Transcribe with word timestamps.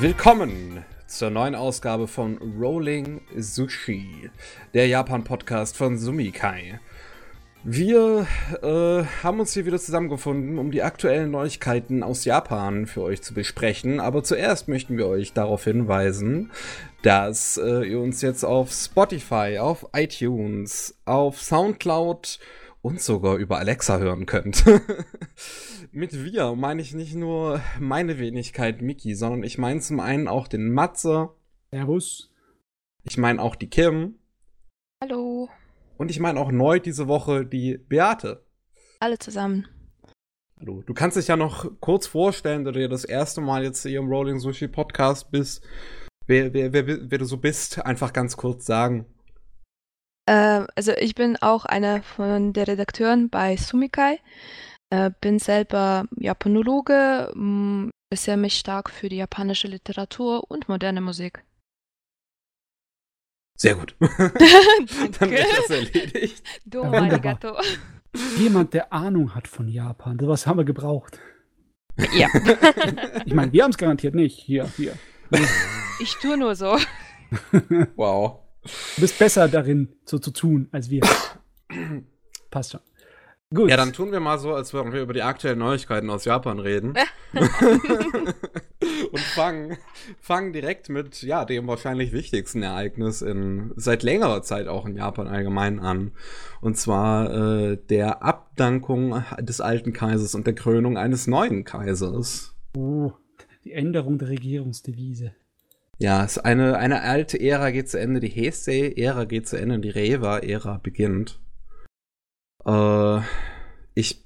Willkommen 0.00 0.82
zur 1.06 1.28
neuen 1.28 1.54
Ausgabe 1.54 2.08
von 2.08 2.38
Rolling 2.58 3.20
Sushi, 3.36 4.30
der 4.72 4.86
Japan-Podcast 4.86 5.76
von 5.76 5.98
Sumikai. 5.98 6.80
Wir 7.64 8.26
äh, 8.62 9.04
haben 9.22 9.40
uns 9.40 9.52
hier 9.52 9.66
wieder 9.66 9.78
zusammengefunden, 9.78 10.58
um 10.58 10.70
die 10.70 10.82
aktuellen 10.82 11.30
Neuigkeiten 11.30 12.02
aus 12.02 12.24
Japan 12.24 12.86
für 12.86 13.02
euch 13.02 13.20
zu 13.20 13.34
besprechen. 13.34 14.00
Aber 14.00 14.24
zuerst 14.24 14.68
möchten 14.68 14.96
wir 14.96 15.06
euch 15.06 15.34
darauf 15.34 15.64
hinweisen, 15.64 16.50
dass 17.02 17.58
äh, 17.58 17.82
ihr 17.82 18.00
uns 18.00 18.22
jetzt 18.22 18.42
auf 18.42 18.72
Spotify, 18.72 19.58
auf 19.58 19.86
iTunes, 19.92 20.94
auf 21.04 21.42
Soundcloud 21.42 22.38
und 22.82 23.00
sogar 23.00 23.36
über 23.36 23.58
Alexa 23.58 23.98
hören 23.98 24.26
könnt. 24.26 24.64
Mit 25.92 26.24
wir 26.24 26.54
meine 26.54 26.82
ich 26.82 26.94
nicht 26.94 27.14
nur 27.14 27.60
meine 27.78 28.18
Wenigkeit 28.18 28.80
Miki, 28.80 29.14
sondern 29.14 29.42
ich 29.42 29.58
meine 29.58 29.80
zum 29.80 30.00
einen 30.00 30.28
auch 30.28 30.48
den 30.48 30.72
Matze. 30.72 31.30
Servus. 31.70 32.32
Ich 33.02 33.18
meine 33.18 33.40
auch 33.40 33.54
die 33.54 33.68
Kim. 33.68 34.18
Hallo. 35.02 35.48
Und 35.98 36.10
ich 36.10 36.20
meine 36.20 36.40
auch 36.40 36.50
neu 36.50 36.80
diese 36.80 37.08
Woche 37.08 37.44
die 37.44 37.78
Beate. 37.78 38.44
Alle 39.00 39.18
zusammen. 39.18 39.66
Hallo. 40.58 40.82
Du 40.84 40.94
kannst 40.94 41.16
dich 41.16 41.28
ja 41.28 41.36
noch 41.36 41.70
kurz 41.80 42.06
vorstellen, 42.06 42.64
da 42.64 42.72
du 42.72 42.80
ja 42.80 42.88
das 42.88 43.04
erste 43.04 43.40
Mal 43.40 43.64
jetzt 43.64 43.82
hier 43.82 43.98
im 43.98 44.08
Rolling 44.08 44.38
Sushi 44.38 44.68
Podcast 44.68 45.30
bist. 45.30 45.62
Wer, 46.26 46.52
wer, 46.52 46.72
wer, 46.72 46.86
wer 46.86 47.18
du 47.18 47.24
so 47.24 47.38
bist, 47.38 47.84
einfach 47.84 48.12
ganz 48.12 48.36
kurz 48.36 48.66
sagen. 48.66 49.06
Äh, 50.30 50.64
also 50.76 50.92
ich 50.92 51.16
bin 51.16 51.36
auch 51.38 51.64
einer 51.64 52.02
von 52.02 52.52
der 52.52 52.68
Redakteuren 52.68 53.30
bei 53.30 53.56
Sumikai. 53.56 54.20
Äh, 54.90 55.10
bin 55.20 55.38
selber 55.40 56.06
Japanologe, 56.16 57.32
interessiere 57.34 58.36
mich 58.36 58.54
stark 58.54 58.90
für 58.90 59.08
die 59.08 59.16
japanische 59.16 59.66
Literatur 59.68 60.48
und 60.48 60.68
moderne 60.68 61.00
Musik. 61.00 61.44
Sehr 63.56 63.74
gut. 63.74 63.94
Danke. 64.00 65.18
Dann 65.18 65.32
ist 65.32 65.58
das 65.58 65.70
erledigt. 65.70 66.42
Domo 66.64 66.94
Ja, 66.94 67.02
arigato. 67.02 67.56
Jemand, 68.38 68.72
der 68.72 68.92
Ahnung 68.92 69.34
hat 69.34 69.46
von 69.48 69.68
Japan. 69.68 70.18
Was 70.22 70.46
haben 70.46 70.58
wir 70.58 70.64
gebraucht? 70.64 71.18
Ja, 72.14 72.28
Ich 73.26 73.34
meine, 73.34 73.52
wir 73.52 73.64
haben 73.64 73.70
es 73.70 73.78
garantiert 73.78 74.14
nicht. 74.14 74.38
Hier, 74.38 74.66
hier. 74.76 74.96
ich 76.00 76.14
tue 76.16 76.36
nur 76.36 76.54
so. 76.54 76.78
Wow. 77.96 78.49
Du 78.62 79.00
bist 79.00 79.18
besser 79.18 79.48
darin, 79.48 79.88
so 80.04 80.18
zu 80.18 80.30
tun, 80.30 80.68
als 80.72 80.90
wir. 80.90 81.02
Passt 82.50 82.72
schon. 82.72 82.80
Gut. 83.52 83.68
Ja, 83.68 83.76
dann 83.76 83.92
tun 83.92 84.12
wir 84.12 84.20
mal 84.20 84.38
so, 84.38 84.54
als 84.54 84.72
würden 84.72 84.92
wir 84.92 85.02
über 85.02 85.12
die 85.12 85.22
aktuellen 85.22 85.58
Neuigkeiten 85.58 86.08
aus 86.08 86.24
Japan 86.24 86.60
reden. 86.60 86.94
Und 89.10 89.18
fangen, 89.18 89.76
fangen 90.20 90.52
direkt 90.52 90.88
mit, 90.88 91.22
ja, 91.22 91.44
dem 91.44 91.66
wahrscheinlich 91.66 92.12
wichtigsten 92.12 92.62
Ereignis 92.62 93.22
in, 93.22 93.72
seit 93.74 94.04
längerer 94.04 94.42
Zeit 94.42 94.68
auch 94.68 94.86
in 94.86 94.94
Japan 94.94 95.26
allgemein 95.26 95.80
an. 95.80 96.12
Und 96.60 96.76
zwar 96.76 97.72
äh, 97.72 97.76
der 97.76 98.22
Abdankung 98.22 99.24
des 99.40 99.60
alten 99.60 99.92
Kaisers 99.92 100.36
und 100.36 100.46
der 100.46 100.54
Krönung 100.54 100.96
eines 100.96 101.26
neuen 101.26 101.64
Kaisers. 101.64 102.54
Oh, 102.76 103.10
die 103.64 103.72
Änderung 103.72 104.18
der 104.18 104.28
Regierungsdevise. 104.28 105.34
Ja, 106.00 106.24
es 106.24 106.38
ist 106.38 106.44
eine, 106.46 106.78
eine 106.78 107.02
alte 107.02 107.38
Ära 107.38 107.70
geht 107.70 107.90
zu 107.90 108.00
Ende, 108.00 108.20
die 108.20 108.30
Heisei-Ära 108.30 109.26
geht 109.26 109.46
zu 109.46 109.58
Ende 109.58 109.74
und 109.74 109.82
die 109.82 109.90
Reiwa-Ära 109.90 110.78
beginnt. 110.78 111.38
Äh, 112.64 113.20
ich 113.92 114.24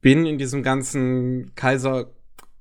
bin 0.00 0.26
in 0.26 0.38
diesem 0.38 0.62
ganzen 0.62 1.56
Kaiser 1.56 2.14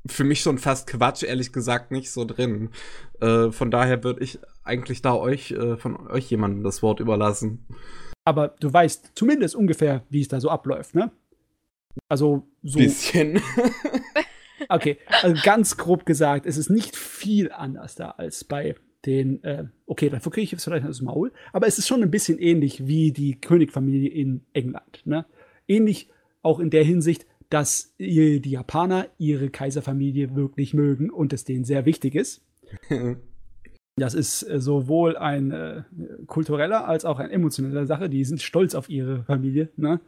für 0.07 0.23
mich 0.23 0.41
schon 0.41 0.57
fast 0.57 0.87
Quatsch, 0.87 1.21
ehrlich 1.21 1.53
gesagt, 1.53 1.91
nicht 1.91 2.09
so 2.11 2.25
drin. 2.25 2.71
Äh, 3.21 3.51
von 3.51 3.69
daher 3.69 4.03
würde 4.03 4.23
ich 4.23 4.39
eigentlich 4.63 5.03
da 5.03 5.13
euch, 5.13 5.51
äh, 5.51 5.77
von 5.77 6.07
euch 6.07 6.27
jemandem 6.31 6.63
das 6.63 6.81
Wort 6.81 6.99
überlassen. 6.99 7.67
Aber 8.25 8.55
du 8.59 8.73
weißt 8.73 9.11
zumindest 9.13 9.53
ungefähr, 9.53 10.03
wie 10.09 10.21
es 10.21 10.29
da 10.29 10.41
so 10.41 10.49
abläuft, 10.49 10.95
ne? 10.95 11.11
Also 12.09 12.47
so. 12.63 12.79
Bisschen. 12.79 13.39
Okay, 14.69 14.97
also 15.21 15.41
ganz 15.43 15.77
grob 15.77 16.05
gesagt, 16.05 16.45
es 16.45 16.57
ist 16.57 16.69
nicht 16.69 16.95
viel 16.95 17.51
anders 17.51 17.95
da 17.95 18.11
als 18.11 18.43
bei 18.43 18.75
den, 19.05 19.43
äh, 19.43 19.65
okay, 19.85 20.09
dann 20.09 20.19
kriege 20.19 20.41
ich 20.41 20.51
jetzt 20.51 20.63
vielleicht 20.63 20.85
das 20.85 21.01
Maul, 21.01 21.31
aber 21.53 21.67
es 21.67 21.77
ist 21.77 21.87
schon 21.87 22.03
ein 22.03 22.11
bisschen 22.11 22.39
ähnlich 22.39 22.87
wie 22.87 23.11
die 23.11 23.39
Königfamilie 23.39 24.09
in 24.09 24.41
England. 24.53 25.01
Ne? 25.05 25.25
Ähnlich 25.67 26.09
auch 26.41 26.59
in 26.59 26.69
der 26.69 26.83
Hinsicht, 26.83 27.25
dass 27.49 27.95
die 27.97 28.41
Japaner 28.43 29.07
ihre 29.17 29.49
Kaiserfamilie 29.49 30.35
wirklich 30.35 30.73
mögen 30.73 31.09
und 31.09 31.31
es 31.31 31.45
denen 31.45 31.63
sehr 31.63 31.85
wichtig 31.85 32.15
ist. 32.15 32.41
Das 33.99 34.13
ist 34.13 34.43
äh, 34.43 34.61
sowohl 34.61 35.17
ein 35.17 35.49
äh, 35.49 35.81
kultureller 36.27 36.87
als 36.87 37.03
auch 37.03 37.17
eine 37.17 37.31
emotionelle 37.31 37.87
Sache. 37.87 38.09
Die 38.09 38.23
sind 38.25 38.43
stolz 38.43 38.75
auf 38.75 38.89
ihre 38.89 39.23
Familie. 39.23 39.69
Ne? 39.75 39.99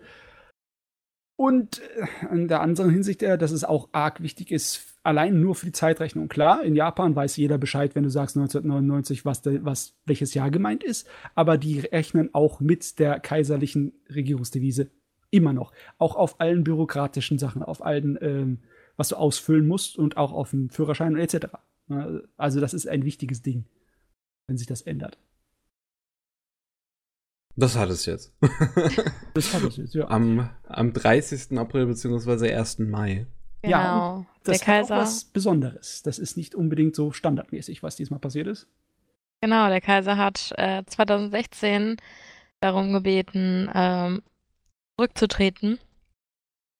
Und 1.39 1.79
äh, 1.95 2.35
in 2.35 2.49
der 2.49 2.59
anderen 2.59 2.89
Hinsicht, 2.89 3.23
äh, 3.23 3.37
dass 3.37 3.51
es 3.51 3.63
auch 3.63 3.87
arg 3.93 4.21
wichtig 4.21 4.51
ist, 4.51 4.97
allein 5.03 5.39
nur 5.39 5.55
für 5.55 5.67
die 5.67 5.71
Zeitrechnung. 5.71 6.27
Klar, 6.27 6.65
in 6.65 6.75
Japan 6.75 7.15
weiß 7.15 7.37
jeder 7.37 7.57
Bescheid, 7.57 7.95
wenn 7.95 8.03
du 8.03 8.09
sagst 8.09 8.35
1999, 8.35 9.23
was, 9.23 9.41
was 9.45 9.93
welches 10.05 10.33
Jahr 10.33 10.51
gemeint 10.51 10.83
ist, 10.83 11.07
aber 11.35 11.57
die 11.57 11.79
rechnen 11.79 12.29
auch 12.33 12.59
mit 12.59 12.99
der 12.99 13.21
kaiserlichen 13.21 13.93
Regierungsdevise 14.13 14.91
immer 15.29 15.53
noch. 15.53 15.71
Auch 15.97 16.17
auf 16.17 16.41
allen 16.41 16.65
bürokratischen 16.65 17.39
Sachen, 17.39 17.63
auf 17.63 17.85
allen, 17.85 18.17
ähm, 18.19 18.59
was 18.97 19.07
du 19.07 19.15
ausfüllen 19.15 19.65
musst 19.65 19.97
und 19.97 20.17
auch 20.17 20.33
auf 20.33 20.49
dem 20.49 20.69
Führerschein 20.69 21.15
etc. 21.15 21.55
Also 22.35 22.59
das 22.59 22.73
ist 22.73 22.85
ein 22.85 23.05
wichtiges 23.05 23.41
Ding, 23.41 23.63
wenn 24.47 24.57
sich 24.57 24.67
das 24.67 24.81
ändert. 24.81 25.17
Das 27.59 27.75
hat 27.75 27.89
es 27.89 28.05
jetzt. 28.05 28.31
Das 29.33 29.53
hat 29.53 29.63
es 29.63 29.77
jetzt, 29.77 29.93
ja. 29.93 30.07
am, 30.09 30.49
am 30.67 30.93
30. 30.93 31.57
April 31.57 31.85
bzw. 31.87 32.53
1. 32.53 32.79
Mai. 32.79 33.27
Genau. 33.61 33.75
Ja, 33.77 34.25
Das 34.43 34.59
der 34.59 34.67
hat 34.67 34.83
auch 34.85 34.87
Kaiser. 34.87 34.97
was 34.97 35.25
Besonderes. 35.25 36.01
Das 36.03 36.19
ist 36.19 36.37
nicht 36.37 36.55
unbedingt 36.55 36.95
so 36.95 37.11
standardmäßig, 37.11 37.83
was 37.83 37.95
diesmal 37.97 38.19
passiert 38.19 38.47
ist. 38.47 38.67
Genau, 39.41 39.67
der 39.67 39.81
Kaiser 39.81 40.17
hat 40.17 40.53
äh, 40.57 40.83
2016 40.85 41.97
darum 42.61 42.93
gebeten, 42.93 43.69
ähm, 43.73 44.21
zurückzutreten, 44.97 45.79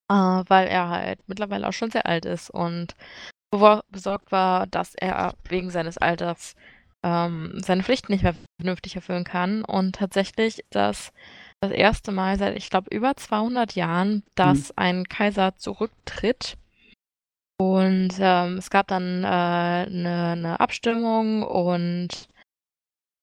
äh, 0.10 0.14
weil 0.14 0.68
er 0.68 0.90
halt 0.90 1.20
mittlerweile 1.28 1.68
auch 1.68 1.74
schon 1.74 1.92
sehr 1.92 2.06
alt 2.06 2.26
ist 2.26 2.50
und 2.50 2.96
besorgt 3.92 4.32
war, 4.32 4.68
dass 4.68 4.94
er 4.96 5.34
wegen 5.48 5.72
seines 5.72 5.98
Alters 5.98 6.56
ähm, 7.04 7.62
seine 7.64 7.84
Pflichten 7.84 8.12
nicht 8.12 8.24
mehr 8.24 8.36
vernünftig 8.60 8.96
erfüllen 8.96 9.24
kann. 9.24 9.64
Und 9.64 9.96
tatsächlich 9.96 10.60
ist 10.60 10.76
das 10.76 11.12
das 11.62 11.72
erste 11.72 12.12
Mal 12.12 12.38
seit, 12.38 12.56
ich 12.58 12.70
glaube, 12.70 12.94
über 12.96 13.16
200 13.18 13.76
Jahren, 13.76 14.24
dass 14.36 14.78
ein 14.78 15.06
Kaiser 15.10 15.58
zurücktritt. 15.58 16.58
Und 17.60 18.12
ähm, 18.20 18.58
es 18.58 18.70
gab 18.70 18.88
dann 18.88 19.26
eine 19.26 19.88
äh, 19.88 19.90
ne- 19.90 20.36
ne 20.38 20.60
Abstimmung 20.60 21.44
und 21.44 22.30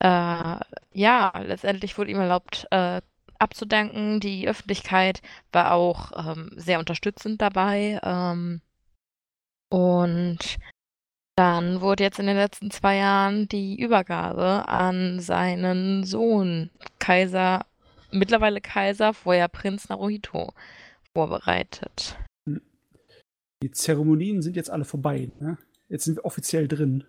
äh, 0.00 0.60
ja, 0.92 1.32
letztendlich 1.38 1.96
wurde 1.96 2.10
ihm 2.10 2.20
erlaubt, 2.20 2.66
äh, 2.70 3.00
abzudanken. 3.38 4.20
Die 4.20 4.46
Öffentlichkeit 4.46 5.22
war 5.52 5.72
auch 5.72 6.12
ähm, 6.16 6.52
sehr 6.56 6.78
unterstützend 6.78 7.40
dabei. 7.40 7.98
Ähm, 8.02 8.60
und 9.70 10.58
dann 11.36 11.80
wurde 11.82 12.02
jetzt 12.02 12.18
in 12.18 12.26
den 12.26 12.36
letzten 12.36 12.70
zwei 12.70 12.96
Jahren 12.96 13.46
die 13.48 13.78
Übergabe 13.78 14.68
an 14.68 15.20
seinen 15.20 16.04
Sohn, 16.04 16.70
Kaiser, 16.98 17.66
mittlerweile 18.10 18.60
Kaiser, 18.60 19.12
vorher 19.12 19.48
Prinz 19.48 19.88
Naruhito, 19.88 20.52
vorbereitet. 21.12 22.16
Die 23.62 23.70
Zeremonien 23.70 24.42
sind 24.42 24.56
jetzt 24.56 24.70
alle 24.70 24.84
vorbei. 24.84 25.30
Ne? 25.40 25.58
Jetzt 25.88 26.04
sind 26.04 26.16
wir 26.16 26.24
offiziell 26.24 26.68
drin. 26.68 27.04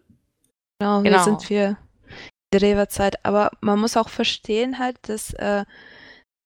Genau, 0.79 1.01
Genau. 1.01 1.15
hier 1.17 1.23
sind 1.23 1.49
wir 1.49 1.67
in 1.69 2.59
der 2.59 2.61
Rewa-Zeit. 2.61 3.25
Aber 3.25 3.51
man 3.61 3.79
muss 3.79 3.97
auch 3.97 4.09
verstehen 4.09 4.79
halt, 4.79 4.97
dass 5.09 5.33
äh, 5.33 5.65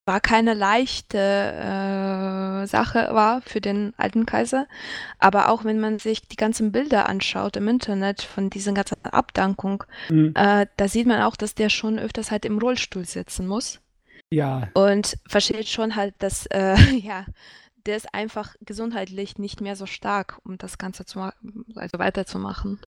war 0.04 0.20
keine 0.20 0.54
leichte 0.54 1.18
äh, 1.18 2.66
Sache 2.66 3.08
war 3.12 3.40
für 3.42 3.60
den 3.60 3.94
alten 3.96 4.26
Kaiser. 4.26 4.66
Aber 5.18 5.48
auch 5.48 5.64
wenn 5.64 5.78
man 5.80 5.98
sich 5.98 6.22
die 6.26 6.36
ganzen 6.36 6.72
Bilder 6.72 7.08
anschaut 7.08 7.56
im 7.56 7.68
Internet 7.68 8.22
von 8.22 8.50
dieser 8.50 8.72
ganzen 8.72 9.04
Abdankung, 9.04 9.84
Mhm. 10.10 10.32
äh, 10.34 10.66
da 10.76 10.88
sieht 10.88 11.06
man 11.06 11.22
auch, 11.22 11.36
dass 11.36 11.54
der 11.54 11.68
schon 11.68 11.98
öfters 11.98 12.30
halt 12.30 12.44
im 12.44 12.58
Rollstuhl 12.58 13.04
sitzen 13.04 13.46
muss. 13.46 13.80
Ja, 14.30 14.68
Und 14.74 15.18
versteht 15.28 15.68
schon 15.68 15.94
halt, 15.94 16.14
dass, 16.18 16.46
äh, 16.46 16.74
ja, 16.98 17.26
der 17.86 17.96
ist 17.96 18.12
einfach 18.14 18.54
gesundheitlich 18.60 19.38
nicht 19.38 19.60
mehr 19.60 19.76
so 19.76 19.86
stark, 19.86 20.38
um 20.44 20.56
das 20.58 20.78
Ganze 20.78 21.04
zu 21.04 21.20
also 21.20 21.98
weiterzumachen. 21.98 22.80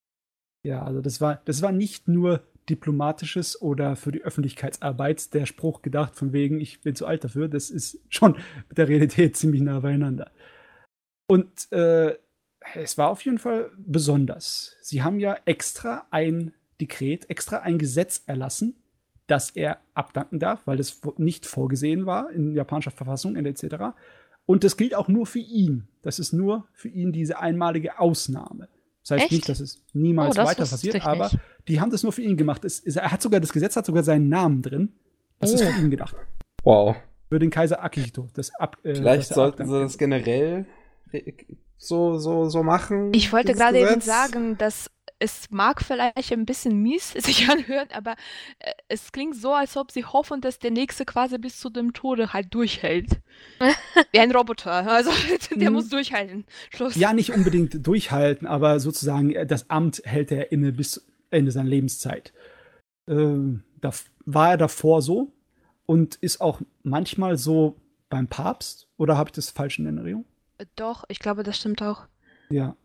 ja, 0.64 0.82
also 0.84 1.02
das 1.02 1.22
war, 1.22 1.42
das 1.46 1.62
war 1.62 1.72
nicht 1.72 2.08
nur 2.08 2.44
diplomatisches 2.70 3.62
oder 3.62 3.96
für 3.96 4.12
die 4.12 4.24
Öffentlichkeitsarbeit 4.24 5.34
der 5.34 5.46
Spruch 5.46 5.82
gedacht, 5.82 6.16
von 6.16 6.34
wegen, 6.34 6.60
ich 6.60 6.82
bin 6.82 6.96
zu 6.96 7.06
alt 7.06 7.24
dafür. 7.24 7.48
Das 7.48 7.70
ist 7.70 8.00
schon 8.10 8.38
mit 8.68 8.78
der 8.78 8.88
Realität 8.88 9.38
ziemlich 9.38 9.62
nah 9.62 9.80
beieinander. 9.80 10.32
Und 11.28 11.72
äh, 11.72 12.16
es 12.74 12.98
war 12.98 13.10
auf 13.10 13.22
jeden 13.24 13.38
Fall 13.38 13.72
besonders. 13.78 14.76
Sie 14.82 15.04
haben 15.04 15.20
ja 15.20 15.38
extra 15.46 16.08
ein 16.10 16.54
Dekret, 16.82 17.30
extra 17.30 17.60
ein 17.60 17.78
Gesetz 17.78 18.24
erlassen, 18.26 18.76
dass 19.28 19.52
er 19.52 19.80
abdanken 19.94 20.40
darf, 20.40 20.66
weil 20.66 20.78
das 20.78 21.02
nicht 21.18 21.46
vorgesehen 21.46 22.06
war 22.06 22.30
in 22.32 22.54
japanischer 22.54 22.92
Verfassung 22.92 23.36
etc. 23.36 23.96
Und 24.46 24.64
das 24.64 24.78
gilt 24.78 24.96
auch 24.96 25.08
nur 25.08 25.26
für 25.26 25.40
ihn. 25.40 25.88
Das 26.02 26.20
ist 26.20 26.34
nur 26.34 26.68
für 26.74 26.90
ihn 26.90 27.12
diese 27.12 27.40
einmalige 27.40 28.00
Ausnahme. 28.00 28.68
Das 29.02 29.12
heißt 29.12 29.24
Echt? 29.26 29.32
nicht, 29.32 29.50
dass 29.50 29.60
es 29.60 29.84
niemals 29.94 30.32
Oh, 30.32 30.42
das 30.42 30.50
weiter 30.50 30.66
passiert, 30.66 31.06
aber 31.06 31.26
nicht. 31.26 31.40
Die 31.68 31.80
haben 31.82 31.92
das 31.92 32.04
nur 32.04 32.12
für 32.12 32.22
ihn 32.22 32.38
gemacht. 32.38 32.64
Es, 32.66 32.80
es, 32.84 32.96
er 32.96 33.12
hat 33.12 33.22
sogar 33.22 33.40
das 33.40 33.52
Gesetz 33.54 33.76
hat 33.76 33.86
sogar 33.86 34.04
seinen 34.04 34.30
Namen 34.30 34.62
drin. 34.62 34.94
Das 35.40 35.52
ist 35.52 35.62
Oh. 35.62 35.66
für 35.72 35.82
ihn 35.82 35.90
gedacht. 35.92 36.16
Wow. 36.64 36.96
Für 37.30 37.40
den 37.40 37.50
Kaiser 37.50 37.84
Akihito. 37.84 38.28
Das 38.34 38.54
ab, 38.56 38.78
äh, 38.84 38.96
Vielleicht 38.96 39.32
dass 39.32 39.32
er 39.32 39.36
sollten 39.36 39.66
sie 39.68 39.80
das 39.80 39.98
generell 39.98 40.66
so, 41.78 42.18
so, 42.18 42.50
so 42.50 42.64
machen. 42.64 43.14
Ich 43.14 43.32
wollte 43.32 43.54
gerade 43.54 43.80
eben 43.80 44.02
sagen, 44.02 44.58
dass 44.58 44.90
es 45.18 45.50
mag 45.50 45.82
vielleicht 45.82 46.32
ein 46.34 46.46
bisschen 46.46 46.82
mies 46.82 47.12
sich 47.18 47.50
anhören, 47.50 47.88
aber 47.94 48.16
äh, 48.60 48.72
es 48.90 49.12
klingt 49.12 49.36
so, 49.36 49.54
als 49.54 49.78
ob 49.78 49.92
sie 49.92 50.04
hoffen, 50.04 50.42
dass 50.42 50.60
der 50.60 50.72
nächste 50.72 51.06
quasi 51.06 51.38
bis 51.38 51.58
zu 51.60 51.70
dem 51.70 51.94
Tode 51.94 52.34
halt 52.34 52.54
durchhält. 52.54 53.22
Wie 54.12 54.20
ein 54.20 54.32
Roboter. 54.32 54.72
Also 54.92 55.12
der 55.56 55.70
Mhm. 55.70 55.76
muss 55.76 55.90
durchhalten. 55.90 56.46
Schluss. 56.74 56.96
Ja, 56.96 57.14
nicht 57.14 57.32
unbedingt 57.34 57.86
durchhalten, 57.88 58.46
aber 58.48 58.80
sozusagen 58.80 59.32
äh, 59.32 59.46
das 59.46 59.70
Amt 59.70 60.02
hält 60.06 60.32
er 60.32 60.52
inne 60.52 60.72
bis 60.74 61.06
Ende 61.36 61.52
seiner 61.52 61.70
Lebenszeit. 61.70 62.34
Ähm, 63.08 63.64
da 63.82 63.92
war 64.26 64.52
er 64.52 64.58
davor 64.58 65.02
so 65.02 65.32
und 65.86 66.16
ist 66.16 66.42
auch 66.42 66.62
manchmal 66.84 67.38
so 67.38 67.76
beim 68.10 68.28
Papst. 68.28 68.88
Oder 68.98 69.18
habe 69.18 69.30
ich 69.30 69.34
das 69.34 69.50
falsch 69.50 69.80
in 69.80 69.86
Erinnerung? 69.86 70.26
Doch, 70.76 71.04
ich 71.10 71.20
glaube, 71.20 71.44
das 71.44 71.58
stimmt 71.58 71.82
auch. 71.82 72.08
Ja. 72.50 72.76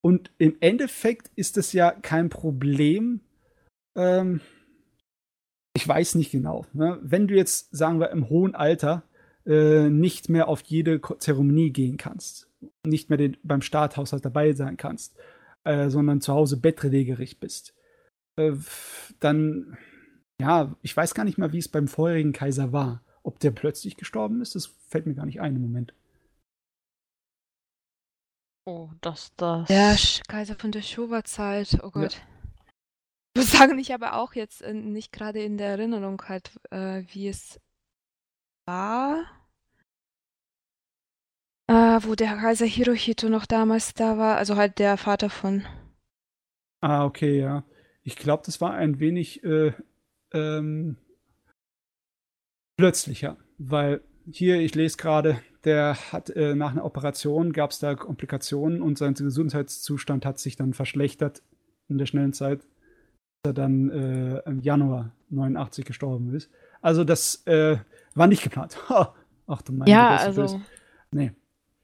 Und 0.00 0.30
im 0.38 0.56
Endeffekt 0.60 1.30
ist 1.36 1.56
es 1.56 1.72
ja 1.72 1.90
kein 1.90 2.28
Problem. 2.28 3.20
Ähm, 3.96 4.40
ich 5.74 5.86
weiß 5.86 6.14
nicht 6.14 6.30
genau. 6.30 6.66
Ne? 6.72 6.98
Wenn 7.02 7.26
du 7.26 7.34
jetzt, 7.34 7.74
sagen 7.74 8.00
wir, 8.00 8.10
im 8.10 8.28
hohen 8.28 8.54
Alter 8.54 9.02
äh, 9.46 9.88
nicht 9.88 10.28
mehr 10.28 10.48
auf 10.48 10.62
jede 10.62 11.00
Zeremonie 11.18 11.70
gehen 11.70 11.96
kannst, 11.96 12.48
nicht 12.84 13.10
mehr 13.10 13.18
den, 13.18 13.36
beim 13.42 13.62
Starthaushalt 13.62 14.24
dabei 14.24 14.52
sein 14.52 14.76
kannst, 14.76 15.16
äh, 15.64 15.88
sondern 15.90 16.20
zu 16.20 16.32
Hause 16.32 16.58
bettlägerig 16.58 17.40
bist, 17.40 17.73
äh, 18.36 18.52
dann, 19.20 19.76
ja, 20.40 20.76
ich 20.82 20.96
weiß 20.96 21.14
gar 21.14 21.24
nicht 21.24 21.38
mal, 21.38 21.52
wie 21.52 21.58
es 21.58 21.68
beim 21.68 21.88
vorherigen 21.88 22.32
Kaiser 22.32 22.72
war. 22.72 23.02
Ob 23.22 23.38
der 23.40 23.52
plötzlich 23.52 23.96
gestorben 23.96 24.42
ist, 24.42 24.54
das 24.54 24.66
fällt 24.88 25.06
mir 25.06 25.14
gar 25.14 25.26
nicht 25.26 25.40
ein 25.40 25.56
im 25.56 25.62
Moment. 25.62 25.94
Oh, 28.66 28.90
das, 29.00 29.32
das. 29.36 29.68
Der 29.68 29.96
Sch- 29.96 30.22
Kaiser 30.26 30.54
von 30.54 30.72
der 30.72 30.82
Showa-Zeit, 30.82 31.80
oh 31.82 31.90
Gott. 31.90 32.22
Ich 33.36 33.42
muss 33.42 33.52
sagen, 33.52 33.78
ich 33.78 33.90
habe 33.92 34.14
auch 34.14 34.34
jetzt 34.34 34.62
äh, 34.62 34.72
nicht 34.72 35.12
gerade 35.12 35.42
in 35.42 35.58
der 35.58 35.68
Erinnerung 35.68 36.22
halt, 36.28 36.52
äh, 36.70 37.02
wie 37.12 37.28
es 37.28 37.60
war. 38.66 39.24
Äh, 41.70 42.00
wo 42.02 42.14
der 42.14 42.36
Kaiser 42.36 42.66
Hirohito 42.66 43.28
noch 43.28 43.46
damals 43.46 43.94
da 43.94 44.18
war, 44.18 44.36
also 44.36 44.56
halt 44.56 44.78
der 44.78 44.96
Vater 44.96 45.30
von. 45.30 45.66
Ah, 46.82 47.04
okay, 47.04 47.38
ja. 47.40 47.64
Ich 48.04 48.16
glaube, 48.16 48.42
das 48.44 48.60
war 48.60 48.74
ein 48.74 49.00
wenig 49.00 49.42
äh, 49.44 49.72
ähm, 50.32 50.96
plötzlicher, 52.76 53.38
weil 53.58 54.02
hier, 54.30 54.60
ich 54.60 54.74
lese 54.74 54.96
gerade, 54.96 55.40
der 55.64 55.96
hat 56.12 56.30
äh, 56.30 56.54
nach 56.54 56.72
einer 56.72 56.84
Operation 56.84 57.52
gab 57.52 57.70
es 57.70 57.78
da 57.78 57.94
Komplikationen 57.94 58.82
und 58.82 58.98
sein 58.98 59.14
Gesundheitszustand 59.14 60.26
hat 60.26 60.38
sich 60.38 60.56
dann 60.56 60.74
verschlechtert 60.74 61.42
in 61.88 61.98
der 61.98 62.06
schnellen 62.06 62.32
Zeit, 62.32 62.60
dass 63.42 63.50
er 63.50 63.52
dann 63.54 63.90
äh, 63.90 64.38
im 64.46 64.60
Januar 64.60 65.12
89 65.30 65.84
gestorben 65.84 66.34
ist. 66.34 66.50
Also 66.82 67.04
das 67.04 67.46
äh, 67.46 67.78
war 68.14 68.26
nicht 68.26 68.42
geplant. 68.42 68.76
Ach 69.46 69.62
du 69.62 69.72
meine 69.72 69.90
ja, 69.90 70.12
das 70.12 70.24
also. 70.24 70.42
böse. 70.42 70.60
Nee. 71.10 71.32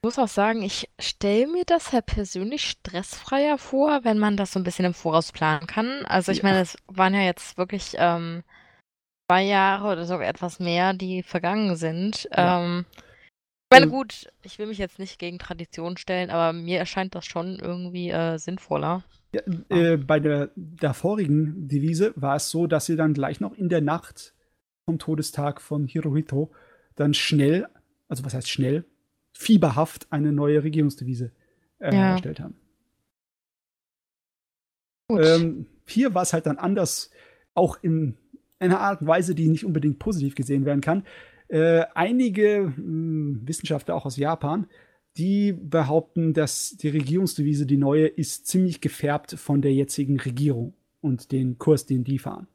Ich 0.02 0.06
muss 0.06 0.19
auch 0.19 0.28
sagen, 0.28 0.62
ich 0.62 0.89
stelle 1.00 1.47
mir 1.47 1.64
das 1.64 1.93
halt 1.93 2.06
persönlich 2.06 2.69
stressfreier 2.69 3.58
vor, 3.58 4.05
wenn 4.05 4.19
man 4.19 4.37
das 4.37 4.52
so 4.52 4.61
ein 4.61 4.64
bisschen 4.64 4.85
im 4.85 4.94
Voraus 4.94 5.32
planen 5.32 5.67
kann. 5.67 6.05
Also 6.06 6.32
ich 6.32 6.38
Ja. 6.38 6.44
meine, 6.44 6.61
es 6.61 6.76
waren 6.87 7.14
ja 7.14 7.23
jetzt 7.23 7.58
wirklich 7.58 7.94
ähm, 7.99 8.43
zwei 9.31 9.43
Jahre 9.44 9.93
oder 9.93 10.06
sogar 10.06 10.29
etwas 10.29 10.58
mehr, 10.61 10.93
die 10.94 11.23
vergangen 11.23 11.76
sind. 11.76 12.29
Ja. 12.37 12.61
Ähm, 12.61 12.87
ich 12.91 13.76
meine, 13.76 13.87
Ähm, 13.87 13.93
gut, 13.93 14.29
ich 14.43 14.58
will 14.58 14.67
mich 14.67 14.79
jetzt 14.79 14.99
nicht 14.99 15.19
gegen 15.19 15.38
Tradition 15.38 15.97
stellen, 15.97 16.31
aber 16.31 16.52
mir 16.52 16.79
erscheint 16.79 17.14
das 17.14 17.25
schon 17.26 17.58
irgendwie 17.61 18.11
äh, 18.11 18.37
sinnvoller. 18.38 19.05
Ja, 19.32 19.43
äh, 19.69 19.97
bei 19.97 20.19
der, 20.19 20.50
der 20.56 20.93
vorigen 20.93 21.69
Devise 21.69 22.12
war 22.17 22.35
es 22.37 22.50
so, 22.50 22.67
dass 22.67 22.87
sie 22.87 22.97
dann 22.97 23.14
gleich 23.14 23.38
noch 23.41 23.55
in 23.55 23.69
der 23.69 23.81
Nacht 23.81 24.35
vom 24.85 24.99
Todestag 24.99 25.61
von 25.61 25.87
Hirohito 25.87 26.50
dann 26.97 27.14
schnell, 27.14 27.69
also 28.08 28.25
was 28.25 28.35
heißt 28.35 28.49
schnell, 28.50 28.85
fieberhaft 29.40 30.06
eine 30.12 30.32
neue 30.32 30.62
Regierungsdevise 30.62 31.32
äh, 31.78 31.94
Ja. 31.94 32.10
erstellt 32.10 32.40
haben. 32.40 32.56
Ähm, 35.10 35.66
hier 35.87 36.14
war 36.14 36.22
es 36.22 36.34
halt 36.34 36.44
dann 36.44 36.58
anders, 36.58 37.10
auch 37.54 37.82
in 37.82 38.19
einer 38.58 38.81
Art 38.81 39.00
und 39.00 39.06
Weise, 39.06 39.34
die 39.34 39.48
nicht 39.48 39.64
unbedingt 39.64 39.98
positiv 39.98 40.34
gesehen 40.34 40.66
werden 40.66 40.82
kann. 40.82 41.04
Äh, 41.48 41.87
einige 41.94 42.72
mh, 42.76 43.48
Wissenschaftler, 43.48 43.94
auch 43.94 44.04
aus 44.04 44.19
Japan, 44.19 44.66
die 45.16 45.52
behaupten, 45.54 46.34
dass 46.34 46.76
die 46.76 46.88
Regierungsdevise, 46.90 47.64
die 47.64 47.78
neue, 47.78 48.06
ist 48.08 48.46
ziemlich 48.46 48.82
gefärbt 48.82 49.32
von 49.32 49.62
der 49.62 49.72
jetzigen 49.72 50.20
Regierung 50.20 50.75
und 51.00 51.32
den 51.32 51.56
Kurs, 51.58 51.87
den 51.87 52.04
die 52.04 52.19
fahren. 52.19 52.46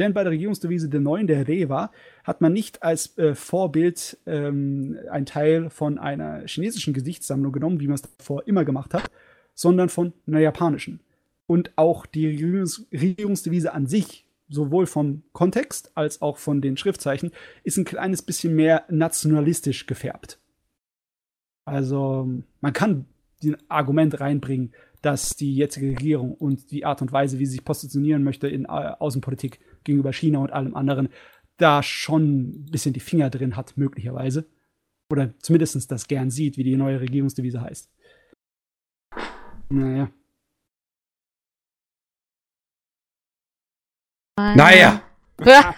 Denn 0.00 0.14
bei 0.14 0.22
der 0.22 0.32
Regierungsdevise 0.32 0.88
der 0.88 1.00
neuen, 1.00 1.26
der 1.26 1.48
Rewa, 1.48 1.90
hat 2.22 2.40
man 2.40 2.52
nicht 2.52 2.82
als 2.82 3.18
äh, 3.18 3.34
Vorbild 3.34 4.18
ähm, 4.26 4.96
ein 5.10 5.26
Teil 5.26 5.70
von 5.70 5.98
einer 5.98 6.46
chinesischen 6.46 6.94
Gesichtssammlung 6.94 7.52
genommen, 7.52 7.80
wie 7.80 7.88
man 7.88 7.96
es 7.96 8.02
davor 8.02 8.46
immer 8.46 8.64
gemacht 8.64 8.94
hat, 8.94 9.10
sondern 9.54 9.88
von 9.88 10.12
einer 10.26 10.38
japanischen. 10.38 11.00
Und 11.46 11.72
auch 11.76 12.06
die 12.06 12.28
Regierungs 12.28 12.86
Regierungsdevise 12.92 13.72
an 13.72 13.86
sich, 13.86 14.24
sowohl 14.48 14.86
vom 14.86 15.24
Kontext 15.32 15.90
als 15.96 16.22
auch 16.22 16.38
von 16.38 16.60
den 16.60 16.76
Schriftzeichen, 16.76 17.32
ist 17.64 17.76
ein 17.76 17.84
kleines 17.84 18.22
bisschen 18.22 18.54
mehr 18.54 18.84
nationalistisch 18.88 19.86
gefärbt. 19.86 20.38
Also 21.64 22.28
man 22.60 22.72
kann 22.72 23.06
ein 23.42 23.56
Argument 23.68 24.20
reinbringen, 24.20 24.72
dass 25.02 25.36
die 25.36 25.54
jetzige 25.54 25.90
Regierung 25.90 26.34
und 26.34 26.70
die 26.70 26.84
Art 26.84 27.02
und 27.02 27.12
Weise, 27.12 27.38
wie 27.38 27.46
sie 27.46 27.52
sich 27.52 27.64
positionieren 27.64 28.24
möchte 28.24 28.48
in 28.48 28.64
äh, 28.64 28.68
Außenpolitik 28.68 29.60
gegenüber 29.88 30.12
China 30.12 30.38
und 30.38 30.52
allem 30.52 30.76
anderen, 30.76 31.08
da 31.56 31.82
schon 31.82 32.22
ein 32.22 32.70
bisschen 32.70 32.92
die 32.92 33.00
Finger 33.00 33.30
drin 33.30 33.56
hat, 33.56 33.76
möglicherweise. 33.76 34.48
Oder 35.10 35.36
zumindest 35.40 35.90
das 35.90 36.06
gern 36.06 36.30
sieht, 36.30 36.56
wie 36.56 36.64
die 36.64 36.76
neue 36.76 37.00
Regierungsdevise 37.00 37.60
heißt. 37.60 37.90
Naja. 39.70 40.10
Naja. 44.36 45.02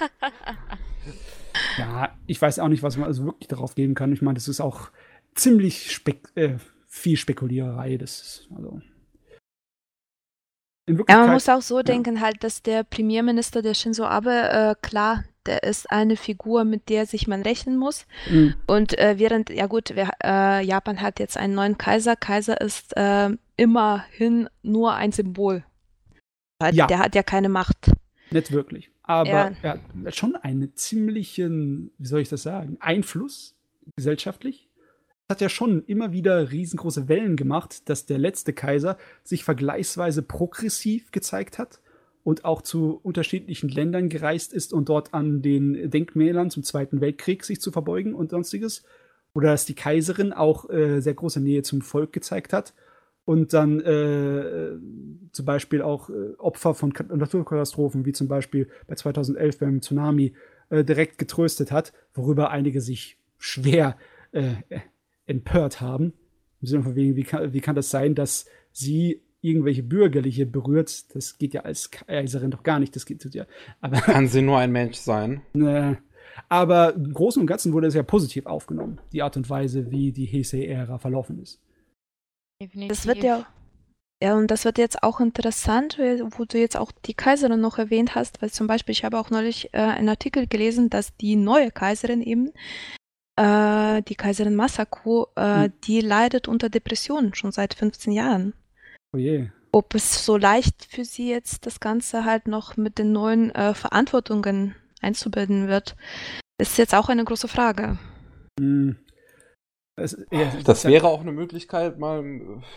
Ja, 1.78 2.16
ich 2.26 2.40
weiß 2.40 2.58
auch 2.58 2.68
nicht, 2.68 2.82
was 2.82 2.96
man 2.96 3.06
also 3.06 3.24
wirklich 3.24 3.48
darauf 3.48 3.74
geben 3.74 3.94
kann. 3.94 4.12
Ich 4.12 4.22
meine, 4.22 4.34
das 4.34 4.48
ist 4.48 4.60
auch 4.60 4.90
ziemlich 5.34 5.92
spek 5.92 6.28
äh, 6.34 6.58
viel 6.86 7.16
Spekuliererei. 7.16 7.96
Das 7.96 8.20
ist, 8.20 8.48
also. 8.54 8.80
Ja, 11.09 11.18
man 11.18 11.32
muss 11.32 11.49
auch 11.49 11.62
so 11.62 11.82
denken 11.82 12.20
halt, 12.20 12.42
dass 12.44 12.62
der 12.62 12.85
Premierminister, 12.85 13.62
der 13.62 13.75
Shinzo 13.75 14.04
Abe, 14.04 14.30
äh, 14.30 14.75
klar, 14.82 15.25
der 15.47 15.62
ist 15.62 15.90
eine 15.90 16.16
Figur, 16.16 16.64
mit 16.64 16.88
der 16.88 17.06
sich 17.06 17.26
man 17.26 17.42
rechnen 17.42 17.76
muss. 17.76 18.06
mh, 18.30 18.54
Und 18.66 18.99
äh, 18.99 19.14
während, 19.18 19.50
ja 19.50 19.66
gut, 19.66 19.94
wir, 19.97 20.11
äh, 20.23 20.64
Japan 20.64 21.00
hat 21.00 21.18
jetzt 21.18 21.37
einen 21.37 21.54
neuen 21.54 21.78
Kaiser. 21.78 22.14
Kaiser 22.16 22.61
ist 22.61 22.97
äh, 22.97 23.30
immerhin 23.56 24.49
nur 24.62 24.94
ein 24.94 25.12
Symbol. 25.12 25.64
Weil 26.59 26.75
Ja. 26.75 26.87
Der 26.87 26.99
hat 26.99 27.14
ja 27.14 27.23
keine 27.23 27.49
Macht. 27.49 27.90
nicht 28.30 28.52
wirklich. 28.52 28.90
Aber 29.02 29.28
Ja. 29.28 29.52
er 29.62 29.80
hat 30.04 30.14
schon 30.14 30.37
einen 30.37 30.76
ziemlichen, 30.76 31.90
wie 31.99 32.06
soll 32.06 32.20
ich 32.20 32.28
das 32.28 32.42
sagen, 32.42 32.76
Einfluss 32.80 33.56
gesellschaftlich. 33.97 34.68
Hat 35.30 35.40
ja 35.40 35.49
schon 35.49 35.84
immer 35.84 36.10
wieder 36.10 36.50
riesengroße 36.50 37.08
Wellen 37.08 37.37
gemacht, 37.37 37.88
dass 37.88 38.04
der 38.04 38.18
letzte 38.18 38.52
Kaiser 38.52 38.99
sich 39.22 39.44
vergleichsweise 39.44 40.22
progressiv 40.22 41.12
gezeigt 41.12 41.56
hat 41.56 41.78
und 42.25 42.44
auch 42.44 42.62
zu 42.62 42.99
unterschiedlichen 43.04 43.68
Ländern 43.68 44.08
gereist 44.08 44.52
ist 44.52 44.72
und 44.72 44.88
dort 44.88 45.14
an 45.14 45.40
den 45.40 45.88
Denkmälern 45.88 46.50
zum 46.50 46.64
Zweiten 46.64 47.00
Weltkrieg 47.00 47.44
sich 47.44 47.60
zu 47.60 47.70
verbeugen 47.70 48.12
und 48.12 48.30
sonstiges. 48.30 48.82
Oder 49.32 49.52
dass 49.52 49.66
die 49.66 49.76
Kaiserin 49.76 50.32
auch 50.32 50.68
äh, 50.68 50.99
sehr 50.99 51.14
große 51.14 51.40
Nähe 51.40 51.62
zum 51.62 51.80
Volk 51.80 52.12
gezeigt 52.12 52.52
hat 52.52 52.75
und 53.25 53.52
dann 53.52 53.78
äh, 53.78 54.72
zum 55.30 55.44
Beispiel 55.44 55.80
auch 55.82 56.10
äh, 56.10 56.34
Opfer 56.38 56.75
von 56.75 56.92
Kat- 56.92 57.14
Naturkatastrophen, 57.14 58.04
wie 58.04 58.12
zum 58.12 58.26
Beispiel 58.26 58.68
bei 58.88 58.96
2011 58.96 59.58
beim 59.60 59.80
Tsunami, 59.80 60.34
äh, 60.70 60.82
direkt 60.82 61.18
getröstet 61.18 61.70
hat, 61.70 61.92
worüber 62.14 62.50
einige 62.50 62.80
sich 62.80 63.16
schwer 63.38 63.96
äh, 64.32 64.54
empört 65.30 65.80
haben. 65.80 66.12
Im 66.60 66.66
Sinne 66.66 66.82
von 66.82 66.94
wegen, 66.94 67.16
wie 67.16 67.22
kann, 67.22 67.52
wie 67.52 67.60
kann 67.60 67.76
das 67.76 67.90
sein, 67.90 68.14
dass 68.14 68.46
sie 68.72 69.22
irgendwelche 69.40 69.82
Bürgerliche 69.82 70.44
berührt? 70.44 71.14
Das 71.14 71.38
geht 71.38 71.54
ja 71.54 71.62
als 71.62 71.90
Kaiserin 71.90 72.50
doch 72.50 72.62
gar 72.62 72.78
nicht. 72.78 72.94
Das 72.94 73.06
geht 73.06 73.25
ja. 73.34 73.46
Aber, 73.80 73.96
kann 74.00 74.28
sie 74.28 74.42
nur 74.42 74.58
ein 74.58 74.72
Mensch 74.72 74.99
sein? 74.99 75.42
Ne, 75.54 75.99
aber 76.49 76.94
im 76.94 77.12
Großen 77.12 77.40
und 77.40 77.46
Ganzen 77.46 77.72
wurde 77.72 77.87
es 77.87 77.94
ja 77.94 78.02
positiv 78.02 78.46
aufgenommen, 78.46 79.00
die 79.12 79.22
Art 79.22 79.37
und 79.37 79.49
Weise, 79.50 79.90
wie 79.90 80.12
die 80.12 80.26
Heisei-Ära 80.26 80.99
verlaufen 80.99 81.40
ist. 81.40 81.60
Definitiv. 82.60 82.88
Das 82.88 83.06
wird 83.06 83.22
ja 83.22 83.46
ja, 84.22 84.37
und 84.37 84.50
das 84.50 84.66
wird 84.66 84.76
jetzt 84.76 85.02
auch 85.02 85.18
interessant, 85.20 85.99
wo 85.99 86.44
du 86.44 86.58
jetzt 86.58 86.76
auch 86.76 86.92
die 86.92 87.14
Kaiserin 87.14 87.58
noch 87.58 87.78
erwähnt 87.78 88.14
hast, 88.14 88.42
weil 88.42 88.50
zum 88.50 88.66
Beispiel, 88.66 88.92
ich 88.92 89.02
habe 89.02 89.18
auch 89.18 89.30
neulich 89.30 89.72
äh, 89.72 89.78
einen 89.78 90.10
Artikel 90.10 90.46
gelesen, 90.46 90.90
dass 90.90 91.16
die 91.16 91.37
neue 91.37 91.70
Kaiserin 91.70 92.20
eben, 92.20 92.52
äh, 93.40 94.02
die 94.02 94.14
Kaiserin 94.14 94.54
Masako, 94.54 95.28
äh, 95.35 95.64
hm. 95.64 95.73
die 95.85 96.00
leidet 96.00 96.47
unter 96.47 96.68
Depressionen 96.68 97.35
schon 97.35 97.52
seit 97.52 97.75
15 97.75 98.12
Jahren. 98.12 98.52
Oh 99.14 99.18
je. 99.18 99.49
Ob 99.73 99.94
es 99.94 100.25
so 100.25 100.37
leicht 100.37 100.87
für 100.90 101.04
sie 101.04 101.30
jetzt 101.30 101.64
das 101.64 101.80
Ganze 101.80 102.25
halt 102.25 102.49
noch 102.49 102.76
mit 102.76 102.99
den 102.99 103.12
neuen 103.12 103.50
äh, 103.54 103.73
Verantwortungen 103.73 104.75
einzubilden 105.00 105.68
wird, 105.68 105.97
ist 106.59 106.76
jetzt 106.76 106.94
auch 106.94 107.09
eine 107.09 107.25
große 107.25 107.49
Frage. 107.49 107.99
Hm. 108.59 108.97
Es, 109.97 110.16
ja, 110.30 110.52
das 110.64 110.85
wäre 110.85 111.09
auch 111.09 111.20
eine 111.20 111.32
Möglichkeit, 111.32 111.99
mal, 111.99 112.23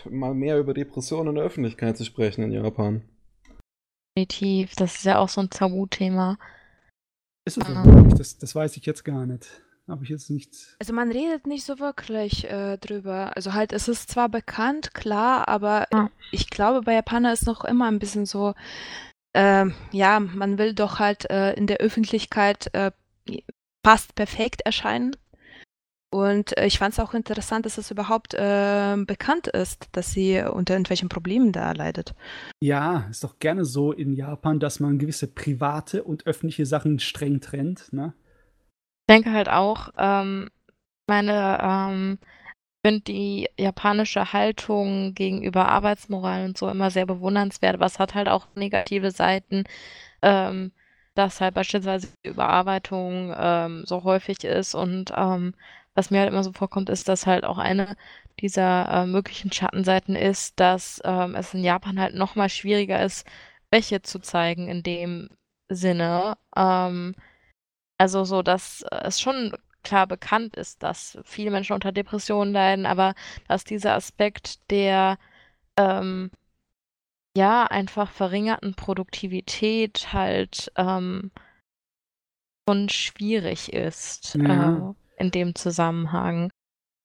mal 0.08 0.34
mehr 0.34 0.58
über 0.58 0.74
Depressionen 0.74 1.30
in 1.30 1.34
der 1.36 1.44
Öffentlichkeit 1.44 1.96
zu 1.96 2.04
sprechen 2.04 2.42
in 2.42 2.52
Japan. 2.52 3.02
Definitiv, 4.16 4.74
das 4.76 4.96
ist 4.96 5.04
ja 5.04 5.18
auch 5.18 5.28
so 5.28 5.40
ein 5.40 5.50
Tabuthema. 5.50 6.38
Ist 7.46 7.58
es 7.58 7.68
ähm. 7.68 8.10
das, 8.16 8.38
das 8.38 8.54
weiß 8.54 8.76
ich 8.76 8.86
jetzt 8.86 9.04
gar 9.04 9.26
nicht. 9.26 9.48
Habe 9.86 10.04
ich 10.04 10.10
jetzt 10.10 10.30
nichts. 10.30 10.76
Also 10.78 10.94
man 10.94 11.12
redet 11.12 11.46
nicht 11.46 11.64
so 11.64 11.78
wirklich 11.78 12.50
äh, 12.50 12.78
drüber. 12.78 13.36
Also 13.36 13.52
halt, 13.52 13.72
es 13.72 13.86
ist 13.86 14.10
zwar 14.10 14.30
bekannt, 14.30 14.94
klar, 14.94 15.46
aber 15.48 15.86
ja. 15.92 16.10
ich 16.32 16.48
glaube, 16.48 16.82
bei 16.82 16.94
Japaner 16.94 17.32
ist 17.32 17.46
noch 17.46 17.64
immer 17.64 17.86
ein 17.88 17.98
bisschen 17.98 18.24
so, 18.24 18.54
äh, 19.34 19.66
ja, 19.92 20.20
man 20.20 20.56
will 20.58 20.74
doch 20.74 21.00
halt 21.00 21.30
äh, 21.30 21.52
in 21.52 21.66
der 21.66 21.78
Öffentlichkeit 21.78 22.72
äh, 22.72 22.92
fast 23.84 24.14
perfekt 24.14 24.62
erscheinen. 24.62 25.16
Und 26.10 26.56
äh, 26.56 26.66
ich 26.66 26.78
fand 26.78 26.92
es 26.94 27.00
auch 27.00 27.12
interessant, 27.12 27.66
dass 27.66 27.76
es 27.76 27.90
überhaupt 27.90 28.34
äh, 28.34 28.96
bekannt 29.04 29.48
ist, 29.48 29.88
dass 29.92 30.12
sie 30.12 30.38
unter 30.40 30.74
irgendwelchen 30.74 31.08
Problemen 31.08 31.50
da 31.52 31.72
leidet. 31.72 32.14
Ja, 32.62 33.08
ist 33.10 33.24
doch 33.24 33.38
gerne 33.38 33.64
so 33.64 33.92
in 33.92 34.12
Japan, 34.12 34.60
dass 34.60 34.80
man 34.80 34.98
gewisse 34.98 35.26
private 35.26 36.04
und 36.04 36.26
öffentliche 36.26 36.64
Sachen 36.66 37.00
streng 37.00 37.40
trennt. 37.40 37.92
Ne? 37.92 38.14
Ich 39.06 39.14
denke 39.14 39.32
halt 39.32 39.48
auch, 39.50 39.90
ähm, 39.98 40.48
meine, 41.06 41.58
ähm, 41.62 42.18
finde 42.84 43.00
die 43.02 43.48
japanische 43.58 44.32
Haltung 44.32 45.14
gegenüber 45.14 45.68
Arbeitsmoral 45.68 46.46
und 46.46 46.58
so 46.58 46.68
immer 46.68 46.90
sehr 46.90 47.06
bewundernswert, 47.06 47.74
aber 47.74 47.86
es 47.86 47.98
hat 47.98 48.14
halt 48.14 48.28
auch 48.28 48.48
negative 48.56 49.10
Seiten. 49.10 49.64
Ähm, 50.22 50.72
dass 51.14 51.40
halt 51.40 51.54
beispielsweise 51.54 52.08
Überarbeitung 52.24 53.34
ähm, 53.36 53.84
so 53.86 54.04
häufig 54.04 54.44
ist 54.44 54.74
und 54.74 55.12
ähm, 55.16 55.54
was 55.94 56.10
mir 56.10 56.20
halt 56.20 56.30
immer 56.30 56.42
so 56.44 56.52
vorkommt, 56.52 56.90
ist, 56.90 57.08
dass 57.08 57.26
halt 57.26 57.44
auch 57.44 57.58
eine 57.58 57.96
dieser 58.40 58.88
äh, 58.90 59.06
möglichen 59.06 59.52
Schattenseiten 59.52 60.16
ist, 60.16 60.58
dass 60.58 61.00
ähm, 61.04 61.36
es 61.36 61.54
in 61.54 61.62
Japan 61.62 62.00
halt 62.00 62.14
noch 62.16 62.34
mal 62.34 62.48
schwieriger 62.48 63.02
ist, 63.02 63.26
Schwäche 63.72 64.02
zu 64.02 64.18
zeigen 64.20 64.68
in 64.68 64.82
dem 64.82 65.30
Sinne. 65.68 66.36
Ähm, 66.56 67.14
also 67.98 68.24
so, 68.24 68.42
dass 68.42 68.84
es 68.90 69.20
schon 69.20 69.52
klar 69.82 70.06
bekannt 70.06 70.56
ist, 70.56 70.82
dass 70.82 71.18
viele 71.24 71.50
Menschen 71.50 71.74
unter 71.74 71.92
Depressionen 71.92 72.52
leiden, 72.52 72.86
aber 72.86 73.14
dass 73.48 73.64
dieser 73.64 73.94
Aspekt 73.94 74.70
der 74.70 75.18
ähm, 75.76 76.30
ja 77.36 77.64
einfach 77.64 78.10
verringerten 78.10 78.74
Produktivität 78.74 80.12
halt 80.12 80.72
ähm, 80.76 81.30
schon 82.68 82.88
schwierig 82.88 83.72
ist. 83.72 84.34
Ja. 84.36 84.78
Äh, 84.90 84.94
in 85.16 85.30
dem 85.30 85.54
Zusammenhang. 85.54 86.50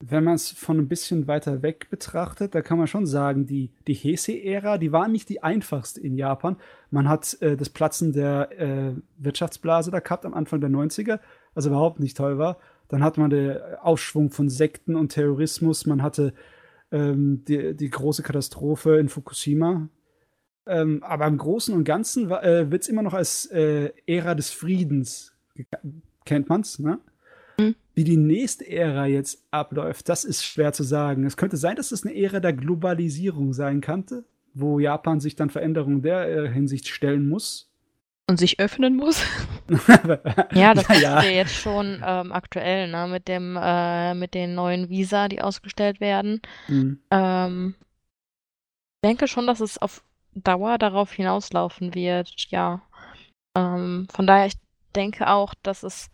Wenn 0.02 0.24
man 0.24 0.36
es 0.36 0.52
von 0.52 0.78
ein 0.78 0.88
bisschen 0.88 1.28
weiter 1.28 1.62
weg 1.62 1.90
betrachtet, 1.90 2.56
da 2.56 2.62
kann 2.62 2.78
man 2.78 2.88
schon 2.88 3.06
sagen, 3.06 3.46
die, 3.46 3.74
die 3.86 3.96
Heisei-Ära, 3.96 4.78
die 4.78 4.94
war 4.94 5.10
nicht 5.10 5.28
die 5.28 5.44
einfachste 5.44 6.00
in 6.00 6.16
Japan. 6.16 6.56
Man 6.90 7.10
hat 7.10 7.38
äh, 7.42 7.58
das 7.58 7.70
Platzen 7.70 8.14
der 8.14 8.50
äh, 8.58 8.94
Wirtschaftsblase 9.18 9.92
da 9.92 10.00
gehabt 10.00 10.26
am 10.26 10.34
Anfang 10.34 10.62
der 10.62 10.70
90er, 10.70 11.20
was 11.54 11.66
überhaupt 11.66 12.00
nicht 12.00 12.16
toll 12.16 12.38
war. 12.38 12.60
Dann 12.88 13.04
hat 13.04 13.18
man 13.18 13.30
den 13.30 13.58
Aufschwung 13.82 14.32
von 14.32 14.50
Sekten 14.50 14.96
und 14.96 15.10
Terrorismus. 15.10 15.86
Man 15.86 16.02
hatte 16.02 16.34
ähm, 16.92 17.44
die, 17.46 17.76
die 17.76 17.90
große 17.90 18.24
Katastrophe 18.24 18.98
in 19.00 19.10
Fukushima. 19.10 19.90
Ähm, 20.66 21.04
aber 21.04 21.28
im 21.28 21.38
Großen 21.38 21.74
und 21.74 21.84
Ganzen 21.84 22.32
äh, 22.32 22.72
wird 22.72 22.84
es 22.84 22.88
immer 22.88 23.02
noch 23.02 23.14
als 23.14 23.48
äh, 23.48 23.92
Ära 24.06 24.36
des 24.36 24.52
Friedens, 24.52 25.34
kennt 26.26 26.48
man 26.48 26.62
es, 26.62 26.80
ne? 26.80 27.00
Wie 28.00 28.06
die 28.06 28.16
nächste 28.16 28.66
Ära 28.66 29.08
jetzt 29.08 29.46
abläuft, 29.52 30.08
das 30.08 30.24
ist 30.24 30.46
schwer 30.46 30.72
zu 30.72 30.84
sagen. 30.84 31.26
Es 31.26 31.36
könnte 31.36 31.58
sein, 31.58 31.76
dass 31.76 31.92
es 31.92 32.06
eine 32.06 32.16
Ära 32.16 32.40
der 32.40 32.54
Globalisierung 32.54 33.52
sein 33.52 33.82
könnte, 33.82 34.24
wo 34.54 34.80
Japan 34.80 35.20
sich 35.20 35.36
dann 35.36 35.50
Veränderungen 35.50 36.02
der 36.02 36.30
äh, 36.30 36.50
Hinsicht 36.50 36.88
stellen 36.88 37.28
muss. 37.28 37.70
Und 38.30 38.40
sich 38.40 38.58
öffnen 38.62 38.96
muss. 38.96 39.22
ja, 40.54 40.74
das 40.74 40.90
ist 40.90 41.02
ja, 41.02 41.22
jetzt 41.24 41.54
schon 41.54 42.02
ähm, 42.02 42.32
aktuell, 42.32 42.90
ne? 42.90 43.10
Mit 43.10 43.28
dem, 43.28 43.60
äh, 43.62 44.14
mit 44.14 44.34
den 44.34 44.56
neuen 44.56 44.88
Visa, 44.88 45.28
die 45.28 45.42
ausgestellt 45.42 46.00
werden. 46.00 46.42
Mhm. 46.70 47.02
Ähm, 47.12 47.76
ich 49.04 49.10
denke 49.10 49.28
schon, 49.28 49.46
dass 49.46 49.60
es 49.60 49.78
auf 49.78 50.06
Dauer 50.34 50.78
darauf 50.78 51.12
hinauslaufen 51.12 51.94
wird, 51.94 52.34
ja. 52.48 52.82
Ähm, 53.58 54.08
von 54.10 54.26
daher, 54.26 54.46
ich 54.46 54.56
denke 54.96 55.28
auch, 55.30 55.54
dass 55.64 55.84
es 55.84 56.10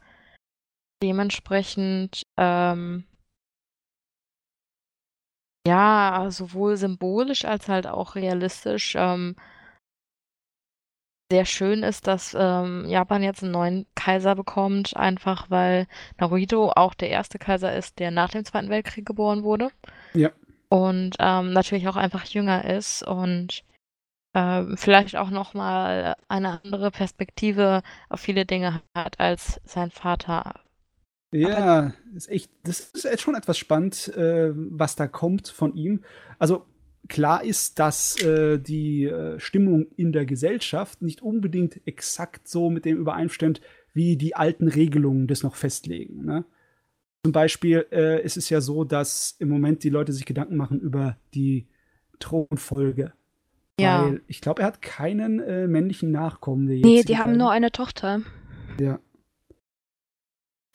dementsprechend 1.06 2.26
ähm, 2.36 3.06
ja, 5.68 6.28
sowohl 6.30 6.78
symbolisch 6.78 7.46
als 7.46 7.70
halt 7.70 7.86
auch 7.86 8.16
realistisch 8.16 8.96
ähm, 8.98 9.36
sehr 11.32 11.46
schön 11.46 11.84
ist, 11.84 12.08
dass 12.08 12.36
ähm, 12.40 12.86
Japan 12.88 13.24
jetzt 13.24 13.44
einen 13.44 13.52
neuen 13.52 13.86
Kaiser 13.96 14.36
bekommt, 14.36 14.96
einfach 14.96 15.50
weil 15.50 15.88
Naruhito 16.20 16.72
auch 16.76 16.94
der 16.96 17.10
erste 17.10 17.40
Kaiser 17.40 17.76
ist, 17.76 18.00
der 18.00 18.12
nach 18.12 18.30
dem 18.30 18.46
Zweiten 18.46 18.70
Weltkrieg 18.70 19.06
geboren 19.06 19.44
wurde. 19.44 19.70
Ja. 20.14 20.32
Und 20.70 21.16
ähm, 21.20 21.52
natürlich 21.54 21.88
auch 21.88 21.96
einfach 21.96 22.26
jünger 22.26 22.66
ist 22.66 23.04
und 23.04 23.64
äh, 24.34 24.64
vielleicht 24.76 25.16
auch 25.16 25.30
nochmal 25.30 26.16
eine 26.28 26.64
andere 26.64 26.92
Perspektive 26.92 27.82
auf 28.10 28.20
viele 28.20 28.46
Dinge 28.46 28.82
hat 28.96 29.20
als 29.20 29.62
sein 29.64 29.92
Vater 29.92 30.64
ja, 31.36 31.94
ist 32.15 32.30
echt, 32.30 32.51
das 32.63 32.80
ist 32.80 33.04
jetzt 33.04 33.22
schon 33.22 33.36
etwas 33.36 33.58
spannend, 33.58 34.08
äh, 34.15 34.51
was 34.54 34.96
da 34.96 35.08
kommt 35.08 35.48
von 35.48 35.75
ihm. 35.75 36.01
Also 36.39 36.65
klar 37.08 37.44
ist, 37.44 37.80
dass 37.80 38.22
äh, 38.22 38.58
die 38.58 39.06
äh, 39.06 39.39
Stimmung 39.39 39.88
in 39.96 40.12
der 40.12 40.25
Gesellschaft 40.25 41.01
nicht 41.01 41.22
unbedingt 41.22 41.86
exakt 41.86 42.48
so 42.48 42.70
mit 42.70 42.86
dem 42.86 42.98
übereinstimmt, 42.98 43.62
wie 43.94 44.18
die 44.18 44.36
alten 44.36 44.68
Regelungen 44.68 45.27
das 45.27 45.44
noch 45.44 45.56
festlegen. 45.56 46.25
Ne? 46.25 46.46
Zum 47.24 47.32
Beispiel 47.32 47.86
äh, 47.92 48.24
ist 48.24 48.38
es 48.38 48.50
ja 48.50 48.62
so, 48.62 48.84
dass 48.84 49.36
im 49.39 49.50
Moment 49.50 49.84
die 49.84 49.89
Leute 49.89 50.13
sich 50.13 50.25
Gedanken 50.25 50.58
machen 50.58 50.80
über 50.80 51.18
die 51.34 51.68
Thronfolge. 52.20 53.13
Ja. 53.80 54.06
Weil 54.06 54.22
ich 54.27 54.39
glaube, 54.39 54.62
er 54.62 54.68
hat 54.68 54.82
keinen 54.82 55.42
äh, 55.42 55.68
männlichen 55.68 56.12
Nachkommen. 56.12 56.65
Nee, 56.65 57.04
die 57.04 57.18
haben 57.18 57.36
nur 57.36 57.51
eine 57.51 57.72
Tochter. 57.72 58.22
Ja 58.80 59.00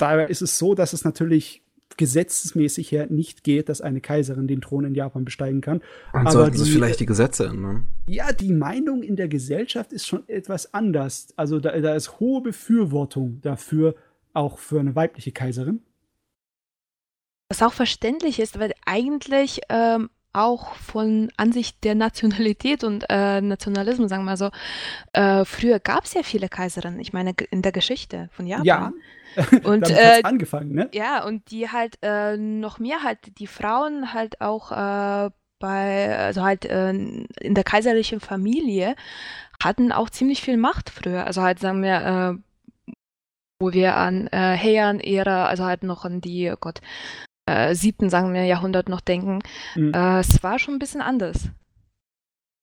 daher 0.00 0.30
ist 0.30 0.42
es 0.42 0.58
so, 0.58 0.74
dass 0.74 0.92
es 0.92 1.04
natürlich 1.04 1.62
gesetzesmäßig 1.96 2.92
her 2.92 3.08
nicht 3.10 3.44
geht, 3.44 3.68
dass 3.68 3.80
eine 3.80 4.00
Kaiserin 4.00 4.46
den 4.46 4.60
Thron 4.60 4.84
in 4.84 4.94
Japan 4.94 5.24
besteigen 5.24 5.60
kann. 5.60 5.78
Und 6.12 6.20
Aber 6.20 6.30
sollten 6.30 6.58
sie 6.58 6.70
vielleicht 6.70 7.00
die 7.00 7.06
Gesetze 7.06 7.46
ändern? 7.46 7.86
Ja, 8.08 8.32
die 8.32 8.52
Meinung 8.52 9.02
in 9.02 9.16
der 9.16 9.28
Gesellschaft 9.28 9.92
ist 9.92 10.06
schon 10.06 10.26
etwas 10.28 10.72
anders. 10.72 11.28
Also 11.36 11.58
da, 11.58 11.78
da 11.78 11.94
ist 11.94 12.20
hohe 12.20 12.42
Befürwortung 12.42 13.40
dafür, 13.42 13.94
auch 14.32 14.58
für 14.58 14.80
eine 14.80 14.94
weibliche 14.94 15.32
Kaiserin. 15.32 15.82
Was 17.48 17.62
auch 17.62 17.72
verständlich 17.72 18.38
ist, 18.38 18.58
weil 18.58 18.72
eigentlich 18.86 19.60
ähm, 19.68 20.08
auch 20.32 20.74
von 20.74 21.30
Ansicht 21.36 21.82
der 21.84 21.94
Nationalität 21.94 22.84
und 22.84 23.04
äh, 23.08 23.40
Nationalismus, 23.40 24.10
sagen 24.10 24.22
wir 24.22 24.32
mal 24.32 24.36
so, 24.36 24.50
äh, 25.12 25.44
früher 25.44 25.80
gab 25.80 26.04
es 26.04 26.14
ja 26.14 26.22
viele 26.22 26.48
Kaiserinnen, 26.48 27.00
ich 27.00 27.12
meine 27.12 27.34
in 27.50 27.62
der 27.62 27.72
Geschichte 27.72 28.28
von 28.32 28.46
Japan. 28.46 28.64
Ja. 28.64 28.92
Und 29.62 29.88
äh, 29.90 30.22
angefangen, 30.24 30.72
ne? 30.72 30.88
Ja, 30.92 31.24
und 31.24 31.52
die 31.52 31.68
halt 31.68 31.98
äh, 32.02 32.36
noch 32.36 32.80
mehr 32.80 33.04
halt 33.04 33.38
die 33.38 33.46
Frauen 33.46 34.12
halt 34.12 34.40
auch 34.40 34.72
äh, 34.72 35.30
bei, 35.60 36.18
also 36.18 36.42
halt 36.42 36.64
äh, 36.64 36.90
in 36.90 37.54
der 37.54 37.62
kaiserlichen 37.62 38.18
Familie 38.18 38.96
hatten 39.62 39.92
auch 39.92 40.10
ziemlich 40.10 40.42
viel 40.42 40.56
Macht 40.56 40.90
früher. 40.90 41.28
Also 41.28 41.42
halt 41.42 41.60
sagen 41.60 41.84
wir, 41.84 42.40
wo 43.60 43.72
wir 43.72 43.96
an 43.96 44.26
äh, 44.28 44.56
Heian-Ära, 44.58 45.46
also 45.46 45.64
halt 45.64 45.84
noch 45.84 46.04
an 46.04 46.20
die, 46.20 46.50
oh 46.50 46.56
Gott, 46.58 46.80
äh, 47.50 47.74
siebten, 47.74 48.10
sagen 48.10 48.32
wir, 48.34 48.44
Jahrhundert 48.44 48.88
noch 48.88 49.00
denken, 49.00 49.40
Mhm. 49.74 49.92
äh, 49.94 50.20
es 50.20 50.42
war 50.42 50.58
schon 50.58 50.74
ein 50.74 50.78
bisschen 50.78 51.00
anders. 51.00 51.48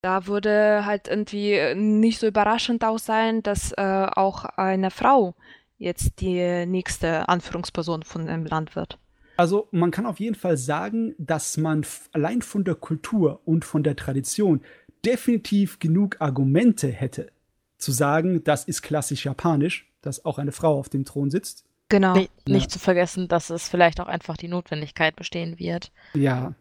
Da 0.02 0.28
würde 0.28 0.86
halt 0.86 1.08
irgendwie 1.08 1.74
nicht 1.76 2.20
so 2.20 2.28
überraschend 2.28 2.84
auch 2.84 3.00
sein, 3.00 3.42
dass 3.44 3.72
äh, 3.74 4.08
auch 4.12 4.46
eine 4.46 4.92
Frau 4.92 5.36
jetzt 5.78 6.22
die 6.22 6.66
nächste 6.66 7.28
Anführungsperson 7.30 8.04
von 8.04 8.28
einem 8.28 8.46
Land 8.46 8.76
wird. 8.76 9.00
Also 9.38 9.68
man 9.72 9.92
kann 9.92 10.06
auf 10.06 10.20
jeden 10.20 10.36
Fall 10.36 10.58
sagen, 10.58 11.14
dass 11.20 11.58
man 11.58 11.86
allein 12.12 12.42
von 12.42 12.64
der 12.64 12.76
Kultur 12.76 13.42
und 13.46 13.66
von 13.66 13.84
der 13.84 13.96
Tradition 13.96 14.62
definitiv 15.06 15.78
genug 15.80 16.18
Argumente 16.20 16.88
hätte, 16.88 17.32
zu 17.78 17.92
sagen, 17.92 18.44
das 18.44 18.64
ist 18.66 18.82
klassisch 18.82 19.26
japanisch, 19.26 19.92
dass 20.02 20.26
auch 20.26 20.40
eine 20.40 20.52
Frau 20.52 20.80
auf 20.80 20.90
dem 20.90 21.06
Thron 21.06 21.30
sitzt. 21.30 21.66
Genau. 21.90 22.14
Nicht, 22.16 22.32
Ja. 22.48 22.54
nicht 22.56 22.72
zu 22.72 22.80
vergessen, 22.80 23.28
dass 23.28 23.50
es 23.50 23.68
vielleicht 23.70 24.00
auch 24.02 24.08
einfach 24.08 24.38
die 24.38 24.48
Notwendigkeit 24.48 25.16
bestehen 25.16 25.58
wird. 25.60 25.92
Ja. 26.14 26.54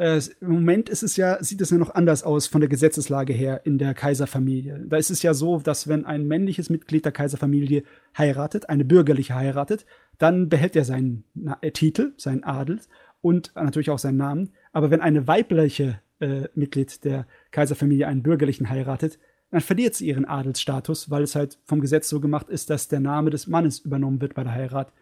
Äh, 0.00 0.20
Im 0.40 0.50
Moment 0.50 0.88
ist 0.88 1.02
es 1.02 1.16
ja, 1.16 1.42
sieht 1.42 1.60
es 1.60 1.70
ja 1.70 1.76
noch 1.76 1.92
anders 1.92 2.22
aus 2.22 2.46
von 2.46 2.60
der 2.60 2.70
Gesetzeslage 2.70 3.32
her 3.32 3.62
in 3.64 3.78
der 3.78 3.94
Kaiserfamilie. 3.94 4.84
Da 4.86 4.96
ist 4.96 5.10
es 5.10 5.22
ja 5.22 5.34
so, 5.34 5.58
dass 5.58 5.88
wenn 5.88 6.06
ein 6.06 6.28
männliches 6.28 6.70
Mitglied 6.70 7.04
der 7.04 7.10
Kaiserfamilie 7.10 7.82
heiratet, 8.16 8.68
eine 8.68 8.84
bürgerliche 8.84 9.34
heiratet, 9.34 9.86
dann 10.18 10.48
behält 10.48 10.76
er 10.76 10.84
seinen 10.84 11.24
Na 11.34 11.58
äh, 11.62 11.72
Titel, 11.72 12.12
seinen 12.16 12.44
Adel 12.44 12.80
und 13.22 13.50
natürlich 13.56 13.90
auch 13.90 13.98
seinen 13.98 14.18
Namen. 14.18 14.52
Aber 14.72 14.92
wenn 14.92 15.00
eine 15.00 15.26
weibliche 15.26 16.00
äh, 16.20 16.44
Mitglied 16.54 17.04
der 17.04 17.26
Kaiserfamilie 17.50 18.06
einen 18.06 18.22
bürgerlichen 18.22 18.70
heiratet, 18.70 19.18
dann 19.50 19.60
verliert 19.60 19.94
sie 19.94 20.06
ihren 20.08 20.24
Adelsstatus, 20.26 21.10
weil 21.10 21.22
es 21.22 21.34
halt 21.34 21.58
vom 21.64 21.80
Gesetz 21.80 22.08
so 22.08 22.20
gemacht 22.20 22.48
ist, 22.48 22.70
dass 22.70 22.88
der 22.88 23.00
Name 23.00 23.30
des 23.30 23.46
Mannes 23.46 23.78
übernommen 23.80 24.20
wird 24.20 24.34
bei 24.34 24.44
der 24.44 24.52
Heirat. 24.52 24.92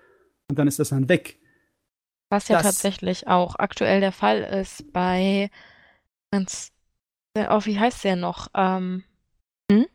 Und 0.48 0.58
dann 0.58 0.68
ist 0.68 0.78
das 0.78 0.90
dann 0.90 1.08
weg. 1.08 1.38
Was 2.30 2.48
ja 2.48 2.56
Das- 2.56 2.66
tatsächlich 2.66 3.26
auch 3.28 3.56
aktuell 3.56 4.00
der 4.00 4.12
Fall 4.12 4.42
ist 4.42 4.92
bei 4.92 5.50
ganz, 6.32 6.72
äh, 7.36 7.46
oh, 7.50 7.60
wie 7.64 7.78
heißt 7.78 8.04
der 8.04 8.16
noch? 8.16 8.48
Ähm, 8.54 9.04
Hm? 9.70 9.86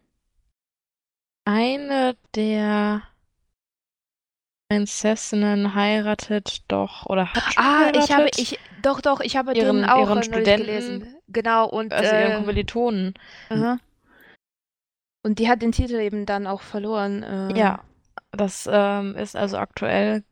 Eine 1.45 2.15
der 2.35 3.03
Prinzessinnen 4.69 5.75
heiratet 5.75 6.61
doch 6.69 7.05
oder 7.05 7.33
hat 7.33 7.43
schon 7.53 7.63
Ah, 7.63 7.91
ich 7.93 8.11
habe, 8.11 8.29
ich, 8.37 8.59
doch, 8.81 9.01
doch, 9.01 9.19
ich 9.19 9.35
habe 9.35 9.53
Ihren- 9.53 9.81
den 9.81 9.85
auch 9.89 10.07
ihren 10.09 10.23
Studenten, 10.23 10.65
gelesen. 10.65 11.15
Genau, 11.27 11.67
und, 11.69 11.91
also 11.93 12.13
ihren 12.15 12.31
äh, 12.31 12.35
Kommilitonen. 12.35 13.13
aha. 13.49 13.79
Und 15.23 15.39
die 15.39 15.49
hat 15.49 15.61
den 15.61 15.71
Titel 15.71 15.95
eben 15.95 16.25
dann 16.25 16.47
auch 16.47 16.61
verloren. 16.61 17.23
Äh, 17.23 17.57
Ja, 17.57 17.83
das 18.31 18.67
ähm, 18.71 19.15
ist 19.15 19.35
also 19.35 19.57
aktuell 19.57 20.23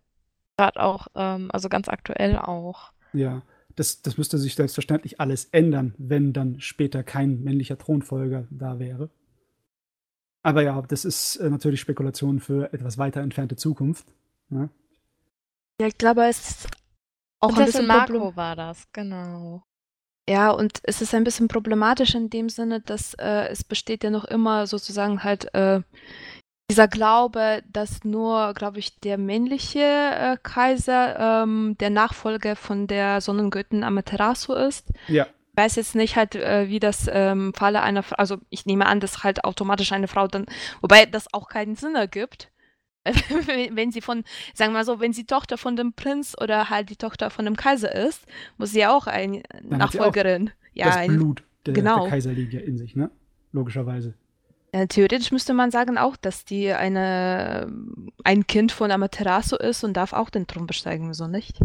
gerade 0.58 0.81
auch, 0.81 1.08
ähm, 1.15 1.50
also 1.51 1.69
ganz 1.69 1.88
aktuell 1.89 2.38
auch. 2.38 2.91
Ja, 3.13 3.41
das, 3.75 4.01
das 4.01 4.17
müsste 4.17 4.38
sich 4.38 4.55
selbstverständlich 4.55 5.19
alles 5.19 5.46
ändern, 5.46 5.96
wenn 5.98 6.34
dann 6.34 6.60
später 6.60 7.03
kein 7.03 7.43
männlicher 7.43 7.77
Thronfolger 7.77 8.46
da 8.50 8.79
wäre. 8.79 9.10
Aber 10.43 10.63
ja, 10.63 10.81
das 10.81 11.05
ist 11.05 11.36
äh, 11.38 11.50
natürlich 11.50 11.79
Spekulation 11.81 12.39
für 12.39 12.72
etwas 12.74 12.98
weiter 12.98 13.22
entfernte 13.22 13.55
Zukunft. 13.55 14.08
Ne? 14.50 14.69
Ja, 15.81 15.88
ich 15.88 15.98
glaube, 15.98 16.24
es 16.25 16.39
ist 16.50 16.67
auch 17.41 17.50
ein 17.50 17.55
Prinzessin 17.55 17.65
bisschen 17.65 17.88
Marco 17.88 18.13
Problem- 18.13 18.36
war 18.36 18.55
das, 18.55 18.88
genau. 18.91 19.63
Ja, 20.29 20.51
und 20.51 20.79
es 20.83 21.01
ist 21.01 21.15
ein 21.15 21.24
bisschen 21.24 21.48
problematisch 21.48 22.13
in 22.13 22.29
dem 22.29 22.50
Sinne, 22.50 22.81
dass 22.81 23.15
äh, 23.15 23.48
es 23.48 23.63
besteht 23.63 24.03
ja 24.03 24.12
noch 24.12 24.25
immer 24.25 24.67
sozusagen 24.67 25.24
halt 25.24 25.51
äh, 25.55 25.81
dieser 26.69 26.88
Glaube, 26.88 27.63
dass 27.74 28.03
nur, 28.03 28.53
glaube 28.53 28.77
ich, 28.77 29.00
der 29.00 29.17
männliche 29.17 29.79
äh, 29.79 30.38
Kaiser 30.43 31.41
ähm, 31.43 31.75
der 31.79 31.89
Nachfolger 31.89 32.55
von 32.55 32.86
der 32.86 33.21
Sonnengöttin 33.21 33.83
Amaterasu 33.83 34.53
ist. 34.53 34.89
Ja, 35.07 35.25
Ich 35.51 35.57
weiß 35.57 35.77
jetzt 35.77 35.95
nicht 35.95 36.15
halt, 36.15 36.36
äh, 36.36 36.69
wie 36.69 36.80
das 36.80 37.10
ähm, 37.12 37.47
im 37.47 37.53
Falle 37.56 37.82
einer 37.82 38.03
Frau, 38.03 38.17
also 38.17 38.38
ich 38.51 38.67
nehme 38.67 38.86
an, 38.86 38.99
dass 38.99 39.23
halt 39.23 39.43
automatisch 39.45 39.91
eine 39.93 40.08
Frau 40.08 40.27
dann, 40.27 40.45
wobei 40.82 41.08
das 41.08 41.34
auch 41.34 41.47
keinen 41.47 41.75
Sinn 41.75 41.95
ergibt. 41.95 42.51
wenn 43.72 43.91
sie 43.91 44.02
von, 44.02 44.24
sagen 44.54 44.72
wir 44.72 44.80
mal 44.80 44.86
so, 44.86 45.00
wenn 45.00 45.13
sie 45.13 45.26
Tochter 45.26 45.58
von 45.58 45.76
dem 45.76 45.93
Prinz 45.93 46.36
oder 46.39 46.69
halt 46.69 46.89
die 46.89 46.95
Tochter 46.95 47.30
von 47.30 47.45
dem 47.45 47.56
Kaiser 47.56 47.93
ist, 47.93 48.26
muss 48.58 48.72
sie 48.72 48.80
ja 48.80 48.95
auch 48.95 49.08
eine 49.08 49.38
sie 49.38 49.43
auch 49.65 49.78
Nachfolgerin. 49.78 50.52
Ja, 50.74 50.86
das 50.88 50.98
ein, 50.98 51.15
Blut 51.15 51.43
der, 51.65 51.74
genau. 51.74 52.02
der 52.02 52.10
Kaiserlinie 52.10 52.60
in 52.62 52.78
sich, 52.78 52.95
ne? 52.95 53.12
Logischerweise. 53.52 54.13
ja, 54.74 54.86
theoretisch 54.86 55.32
müsste 55.32 55.54
man 55.54 55.72
sagen 55.72 55.98
auch, 55.98 56.15
dass 56.15 56.45
die 56.45 56.72
eine, 56.72 57.72
ein 58.24 58.48
Kind 58.48 58.72
von 58.72 58.91
Amaterasu 58.91 59.56
ist 59.56 59.84
und 59.84 59.93
darf 59.93 60.13
auch 60.13 60.30
den 60.30 60.48
Thron 60.48 60.67
besteigen, 60.67 61.10
wieso 61.10 61.28
nicht? 61.28 61.60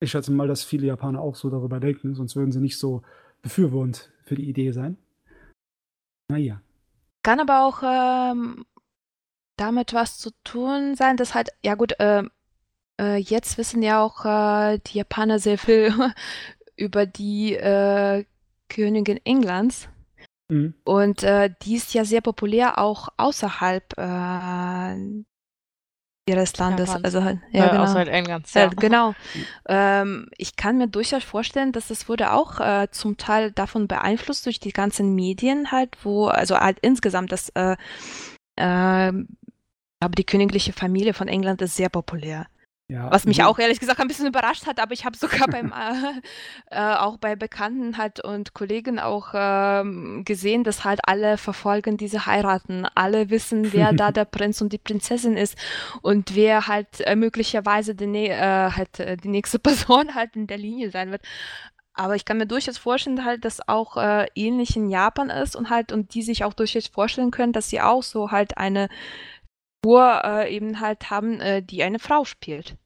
Ich 0.00 0.10
schätze 0.10 0.32
mal, 0.32 0.48
dass 0.48 0.64
viele 0.64 0.86
Japaner 0.86 1.20
auch 1.20 1.36
so 1.36 1.50
darüber 1.50 1.78
denken, 1.78 2.14
sonst 2.14 2.34
würden 2.36 2.52
sie 2.52 2.60
nicht 2.60 2.78
so 2.78 3.02
befürwortend 3.42 4.10
für 4.24 4.34
die 4.34 4.48
Idee 4.48 4.72
sein. 4.72 4.96
Naja. 6.28 6.62
Kann 7.22 7.38
aber 7.38 7.66
auch 7.66 7.82
ähm, 7.84 8.64
damit 9.56 9.92
was 9.94 10.18
zu 10.18 10.30
tun 10.44 10.94
sein, 10.94 11.16
dass 11.16 11.34
halt, 11.34 11.50
ja 11.64 11.74
gut, 11.74 11.98
äh, 12.00 12.22
äh, 13.00 13.16
jetzt 13.16 13.58
wissen 13.58 13.82
ja 13.82 14.02
auch 14.02 14.24
äh, 14.24 14.78
die 14.78 14.98
Japaner 14.98 15.38
sehr 15.38 15.58
viel 15.58 15.92
über 16.76 17.06
die 17.06 17.54
äh, 17.54 18.24
Königin 18.68 19.20
Englands. 19.24 19.88
Mhm. 20.48 20.74
Und 20.84 21.22
äh, 21.22 21.50
die 21.62 21.76
ist 21.76 21.94
ja 21.94 22.04
sehr 22.04 22.20
populär 22.20 22.78
auch 22.78 23.08
außerhalb 23.16 23.98
äh, 23.98 25.22
ihres 26.28 26.56
Landes. 26.56 26.90
Also 27.02 27.24
halt, 27.24 27.40
ja, 27.50 27.66
äh, 27.66 27.70
genau. 27.70 27.82
Außerhalb 27.84 28.08
Englands, 28.08 28.54
Ja, 28.54 28.62
ja. 28.62 28.68
genau. 28.68 29.14
Ähm, 29.68 30.28
ich 30.36 30.56
kann 30.56 30.78
mir 30.78 30.88
durchaus 30.88 31.24
vorstellen, 31.24 31.72
dass 31.72 31.90
es 31.90 32.08
wurde 32.08 32.32
auch 32.32 32.60
äh, 32.60 32.88
zum 32.90 33.16
Teil 33.16 33.52
davon 33.52 33.86
beeinflusst 33.88 34.44
durch 34.46 34.60
die 34.60 34.72
ganzen 34.72 35.14
Medien 35.14 35.70
halt, 35.70 35.96
wo, 36.02 36.26
also 36.26 36.58
halt 36.58 36.78
insgesamt 36.80 37.32
das, 37.32 37.50
äh, 37.50 37.76
äh, 38.56 39.12
aber 40.02 40.14
die 40.14 40.24
königliche 40.24 40.72
Familie 40.72 41.14
von 41.14 41.28
England 41.28 41.62
ist 41.62 41.76
sehr 41.76 41.88
populär. 41.88 42.46
Ja, 42.88 43.10
Was 43.10 43.24
mich 43.24 43.42
auch 43.42 43.58
ehrlich 43.58 43.80
gesagt 43.80 44.00
ein 44.00 44.08
bisschen 44.08 44.26
überrascht 44.26 44.66
hat, 44.66 44.78
aber 44.78 44.92
ich 44.92 45.06
habe 45.06 45.16
sogar 45.16 45.48
beim 45.48 45.72
äh, 46.70 46.76
äh, 46.76 46.96
auch 46.96 47.16
bei 47.16 47.36
Bekannten 47.36 47.96
halt 47.96 48.22
und 48.22 48.52
Kollegen 48.52 48.98
auch 48.98 49.28
ähm, 49.32 50.24
gesehen, 50.26 50.62
dass 50.62 50.84
halt 50.84 51.00
alle 51.04 51.38
verfolgen 51.38 51.96
diese 51.96 52.26
heiraten. 52.26 52.86
Alle 52.94 53.30
wissen, 53.30 53.72
wer 53.72 53.94
da 53.94 54.10
der 54.12 54.26
Prinz 54.26 54.60
und 54.60 54.74
die 54.74 54.78
Prinzessin 54.78 55.38
ist 55.38 55.56
und 56.02 56.34
wer 56.34 56.66
halt 56.66 57.00
äh, 57.00 57.16
möglicherweise 57.16 57.94
die, 57.94 58.28
äh, 58.28 58.70
halt, 58.70 59.00
äh, 59.00 59.16
die 59.16 59.28
nächste 59.28 59.58
Person 59.60 60.14
halt 60.14 60.36
in 60.36 60.46
der 60.46 60.58
Linie 60.58 60.90
sein 60.90 61.10
wird. 61.10 61.22
Aber 61.94 62.16
ich 62.16 62.24
kann 62.24 62.38
mir 62.38 62.46
durchaus 62.46 62.78
vorstellen, 62.78 63.24
halt, 63.24 63.44
dass 63.44 63.66
auch 63.68 63.96
äh, 63.96 64.26
ähnlich 64.34 64.76
in 64.76 64.88
Japan 64.88 65.30
ist 65.30 65.56
und 65.56 65.70
halt 65.70 65.92
und 65.92 66.14
die 66.14 66.22
sich 66.22 66.44
auch 66.44 66.54
durchaus 66.54 66.88
vorstellen 66.88 67.30
können, 67.30 67.52
dass 67.52 67.68
sie 67.68 67.80
auch 67.80 68.02
so 68.02 68.30
halt 68.30 68.56
eine 68.56 68.88
Figur 69.84 70.22
äh, 70.24 70.54
eben 70.54 70.80
halt 70.80 71.10
haben, 71.10 71.40
äh, 71.40 71.62
die 71.62 71.82
eine 71.82 71.98
Frau 71.98 72.24
spielt. 72.24 72.76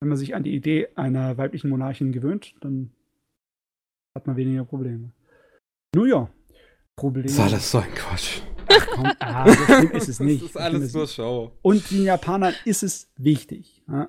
Wenn 0.00 0.08
man 0.08 0.18
sich 0.18 0.34
an 0.34 0.42
die 0.42 0.54
Idee 0.54 0.88
einer 0.94 1.38
weiblichen 1.38 1.70
Monarchin 1.70 2.12
gewöhnt, 2.12 2.54
dann 2.60 2.90
hat 4.14 4.26
man 4.26 4.36
weniger 4.36 4.64
Probleme. 4.64 5.10
Nun 5.94 6.08
ja, 6.08 6.28
Probleme. 6.96 7.26
Das 7.26 7.32
ist 7.32 7.40
alles 7.40 7.70
so 7.70 7.78
ein 7.78 7.94
Quatsch. 7.94 8.40
Komm, 8.90 9.10
ah, 9.20 9.48
so 9.48 9.64
schlimm 9.64 9.90
ist 9.92 10.08
es 10.08 10.20
nicht. 10.20 10.42
Das 10.42 10.50
ist 10.50 10.56
alles 10.56 10.92
nur 10.92 11.06
Show. 11.06 11.52
Und 11.62 11.90
den 11.90 12.04
Japanern 12.04 12.54
ist 12.64 12.82
es 12.82 13.10
wichtig. 13.16 13.82
Ja? 13.88 14.08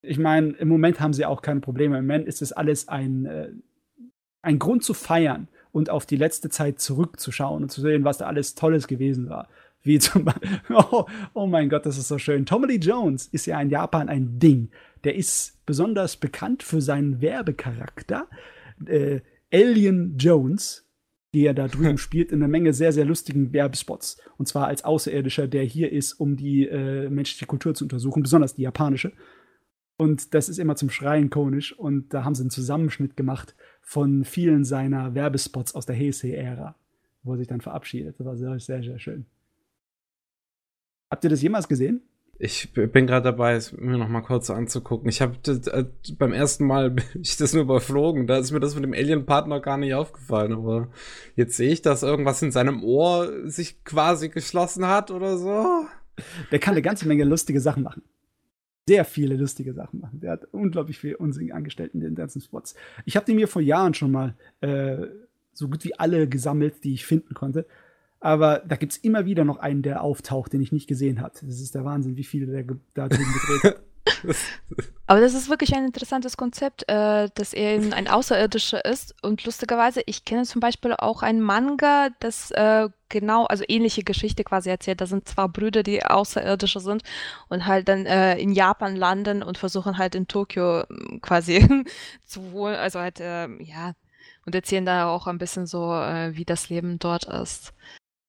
Ich 0.00 0.18
meine, 0.18 0.52
im 0.52 0.68
Moment 0.68 1.00
haben 1.00 1.12
sie 1.12 1.26
auch 1.26 1.42
keine 1.42 1.60
Probleme. 1.60 1.98
Im 1.98 2.06
Moment 2.06 2.26
ist 2.26 2.40
es 2.40 2.52
alles 2.52 2.88
ein, 2.88 3.26
äh, 3.26 3.50
ein 4.42 4.58
Grund 4.58 4.84
zu 4.84 4.94
feiern 4.94 5.48
und 5.74 5.90
auf 5.90 6.06
die 6.06 6.16
letzte 6.16 6.50
Zeit 6.50 6.78
zurückzuschauen 6.78 7.64
und 7.64 7.68
zu 7.68 7.80
sehen, 7.80 8.04
was 8.04 8.18
da 8.18 8.26
alles 8.26 8.54
Tolles 8.54 8.86
gewesen 8.86 9.28
war. 9.28 9.48
Wie 9.82 9.98
zum 9.98 10.24
Beispiel, 10.24 10.48
oh, 10.70 11.04
oh 11.34 11.46
mein 11.48 11.68
Gott, 11.68 11.84
das 11.84 11.98
ist 11.98 12.06
so 12.06 12.16
schön. 12.16 12.46
Tommy 12.46 12.68
Lee 12.68 12.78
Jones 12.78 13.26
ist 13.26 13.46
ja 13.46 13.60
in 13.60 13.70
Japan 13.70 14.08
ein 14.08 14.38
Ding. 14.38 14.70
Der 15.02 15.16
ist 15.16 15.66
besonders 15.66 16.16
bekannt 16.16 16.62
für 16.62 16.80
seinen 16.80 17.20
Werbecharakter. 17.20 18.28
Äh, 18.86 19.22
Alien 19.52 20.16
Jones, 20.16 20.88
die 21.34 21.44
er 21.44 21.54
da 21.54 21.66
drüben 21.66 21.98
spielt, 21.98 22.30
in 22.30 22.40
einer 22.40 22.48
Menge 22.48 22.72
sehr, 22.72 22.92
sehr 22.92 23.04
lustigen 23.04 23.52
Werbespots. 23.52 24.18
Und 24.38 24.46
zwar 24.46 24.68
als 24.68 24.84
Außerirdischer, 24.84 25.48
der 25.48 25.64
hier 25.64 25.90
ist, 25.90 26.12
um 26.12 26.36
die 26.36 26.68
äh, 26.68 27.10
menschliche 27.10 27.46
Kultur 27.46 27.74
zu 27.74 27.84
untersuchen, 27.84 28.22
besonders 28.22 28.54
die 28.54 28.62
japanische. 28.62 29.12
Und 29.96 30.34
das 30.34 30.48
ist 30.48 30.58
immer 30.58 30.76
zum 30.76 30.90
Schreien 30.90 31.30
konisch. 31.30 31.76
Und 31.76 32.14
da 32.14 32.22
haben 32.22 32.36
sie 32.36 32.42
einen 32.42 32.50
Zusammenschnitt 32.50 33.16
gemacht 33.16 33.56
von 33.84 34.24
vielen 34.24 34.64
seiner 34.64 35.14
Werbespots 35.14 35.74
aus 35.74 35.86
der 35.86 35.96
Heisei-Ära, 35.96 36.74
wo 37.22 37.32
er 37.32 37.38
sich 37.38 37.46
dann 37.46 37.60
verabschiedet. 37.60 38.18
Das 38.18 38.26
war 38.26 38.36
sehr, 38.36 38.58
sehr, 38.58 38.82
sehr 38.82 38.98
schön. 38.98 39.26
Habt 41.10 41.22
ihr 41.22 41.30
das 41.30 41.42
jemals 41.42 41.68
gesehen? 41.68 42.02
Ich 42.38 42.72
bin 42.72 43.06
gerade 43.06 43.22
dabei, 43.22 43.54
es 43.54 43.72
mir 43.72 43.96
noch 43.96 44.08
mal 44.08 44.22
kurz 44.22 44.50
anzugucken. 44.50 45.08
Ich 45.08 45.20
habe 45.20 45.36
äh, 45.46 45.84
beim 46.18 46.32
ersten 46.32 46.66
Mal 46.66 46.96
ich 47.22 47.36
das 47.36 47.52
nur 47.52 47.62
überflogen. 47.62 48.26
Da 48.26 48.38
ist 48.38 48.50
mir 48.50 48.58
das 48.58 48.74
mit 48.74 48.82
dem 48.82 48.94
Alien-Partner 48.94 49.60
gar 49.60 49.76
nicht 49.76 49.94
aufgefallen. 49.94 50.52
Aber 50.52 50.88
jetzt 51.36 51.56
sehe 51.56 51.70
ich, 51.70 51.82
dass 51.82 52.02
irgendwas 52.02 52.42
in 52.42 52.50
seinem 52.50 52.82
Ohr 52.82 53.48
sich 53.48 53.84
quasi 53.84 54.30
geschlossen 54.30 54.88
hat 54.88 55.10
oder 55.10 55.36
so. 55.36 55.86
Der 56.50 56.58
kann 56.58 56.72
eine 56.72 56.82
ganze 56.82 57.06
Menge 57.06 57.24
lustige 57.24 57.60
Sachen 57.60 57.82
machen. 57.82 58.02
Sehr 58.88 59.04
viele 59.04 59.36
lustige 59.36 59.72
Sachen 59.72 60.00
machen. 60.00 60.20
Der 60.20 60.32
hat 60.32 60.46
unglaublich 60.52 60.98
viel 60.98 61.14
Unsinn 61.14 61.52
angestellt 61.52 61.94
in 61.94 62.00
den 62.00 62.14
ganzen 62.14 62.40
Spots. 62.40 62.74
Ich 63.04 63.16
habe 63.16 63.26
die 63.26 63.34
mir 63.34 63.48
vor 63.48 63.62
Jahren 63.62 63.94
schon 63.94 64.10
mal 64.10 64.34
äh, 64.60 65.06
so 65.52 65.68
gut 65.68 65.84
wie 65.84 65.98
alle 65.98 66.28
gesammelt, 66.28 66.84
die 66.84 66.94
ich 66.94 67.06
finden 67.06 67.34
konnte. 67.34 67.66
Aber 68.20 68.62
da 68.66 68.76
gibt 68.76 68.92
es 68.92 68.98
immer 68.98 69.26
wieder 69.26 69.44
noch 69.44 69.58
einen, 69.58 69.82
der 69.82 70.02
auftaucht, 70.02 70.52
den 70.52 70.60
ich 70.60 70.72
nicht 70.72 70.86
gesehen 70.86 71.20
habe. 71.20 71.34
Das 71.42 71.60
ist 71.60 71.74
der 71.74 71.84
Wahnsinn, 71.84 72.16
wie 72.16 72.24
viele 72.24 72.46
der 72.46 72.64
da 72.94 73.08
drüben 73.08 73.32
gedreht 73.32 73.62
hat. 73.76 73.82
Aber 75.06 75.20
das 75.20 75.34
ist 75.34 75.48
wirklich 75.50 75.74
ein 75.74 75.84
interessantes 75.84 76.36
Konzept, 76.36 76.88
äh, 76.88 77.28
dass 77.34 77.52
er 77.52 77.76
eben 77.76 77.92
ein 77.92 78.08
Außerirdischer 78.08 78.84
ist. 78.84 79.14
Und 79.22 79.44
lustigerweise, 79.44 80.02
ich 80.06 80.24
kenne 80.24 80.44
zum 80.44 80.60
Beispiel 80.60 80.94
auch 80.96 81.22
einen 81.22 81.40
Manga, 81.40 82.08
das 82.20 82.50
äh, 82.52 82.88
genau, 83.08 83.44
also 83.44 83.64
ähnliche 83.68 84.02
Geschichte 84.02 84.44
quasi 84.44 84.70
erzählt. 84.70 85.00
Da 85.00 85.06
sind 85.06 85.28
zwei 85.28 85.46
Brüder, 85.46 85.82
die 85.82 86.04
Außerirdische 86.04 86.80
sind 86.80 87.02
und 87.48 87.66
halt 87.66 87.88
dann 87.88 88.06
äh, 88.06 88.38
in 88.38 88.52
Japan 88.52 88.96
landen 88.96 89.42
und 89.42 89.58
versuchen 89.58 89.98
halt 89.98 90.14
in 90.14 90.26
Tokio 90.26 90.80
äh, 90.80 91.18
quasi 91.20 91.84
zu 92.24 92.52
wohnen. 92.52 92.76
Also 92.76 93.00
halt, 93.00 93.20
äh, 93.20 93.48
ja, 93.62 93.92
und 94.46 94.54
erzählen 94.54 94.86
da 94.86 95.08
auch 95.08 95.26
ein 95.26 95.38
bisschen 95.38 95.66
so, 95.66 95.92
äh, 95.94 96.36
wie 96.36 96.44
das 96.44 96.68
Leben 96.68 96.98
dort 96.98 97.24
ist. 97.24 97.72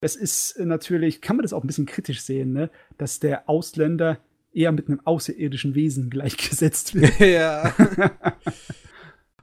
Es 0.01 0.15
ist 0.15 0.59
natürlich, 0.59 1.21
kann 1.21 1.37
man 1.37 1.43
das 1.43 1.53
auch 1.53 1.63
ein 1.63 1.67
bisschen 1.67 1.85
kritisch 1.85 2.21
sehen, 2.21 2.53
ne? 2.53 2.69
dass 2.97 3.19
der 3.19 3.49
Ausländer 3.49 4.19
eher 4.55 4.71
mit 4.71 4.87
einem 4.87 5.01
außerirdischen 5.05 5.75
Wesen 5.75 6.09
gleichgesetzt 6.09 6.95
wird. 6.95 7.19
ja. 7.19 7.73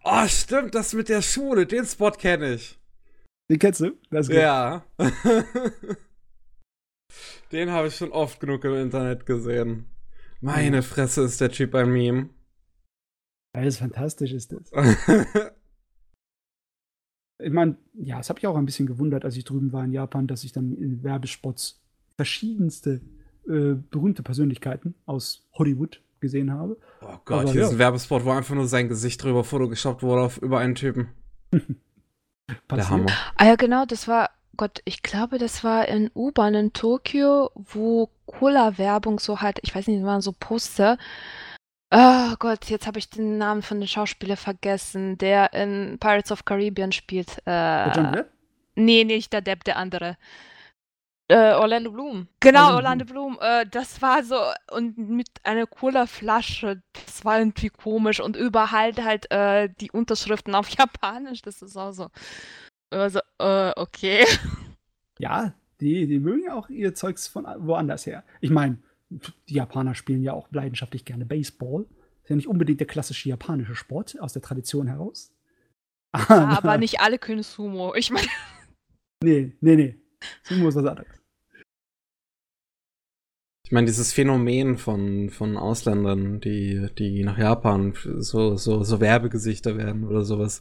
oh, 0.04 0.26
stimmt, 0.26 0.74
das 0.74 0.94
mit 0.94 1.08
der 1.08 1.22
Schule, 1.22 1.66
den 1.66 1.84
Spot 1.84 2.10
kenne 2.10 2.54
ich. 2.54 2.78
Den 3.50 3.58
kennst 3.58 3.80
du? 3.80 3.92
ja. 4.10 4.84
den 7.50 7.70
habe 7.70 7.88
ich 7.88 7.96
schon 7.96 8.12
oft 8.12 8.40
genug 8.40 8.64
im 8.64 8.74
Internet 8.74 9.26
gesehen. 9.26 9.86
Meine 10.40 10.82
Fresse 10.82 11.22
ist 11.22 11.40
der 11.40 11.50
Typ 11.50 11.74
ein 11.74 11.92
Meme. 11.92 12.30
Das 13.52 13.66
ist 13.66 13.78
fantastisch, 13.78 14.32
ist 14.32 14.52
das. 14.52 14.72
ich 17.42 17.52
meine, 17.52 17.76
ja, 17.92 18.16
das 18.16 18.30
habe 18.30 18.38
ich 18.38 18.46
auch 18.46 18.56
ein 18.56 18.64
bisschen 18.64 18.86
gewundert, 18.86 19.26
als 19.26 19.36
ich 19.36 19.44
drüben 19.44 19.72
war 19.72 19.84
in 19.84 19.92
Japan, 19.92 20.26
dass 20.26 20.44
ich 20.44 20.52
dann 20.52 20.72
in 20.72 21.02
Werbespots 21.02 21.82
verschiedenste 22.16 23.02
äh, 23.48 23.74
berühmte 23.90 24.22
Persönlichkeiten 24.22 24.94
aus 25.06 25.46
Hollywood 25.54 26.00
gesehen 26.20 26.52
habe. 26.52 26.78
Oh 27.00 27.18
Gott, 27.24 27.42
Aber, 27.42 27.50
hier 27.50 27.62
ja. 27.62 27.66
ist 27.66 27.72
ein 27.72 27.78
Werbespot, 27.78 28.24
wo 28.24 28.30
einfach 28.30 28.54
nur 28.54 28.66
sein 28.66 28.88
Gesicht 28.88 29.22
drüber 29.22 29.44
fotogeschoppt 29.44 30.02
wurde 30.02 30.22
auf 30.22 30.38
über 30.38 30.58
einen 30.58 30.74
Typen. 30.74 31.08
Der 32.70 32.88
Hammer. 32.88 33.06
Ah 33.36 33.46
ja, 33.46 33.56
genau, 33.56 33.84
das 33.86 34.08
war, 34.08 34.30
Gott, 34.56 34.80
ich 34.84 35.02
glaube, 35.02 35.38
das 35.38 35.64
war 35.64 35.88
in 35.88 36.10
U-Bahn 36.14 36.54
in 36.54 36.72
Tokio, 36.72 37.50
wo 37.54 38.10
Cola-Werbung 38.26 39.18
so 39.20 39.40
halt, 39.40 39.58
ich 39.62 39.74
weiß 39.74 39.86
nicht, 39.86 40.04
waren 40.04 40.20
so 40.20 40.32
Poster. 40.38 40.98
Oh 41.90 42.34
Gott, 42.38 42.66
jetzt 42.66 42.86
habe 42.86 42.98
ich 42.98 43.10
den 43.10 43.38
Namen 43.38 43.62
von 43.62 43.80
dem 43.80 43.86
Schauspieler 43.86 44.36
vergessen, 44.36 45.18
der 45.18 45.52
in 45.52 45.98
Pirates 46.00 46.32
of 46.32 46.44
Caribbean 46.44 46.92
spielt. 46.92 47.36
Äh, 47.46 47.94
John 47.94 48.12
Depp? 48.12 48.30
Nee, 48.74 49.04
nicht 49.04 49.32
der 49.32 49.42
Depp, 49.42 49.64
der 49.64 49.76
andere. 49.76 50.16
Äh, 51.32 51.54
Orlando 51.54 51.90
Bloom. 51.90 52.28
Genau, 52.40 52.74
Orlando 52.74 53.06
Bloom. 53.06 53.38
Äh, 53.40 53.64
das 53.70 54.02
war 54.02 54.22
so, 54.22 54.36
und 54.70 54.98
mit 54.98 55.28
einer 55.44 55.66
Cola-Flasche, 55.66 56.82
das 56.92 57.24
war 57.24 57.38
irgendwie 57.38 57.70
komisch. 57.70 58.20
Und 58.20 58.36
überall 58.36 58.92
halt 59.02 59.30
äh, 59.30 59.70
die 59.80 59.90
Unterschriften 59.90 60.54
auf 60.54 60.68
Japanisch, 60.76 61.40
das 61.40 61.62
ist 61.62 61.74
auch 61.78 61.92
so. 61.92 62.08
Also, 62.90 63.20
äh, 63.38 63.72
okay. 63.76 64.26
Ja, 65.18 65.54
die, 65.80 66.06
die 66.06 66.18
mögen 66.18 66.50
auch 66.50 66.68
ihr 66.68 66.94
Zeugs 66.94 67.28
von 67.28 67.46
woanders 67.60 68.04
her. 68.04 68.24
Ich 68.42 68.50
meine, 68.50 68.76
die 69.08 69.54
Japaner 69.54 69.94
spielen 69.94 70.22
ja 70.22 70.34
auch 70.34 70.48
leidenschaftlich 70.50 71.06
gerne 71.06 71.24
Baseball. 71.24 71.86
Ist 72.24 72.28
ja 72.28 72.36
nicht 72.36 72.48
unbedingt 72.48 72.80
der 72.80 72.86
klassische 72.86 73.30
japanische 73.30 73.74
Sport 73.74 74.20
aus 74.20 74.34
der 74.34 74.42
Tradition 74.42 74.86
heraus. 74.86 75.32
Ja, 76.14 76.58
aber 76.58 76.76
nicht 76.76 77.00
alle 77.00 77.18
können 77.18 77.42
Sumo. 77.42 77.94
Ich 77.94 78.10
meine. 78.10 78.28
Nee, 79.24 79.56
nee, 79.60 79.76
nee. 79.76 79.96
Sumo 80.42 80.68
ist 80.68 80.74
was 80.74 80.84
anderes. 80.84 81.21
Ich 83.72 83.74
meine, 83.74 83.86
dieses 83.86 84.12
Phänomen 84.12 84.76
von, 84.76 85.30
von 85.30 85.56
Ausländern, 85.56 86.40
die, 86.40 86.88
die 86.98 87.24
nach 87.24 87.38
Japan 87.38 87.94
so, 88.18 88.54
so, 88.56 88.82
so 88.82 89.00
Werbegesichter 89.00 89.78
werden 89.78 90.06
oder 90.06 90.24
sowas, 90.24 90.60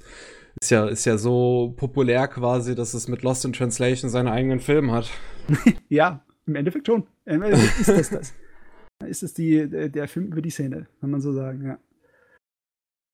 ist 0.62 0.72
ja, 0.72 0.88
ist 0.88 1.04
ja 1.04 1.18
so 1.18 1.74
populär 1.76 2.30
quasi, 2.30 2.74
dass 2.74 2.94
es 2.94 3.10
mit 3.10 3.22
Lost 3.22 3.44
in 3.44 3.52
Translation 3.52 4.10
seinen 4.10 4.30
eigenen 4.30 4.62
Film 4.62 4.94
hat. 4.94 5.10
ja, 5.90 6.26
im 6.46 6.56
Endeffekt 6.56 6.88
schon. 6.88 7.06
Ist 7.26 7.90
das 7.90 8.10
das. 8.12 8.34
ist 9.06 9.24
es 9.24 9.34
die, 9.34 9.68
der 9.68 10.08
Film 10.08 10.28
über 10.28 10.42
die 10.42 10.50
Szene, 10.50 10.88
kann 11.02 11.12
man 11.12 11.20
so 11.20 11.34
sagen, 11.34 11.66
ja. 11.66 11.80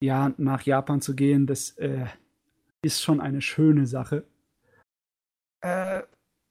Ja, 0.00 0.32
nach 0.36 0.62
Japan 0.62 1.00
zu 1.00 1.16
gehen, 1.16 1.48
das 1.48 1.70
äh, 1.70 2.06
ist 2.82 3.02
schon 3.02 3.20
eine 3.20 3.40
schöne 3.40 3.88
Sache. 3.88 4.22
Äh, 5.60 6.02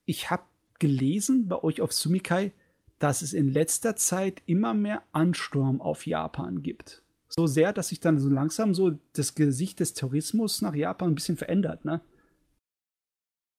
ich 0.06 0.30
habe 0.30 0.44
gelesen 0.80 1.48
bei 1.48 1.64
euch 1.64 1.80
auf 1.80 1.94
Sumikai, 1.94 2.52
dass 3.00 3.22
es 3.22 3.34
in 3.34 3.52
letzter 3.52 3.96
Zeit 3.96 4.42
immer 4.46 4.74
mehr 4.74 5.04
Ansturm 5.12 5.82
auf 5.82 6.06
Japan 6.06 6.64
gibt. 6.64 7.04
So 7.30 7.46
sehr, 7.46 7.74
dass 7.74 7.90
sich 7.90 8.00
dann 8.00 8.20
so 8.20 8.30
langsam 8.30 8.74
so 8.74 8.98
das 9.14 9.36
Gesicht 9.36 9.80
des 9.80 9.94
Tourismus 9.94 10.62
nach 10.62 10.74
Japan 10.74 11.12
ein 11.12 11.16
bisschen 11.16 11.38
verändert, 11.38 11.86
ne? 11.86 12.02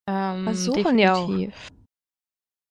Ähm, 0.06 0.44
Versuchen 0.44 0.98
ja 0.98 1.14
auch. 1.14 1.28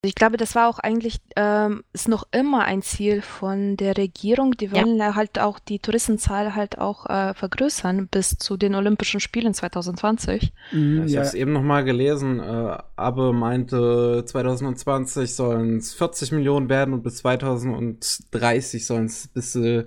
Ich 0.07 0.15
glaube, 0.15 0.37
das 0.37 0.55
war 0.55 0.69
auch 0.69 0.79
eigentlich, 0.79 1.19
ähm, 1.35 1.83
ist 1.93 2.07
noch 2.07 2.27
immer 2.31 2.63
ein 2.63 2.81
Ziel 2.81 3.21
von 3.21 3.77
der 3.77 3.97
Regierung. 3.97 4.51
Die 4.51 4.71
wollen 4.71 4.97
ja. 4.97 5.15
halt 5.15 5.39
auch 5.39 5.59
die 5.59 5.79
Touristenzahl 5.79 6.55
halt 6.55 6.77
auch 6.77 7.05
äh, 7.07 7.33
vergrößern 7.33 8.07
bis 8.07 8.37
zu 8.37 8.57
den 8.57 8.75
Olympischen 8.75 9.19
Spielen 9.19 9.53
2020. 9.53 10.53
Mhm, 10.71 11.03
ich 11.05 11.13
ja. 11.13 11.19
habe 11.19 11.27
es 11.27 11.33
eben 11.33 11.51
noch 11.51 11.61
mal 11.61 11.83
gelesen. 11.83 12.39
Äh, 12.39 12.77
Abe 12.95 13.33
meinte, 13.33 14.23
2020 14.25 15.35
sollen 15.35 15.77
es 15.77 15.93
40 15.93 16.31
Millionen 16.31 16.69
werden 16.69 16.93
und 16.93 17.03
bis 17.03 17.17
2030 17.17 18.85
sollen 18.85 19.05
es 19.05 19.27
bis 19.27 19.55
äh, 19.55 19.85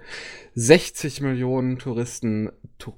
60 0.54 1.22
Millionen 1.22 1.78
Touristen 1.78 2.50
tu 2.78 2.94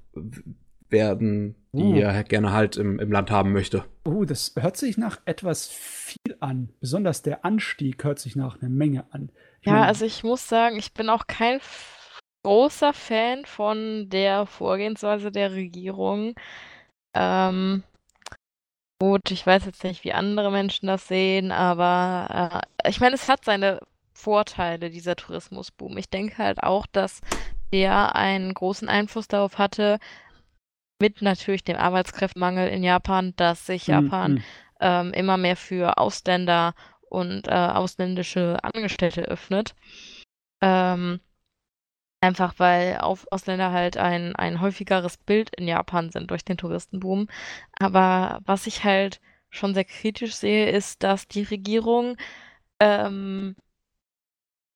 werden, 0.93 1.57
die 1.73 1.83
uh. 1.83 1.99
er 2.01 2.25
gerne 2.25 2.53
halt 2.53 2.77
im, 2.77 2.99
im 2.99 3.11
Land 3.11 3.31
haben 3.31 3.53
möchte. 3.53 3.85
Uh, 4.07 4.25
das 4.25 4.55
hört 4.59 4.77
sich 4.77 4.99
nach 4.99 5.21
etwas 5.25 5.69
viel 5.69 6.37
an. 6.41 6.69
Besonders 6.81 7.23
der 7.23 7.45
Anstieg 7.45 8.05
hört 8.05 8.19
sich 8.19 8.37
nach 8.37 8.61
einer 8.61 8.71
Menge 8.71 9.05
an. 9.11 9.31
Ich 9.61 9.67
ja, 9.67 9.73
meine, 9.73 9.87
also 9.87 10.05
ich 10.05 10.23
muss 10.23 10.49
sagen, 10.49 10.77
ich 10.77 10.93
bin 10.93 11.09
auch 11.09 11.27
kein 11.27 11.61
großer 12.45 12.93
Fan 12.93 13.45
von 13.45 14.09
der 14.09 14.47
Vorgehensweise 14.47 15.31
der 15.31 15.53
Regierung. 15.53 16.35
Ähm, 17.15 17.83
gut, 18.99 19.31
ich 19.31 19.47
weiß 19.47 19.67
jetzt 19.67 19.85
nicht, 19.85 20.05
wie 20.05 20.13
andere 20.13 20.51
Menschen 20.51 20.87
das 20.87 21.09
sehen, 21.09 21.53
aber 21.53 22.65
äh, 22.85 22.89
ich 22.89 23.01
meine, 23.01 23.15
es 23.15 23.29
hat 23.29 23.45
seine 23.45 23.81
Vorteile, 24.13 24.91
dieser 24.91 25.17
Tourismusboom. 25.17 25.97
Ich 25.99 26.09
denke 26.09 26.39
halt 26.39 26.63
auch, 26.63 26.87
dass 26.87 27.21
der 27.73 28.15
einen 28.15 28.55
großen 28.55 28.89
Einfluss 28.89 29.27
darauf 29.29 29.59
hatte, 29.59 29.99
mit 31.03 31.21
natürlich 31.21 31.65
dem 31.65 31.77
Arbeitskräftemangel 31.77 32.69
in 32.69 32.85
Japan, 32.85 33.35
dass 33.35 33.67
sich 33.67 33.88
mhm, 33.88 33.95
Japan 33.95 34.33
mhm. 34.35 34.45
ähm, 34.81 35.12
immer 35.12 35.37
mehr 35.37 35.57
für 35.57 35.99
Ausländer 35.99 36.75
und 37.11 37.49
äh, 37.49 37.51
ausländische 37.51 38.62
Angestellte 38.62 39.23
öffnet. 39.23 39.75
Ähm, 40.61 41.19
einfach 42.21 42.55
weil 42.59 42.99
auf 42.99 43.27
Ausländer 43.33 43.73
halt 43.73 43.97
ein, 43.97 44.37
ein 44.37 44.61
häufigeres 44.61 45.17
Bild 45.17 45.51
in 45.57 45.67
Japan 45.67 46.11
sind 46.11 46.31
durch 46.31 46.45
den 46.45 46.57
Touristenboom. 46.57 47.27
Aber 47.81 48.38
was 48.45 48.69
ich 48.69 48.85
halt 48.85 49.21
schon 49.51 49.75
sehr 49.75 49.85
kritisch 49.85 50.37
sehe, 50.37 50.71
ist, 50.71 51.03
dass 51.03 51.27
die 51.27 51.43
Regierung 51.43 52.17
ähm, 52.79 53.57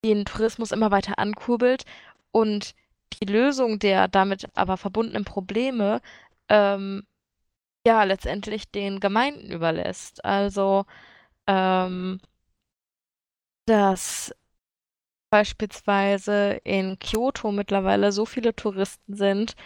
den 0.05 0.25
Tourismus 0.25 0.73
immer 0.73 0.91
weiter 0.91 1.21
ankurbelt 1.21 1.85
und 2.33 2.75
die 3.21 3.27
Lösung 3.27 3.79
der 3.79 4.09
damit 4.09 4.47
aber 4.55 4.77
verbundenen 4.77 5.25
Probleme 5.25 6.01
ähm, 6.49 7.07
ja 7.87 8.05
letztendlich 8.05 8.71
den 8.71 9.01
Gemeinden 9.01 9.51
überlässt. 9.51 10.25
Also 10.25 10.85
ähm, 11.47 12.21
dass 13.67 14.35
beispielsweise 15.31 16.61
in 16.65 16.99
Kyoto 16.99 17.53
mittlerweile 17.53 18.13
so 18.13 18.25
viele 18.27 18.55
Touristen 18.55 19.15
sind, 19.15 19.57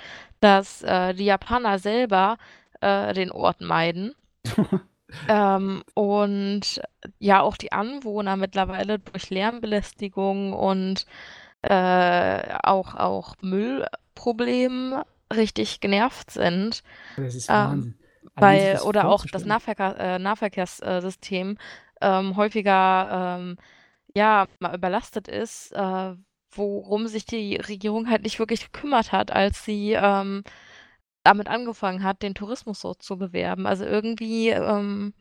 dass 0.41 0.83
äh, 0.83 1.15
die 1.15 1.27
Japaner 1.27 1.79
selber 1.79 2.39
äh, 2.81 3.13
den 3.13 3.31
Ort 3.31 3.61
meiden. 3.61 4.15
ähm, 5.29 5.83
und 5.95 6.81
ja, 7.19 7.41
auch 7.43 7.57
die 7.57 7.73
Anwohner 7.73 8.37
mittlerweile 8.37 8.99
durch 8.99 9.31
Lärmbelästigung 9.31 10.55
und 10.55 11.07
äh, 11.63 12.59
auch, 12.63 12.95
auch 12.95 13.35
Müllproblemen 13.43 15.03
richtig 15.33 15.81
genervt 15.81 16.31
sind. 16.31 16.83
Das 17.17 17.35
ist 17.35 17.49
ähm, 17.49 17.55
Wahnsinn. 17.55 17.95
Ähm, 18.23 18.31
weil, 18.37 18.79
oder 18.81 19.09
auch 19.09 19.25
das 19.27 19.45
Nahverkehr, 19.45 19.99
äh, 19.99 20.19
Nahverkehrssystem 20.19 21.59
ähm, 22.01 22.37
häufiger 22.37 23.39
ähm, 23.39 23.57
ja, 24.15 24.47
mal 24.59 24.75
überlastet 24.75 25.29
ist, 25.29 25.73
äh, 25.73 26.15
worum 26.51 27.07
sich 27.07 27.27
die 27.27 27.57
Regierung 27.57 28.11
halt 28.11 28.23
nicht 28.23 28.39
wirklich 28.39 28.73
gekümmert 28.73 29.13
hat, 29.13 29.31
als 29.31 29.65
sie 29.65 29.93
ähm, 29.93 30.43
damit 31.23 31.49
angefangen 31.49 32.03
hat, 32.03 32.23
den 32.23 32.35
Tourismus 32.35 32.81
so 32.81 32.95
zu 32.95 33.17
bewerben. 33.19 33.67
Also 33.67 33.85
irgendwie 33.85 34.49
ähm, 34.51 35.15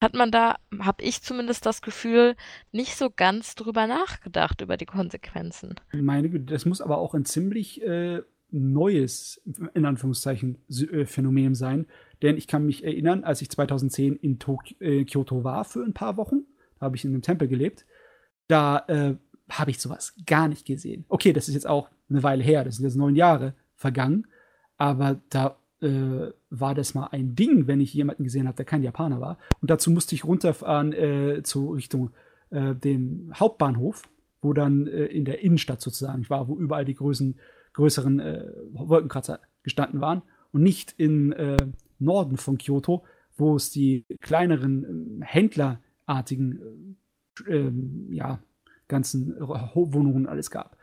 hat 0.00 0.14
man 0.14 0.30
da, 0.30 0.56
habe 0.80 1.02
ich 1.02 1.22
zumindest 1.22 1.66
das 1.66 1.80
Gefühl, 1.80 2.36
nicht 2.72 2.96
so 2.96 3.10
ganz 3.14 3.54
drüber 3.54 3.86
nachgedacht, 3.86 4.60
über 4.60 4.76
die 4.76 4.86
Konsequenzen. 4.86 5.76
Meine 5.92 6.28
Güte, 6.28 6.52
das 6.52 6.66
muss 6.66 6.80
aber 6.80 6.98
auch 6.98 7.14
ein 7.14 7.24
ziemlich 7.24 7.82
äh, 7.82 8.22
neues, 8.50 9.40
in 9.74 9.84
Anführungszeichen, 9.84 10.58
äh, 10.70 11.06
Phänomen 11.06 11.54
sein. 11.54 11.86
Denn 12.22 12.36
ich 12.36 12.46
kann 12.46 12.66
mich 12.66 12.84
erinnern, 12.84 13.24
als 13.24 13.42
ich 13.42 13.50
2010 13.50 14.16
in 14.16 14.38
Tok 14.38 14.80
äh, 14.80 15.04
Kyoto 15.04 15.42
war 15.44 15.64
für 15.64 15.82
ein 15.82 15.94
paar 15.94 16.16
Wochen, 16.16 16.44
da 16.78 16.86
habe 16.86 16.96
ich 16.96 17.04
in 17.04 17.12
einem 17.12 17.22
Tempel 17.22 17.48
gelebt, 17.48 17.84
da 18.46 18.84
äh, 18.88 19.16
habe 19.50 19.70
ich 19.70 19.80
sowas 19.80 20.14
gar 20.26 20.48
nicht 20.48 20.66
gesehen. 20.66 21.04
Okay, 21.08 21.32
das 21.32 21.48
ist 21.48 21.54
jetzt 21.54 21.66
auch 21.66 21.90
eine 22.08 22.22
Weile 22.22 22.42
her, 22.42 22.64
das 22.64 22.76
sind 22.76 22.84
jetzt 22.84 22.96
neun 22.96 23.16
Jahre 23.16 23.54
vergangen, 23.74 24.26
aber 24.76 25.20
da 25.30 25.58
äh, 25.80 26.30
war 26.60 26.74
das 26.74 26.94
mal 26.94 27.08
ein 27.08 27.34
Ding, 27.34 27.66
wenn 27.66 27.80
ich 27.80 27.94
jemanden 27.94 28.24
gesehen 28.24 28.46
habe, 28.46 28.56
der 28.56 28.64
kein 28.64 28.82
Japaner 28.82 29.20
war. 29.20 29.38
Und 29.60 29.70
dazu 29.70 29.90
musste 29.90 30.14
ich 30.14 30.24
runterfahren 30.24 30.92
äh, 30.92 31.42
zu 31.42 31.70
Richtung 31.70 32.10
äh, 32.50 32.74
dem 32.74 33.32
Hauptbahnhof, 33.34 34.02
wo 34.40 34.52
dann 34.52 34.86
äh, 34.86 35.06
in 35.06 35.24
der 35.24 35.42
Innenstadt 35.42 35.80
sozusagen 35.80 36.28
war, 36.28 36.48
wo 36.48 36.56
überall 36.56 36.84
die 36.84 36.94
größeren, 36.94 37.36
größeren 37.72 38.20
äh, 38.20 38.52
Wolkenkratzer 38.72 39.40
gestanden 39.62 40.00
waren 40.00 40.22
und 40.52 40.62
nicht 40.62 40.94
im 40.98 41.32
äh, 41.32 41.56
Norden 41.98 42.36
von 42.36 42.58
Kyoto, 42.58 43.04
wo 43.36 43.56
es 43.56 43.70
die 43.70 44.04
kleineren 44.20 45.22
händlerartigen 45.24 46.96
ähm, 47.48 48.06
ja, 48.10 48.38
ganzen 48.86 49.34
Wohnungen 49.40 50.26
alles 50.26 50.50
gab. 50.50 50.76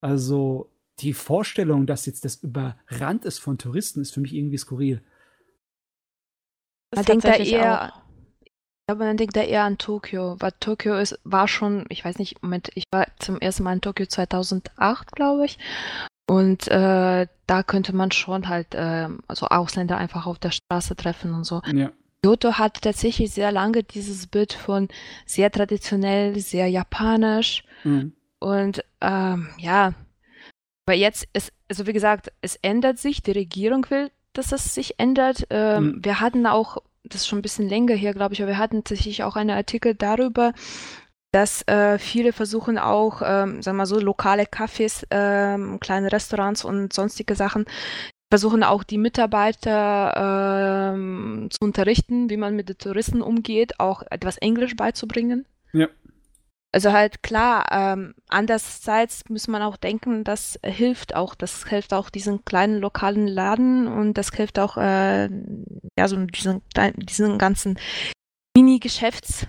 Also 0.00 0.72
die 0.98 1.12
Vorstellung, 1.12 1.86
dass 1.86 2.06
jetzt 2.06 2.24
das 2.24 2.42
überrannt 2.42 3.24
ist 3.24 3.38
von 3.38 3.58
Touristen, 3.58 4.00
ist 4.00 4.12
für 4.12 4.20
mich 4.20 4.34
irgendwie 4.34 4.58
skurril. 4.58 5.02
Man 6.94 7.04
denkt 7.04 7.24
da 7.24 7.34
eher, 7.34 7.92
aber 8.86 9.04
man 9.04 9.16
denkt 9.16 9.36
da 9.36 9.42
eher 9.42 9.64
an 9.64 9.78
Tokio, 9.78 10.36
weil 10.38 10.52
Tokio 10.60 10.96
ist, 10.96 11.18
war 11.24 11.48
schon, 11.48 11.86
ich 11.88 12.04
weiß 12.04 12.18
nicht, 12.18 12.42
Moment, 12.42 12.70
ich 12.74 12.84
war 12.90 13.06
zum 13.18 13.38
ersten 13.38 13.62
Mal 13.62 13.74
in 13.74 13.80
Tokio 13.80 14.06
2008, 14.06 15.12
glaube 15.12 15.46
ich. 15.46 15.58
Und 16.28 16.68
äh, 16.68 17.26
da 17.46 17.62
könnte 17.62 17.94
man 17.94 18.10
schon 18.10 18.48
halt 18.48 18.74
äh, 18.74 19.08
also 19.26 19.46
Ausländer 19.46 19.96
einfach 19.98 20.26
auf 20.26 20.38
der 20.38 20.50
Straße 20.50 20.96
treffen 20.96 21.34
und 21.34 21.44
so. 21.44 21.62
Ja. 21.72 21.90
Kyoto 22.22 22.52
hat 22.52 22.82
tatsächlich 22.82 23.32
sehr 23.32 23.50
lange 23.50 23.82
dieses 23.82 24.28
Bild 24.28 24.52
von 24.52 24.88
sehr 25.26 25.50
traditionell, 25.50 26.38
sehr 26.38 26.68
japanisch. 26.68 27.64
Mhm. 27.82 28.12
Und 28.38 28.84
ähm, 29.00 29.48
ja, 29.58 29.94
aber 30.86 30.96
jetzt 30.96 31.28
ist, 31.32 31.52
also 31.68 31.86
wie 31.86 31.92
gesagt, 31.92 32.32
es 32.40 32.56
ändert 32.56 32.98
sich, 32.98 33.22
die 33.22 33.32
Regierung 33.32 33.88
will, 33.90 34.10
dass 34.32 34.52
es 34.52 34.74
sich 34.74 34.98
ändert. 34.98 35.46
Ähm, 35.50 35.84
mhm. 35.84 36.04
Wir 36.04 36.20
hatten 36.20 36.46
auch, 36.46 36.78
das 37.04 37.22
ist 37.22 37.28
schon 37.28 37.38
ein 37.38 37.42
bisschen 37.42 37.68
länger 37.68 37.94
hier, 37.94 38.12
glaube 38.12 38.34
ich, 38.34 38.42
aber 38.42 38.52
wir 38.52 38.58
hatten 38.58 38.84
tatsächlich 38.84 39.22
auch 39.24 39.36
einen 39.36 39.50
Artikel 39.50 39.94
darüber, 39.94 40.52
dass 41.32 41.66
äh, 41.66 41.98
viele 41.98 42.32
versuchen 42.32 42.78
auch, 42.78 43.22
ähm, 43.24 43.62
sagen 43.62 43.76
wir 43.76 43.82
mal 43.82 43.86
so, 43.86 43.98
lokale 43.98 44.44
Cafés, 44.44 45.04
ähm, 45.10 45.80
kleine 45.80 46.12
Restaurants 46.12 46.64
und 46.64 46.92
sonstige 46.92 47.34
Sachen, 47.34 47.64
versuchen 48.30 48.62
auch 48.62 48.82
die 48.82 48.98
Mitarbeiter 48.98 50.92
ähm, 50.94 51.48
zu 51.50 51.58
unterrichten, 51.60 52.30
wie 52.30 52.36
man 52.36 52.56
mit 52.56 52.68
den 52.68 52.78
Touristen 52.78 53.22
umgeht, 53.22 53.80
auch 53.80 54.02
etwas 54.10 54.38
Englisch 54.38 54.76
beizubringen. 54.76 55.46
Ja. 55.72 55.88
Also 56.74 56.92
halt 56.92 57.22
klar, 57.22 57.66
ähm, 57.70 58.14
andererseits 58.28 59.28
muss 59.28 59.46
man 59.46 59.60
auch 59.60 59.76
denken, 59.76 60.24
das 60.24 60.58
hilft 60.64 61.14
auch, 61.14 61.34
das 61.34 61.66
hilft 61.66 61.92
auch 61.92 62.08
diesen 62.08 62.46
kleinen 62.46 62.80
lokalen 62.80 63.28
Laden 63.28 63.86
und 63.86 64.14
das 64.14 64.30
hilft 64.30 64.58
auch 64.58 64.78
äh, 64.78 65.28
ja 65.98 66.08
so 66.08 66.16
diesen, 66.16 66.62
diesen 66.96 67.36
ganzen 67.36 67.78
Mini-Geschäfts 68.56 69.46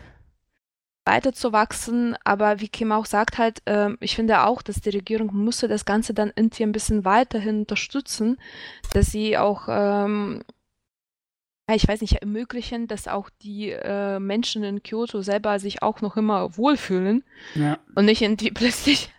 weiterzuwachsen. 1.05 2.17
Aber 2.25 2.59
wie 2.59 2.67
Kim 2.67 2.91
auch 2.91 3.05
sagt 3.05 3.37
halt, 3.37 3.61
äh, 3.65 3.91
ich 4.01 4.15
finde 4.15 4.43
auch, 4.43 4.61
dass 4.61 4.81
die 4.81 4.89
Regierung 4.89 5.33
müsste 5.33 5.69
das 5.69 5.85
Ganze 5.85 6.13
dann 6.13 6.33
irgendwie 6.35 6.63
ein 6.63 6.73
bisschen 6.73 7.05
weiterhin 7.05 7.59
unterstützen, 7.59 8.37
dass 8.93 9.07
sie 9.07 9.37
auch 9.37 9.67
ähm, 9.69 10.43
ich 11.71 11.87
weiß 11.87 12.01
nicht, 12.01 12.15
ermöglichen, 12.15 12.87
dass 12.87 13.07
auch 13.07 13.29
die 13.41 13.69
äh, 13.69 14.19
Menschen 14.19 14.63
in 14.63 14.83
Kyoto 14.83 15.21
selber 15.21 15.59
sich 15.59 15.81
auch 15.81 16.01
noch 16.01 16.17
immer 16.17 16.57
wohlfühlen 16.57 17.23
ja. 17.55 17.79
und 17.95 18.05
nicht 18.05 18.21
irgendwie 18.21 18.51
plötzlich 18.53 19.09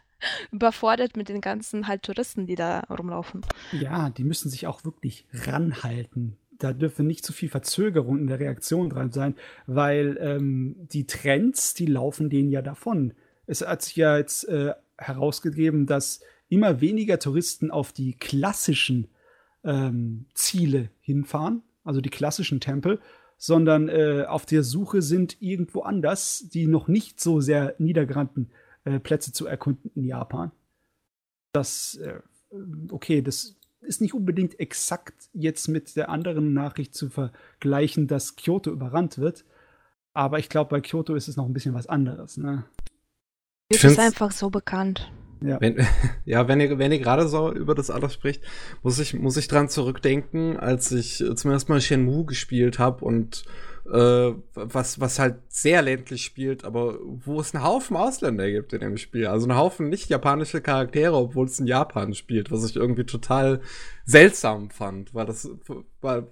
überfordert 0.52 1.16
mit 1.16 1.28
den 1.28 1.40
ganzen 1.40 1.88
halt 1.88 2.02
Touristen, 2.02 2.46
die 2.46 2.54
da 2.54 2.80
rumlaufen. 2.90 3.42
Ja, 3.72 4.10
die 4.10 4.24
müssen 4.24 4.50
sich 4.50 4.66
auch 4.66 4.84
wirklich 4.84 5.26
ranhalten. 5.32 6.36
Da 6.58 6.72
dürfe 6.72 7.02
nicht 7.02 7.24
zu 7.24 7.32
viel 7.32 7.48
Verzögerung 7.48 8.18
in 8.18 8.26
der 8.26 8.40
Reaktion 8.40 8.88
dran 8.88 9.10
sein, 9.10 9.34
weil 9.66 10.16
ähm, 10.20 10.76
die 10.92 11.06
Trends, 11.06 11.74
die 11.74 11.86
laufen 11.86 12.30
denen 12.30 12.50
ja 12.50 12.62
davon. 12.62 13.12
Es 13.46 13.60
hat 13.60 13.82
sich 13.82 13.96
ja 13.96 14.16
jetzt 14.16 14.48
äh, 14.48 14.72
herausgegeben, 14.96 15.86
dass 15.86 16.20
immer 16.48 16.80
weniger 16.80 17.18
Touristen 17.18 17.70
auf 17.70 17.92
die 17.92 18.14
klassischen 18.14 19.08
ähm, 19.64 20.26
Ziele 20.34 20.90
hinfahren, 21.00 21.62
also 21.84 22.00
die 22.00 22.10
klassischen 22.10 22.60
Tempel, 22.60 23.00
sondern 23.36 23.88
äh, 23.88 24.24
auf 24.26 24.46
der 24.46 24.62
Suche 24.62 25.02
sind 25.02 25.40
irgendwo 25.40 25.82
anders 25.82 26.48
die 26.48 26.66
noch 26.66 26.88
nicht 26.88 27.20
so 27.20 27.40
sehr 27.40 27.74
niedergerannten 27.78 28.50
äh, 28.84 28.98
Plätze 28.98 29.32
zu 29.32 29.46
erkunden 29.46 29.90
in 29.94 30.04
Japan. 30.04 30.50
Das, 31.52 31.96
äh, 31.96 32.20
okay, 32.90 33.22
das 33.22 33.56
ist 33.80 34.00
nicht 34.00 34.14
unbedingt 34.14 34.58
exakt 34.60 35.28
jetzt 35.32 35.68
mit 35.68 35.94
der 35.96 36.08
anderen 36.08 36.52
Nachricht 36.54 36.94
zu 36.94 37.10
vergleichen, 37.10 38.06
dass 38.06 38.36
Kyoto 38.36 38.70
überrannt 38.70 39.18
wird. 39.18 39.44
Aber 40.14 40.38
ich 40.38 40.48
glaube, 40.48 40.70
bei 40.70 40.80
Kyoto 40.80 41.14
ist 41.14 41.28
es 41.28 41.36
noch 41.36 41.44
ein 41.44 41.52
bisschen 41.52 41.74
was 41.74 41.86
anderes. 41.86 42.36
Ne? 42.36 42.64
Kyoto 43.70 43.88
ist 43.88 43.98
einfach 43.98 44.32
so 44.32 44.48
bekannt. 44.48 45.12
Ja, 45.44 45.60
wenn, 45.60 45.76
ja, 46.24 46.48
wenn 46.48 46.60
ihr, 46.60 46.78
wenn 46.78 46.92
ihr 46.92 46.98
gerade 46.98 47.28
so 47.28 47.52
über 47.52 47.74
das 47.74 47.90
alles 47.90 48.14
spricht, 48.14 48.42
muss 48.82 48.98
ich, 48.98 49.14
muss 49.14 49.36
ich 49.36 49.46
dran 49.46 49.68
zurückdenken, 49.68 50.56
als 50.56 50.90
ich 50.90 51.22
zum 51.34 51.50
ersten 51.50 51.72
Mal 51.72 51.80
Shenmue 51.80 52.24
gespielt 52.24 52.78
habe 52.78 53.04
und 53.04 53.44
äh, 53.92 54.32
was, 54.54 54.98
was 54.98 55.18
halt 55.18 55.36
sehr 55.48 55.82
ländlich 55.82 56.24
spielt, 56.24 56.64
aber 56.64 56.98
wo 57.02 57.38
es 57.38 57.54
einen 57.54 57.64
Haufen 57.64 57.96
Ausländer 57.96 58.50
gibt 58.50 58.72
in 58.72 58.80
dem 58.80 58.96
Spiel. 58.96 59.26
Also 59.26 59.46
einen 59.46 59.58
Haufen 59.58 59.90
nicht 59.90 60.08
japanische 60.08 60.62
Charaktere, 60.62 61.14
obwohl 61.14 61.46
es 61.46 61.60
in 61.60 61.66
Japan 61.66 62.14
spielt, 62.14 62.50
was 62.50 62.64
ich 62.64 62.76
irgendwie 62.76 63.04
total 63.04 63.60
seltsam 64.06 64.70
fand, 64.70 65.14
weil 65.14 65.26
das, 65.26 65.50
weil 66.00 66.26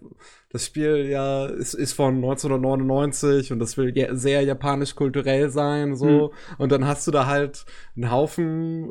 das 0.49 0.65
Spiel 0.65 1.07
ja 1.07 1.47
ist, 1.47 1.75
ist 1.75 1.93
von 1.93 2.17
1999 2.17 3.53
und 3.53 3.59
das 3.59 3.77
will 3.77 3.93
sehr 4.17 4.43
japanisch 4.43 4.95
kulturell 4.95 5.51
sein, 5.51 5.95
so. 5.95 6.07
Mhm. 6.07 6.57
Und 6.57 6.73
dann 6.73 6.87
hast 6.87 7.07
du 7.07 7.11
da 7.11 7.27
halt 7.27 7.67
einen 7.97 8.11
Haufen 8.11 8.91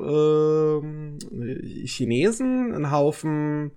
äh, 0.81 1.85
Chinesen, 1.87 2.73
einen 2.75 2.91
Haufen, 2.91 3.71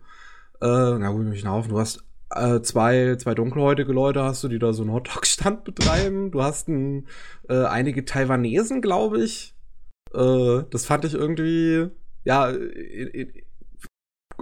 äh, 0.61 0.99
na 0.99 1.11
gut, 1.11 1.25
nicht 1.25 1.45
einen 1.45 1.55
Haufen, 1.55 1.71
du 1.71 1.79
hast 1.79 2.05
äh, 2.35 2.63
zwei, 2.63 3.17
zwei 3.17 3.35
dunkelhäutige 3.35 3.93
Leute 3.93 4.23
hast 4.23 4.45
du, 4.45 4.49
die 4.49 4.59
da 4.59 4.73
so 4.73 4.83
einen 4.83 4.93
Hotdog-Stand 4.93 5.65
betreiben. 5.65 6.31
Du 6.31 6.43
hast 6.43 6.69
ein, 6.69 7.07
äh, 7.49 7.65
einige 7.65 8.05
Taiwanesen, 8.05 8.83
glaube 8.83 9.23
ich. 9.23 9.55
Äh, 10.13 10.63
das 10.71 10.87
fand 10.87 11.05
ich 11.05 11.15
irgendwie, 11.15 11.89
ja, 12.25 12.53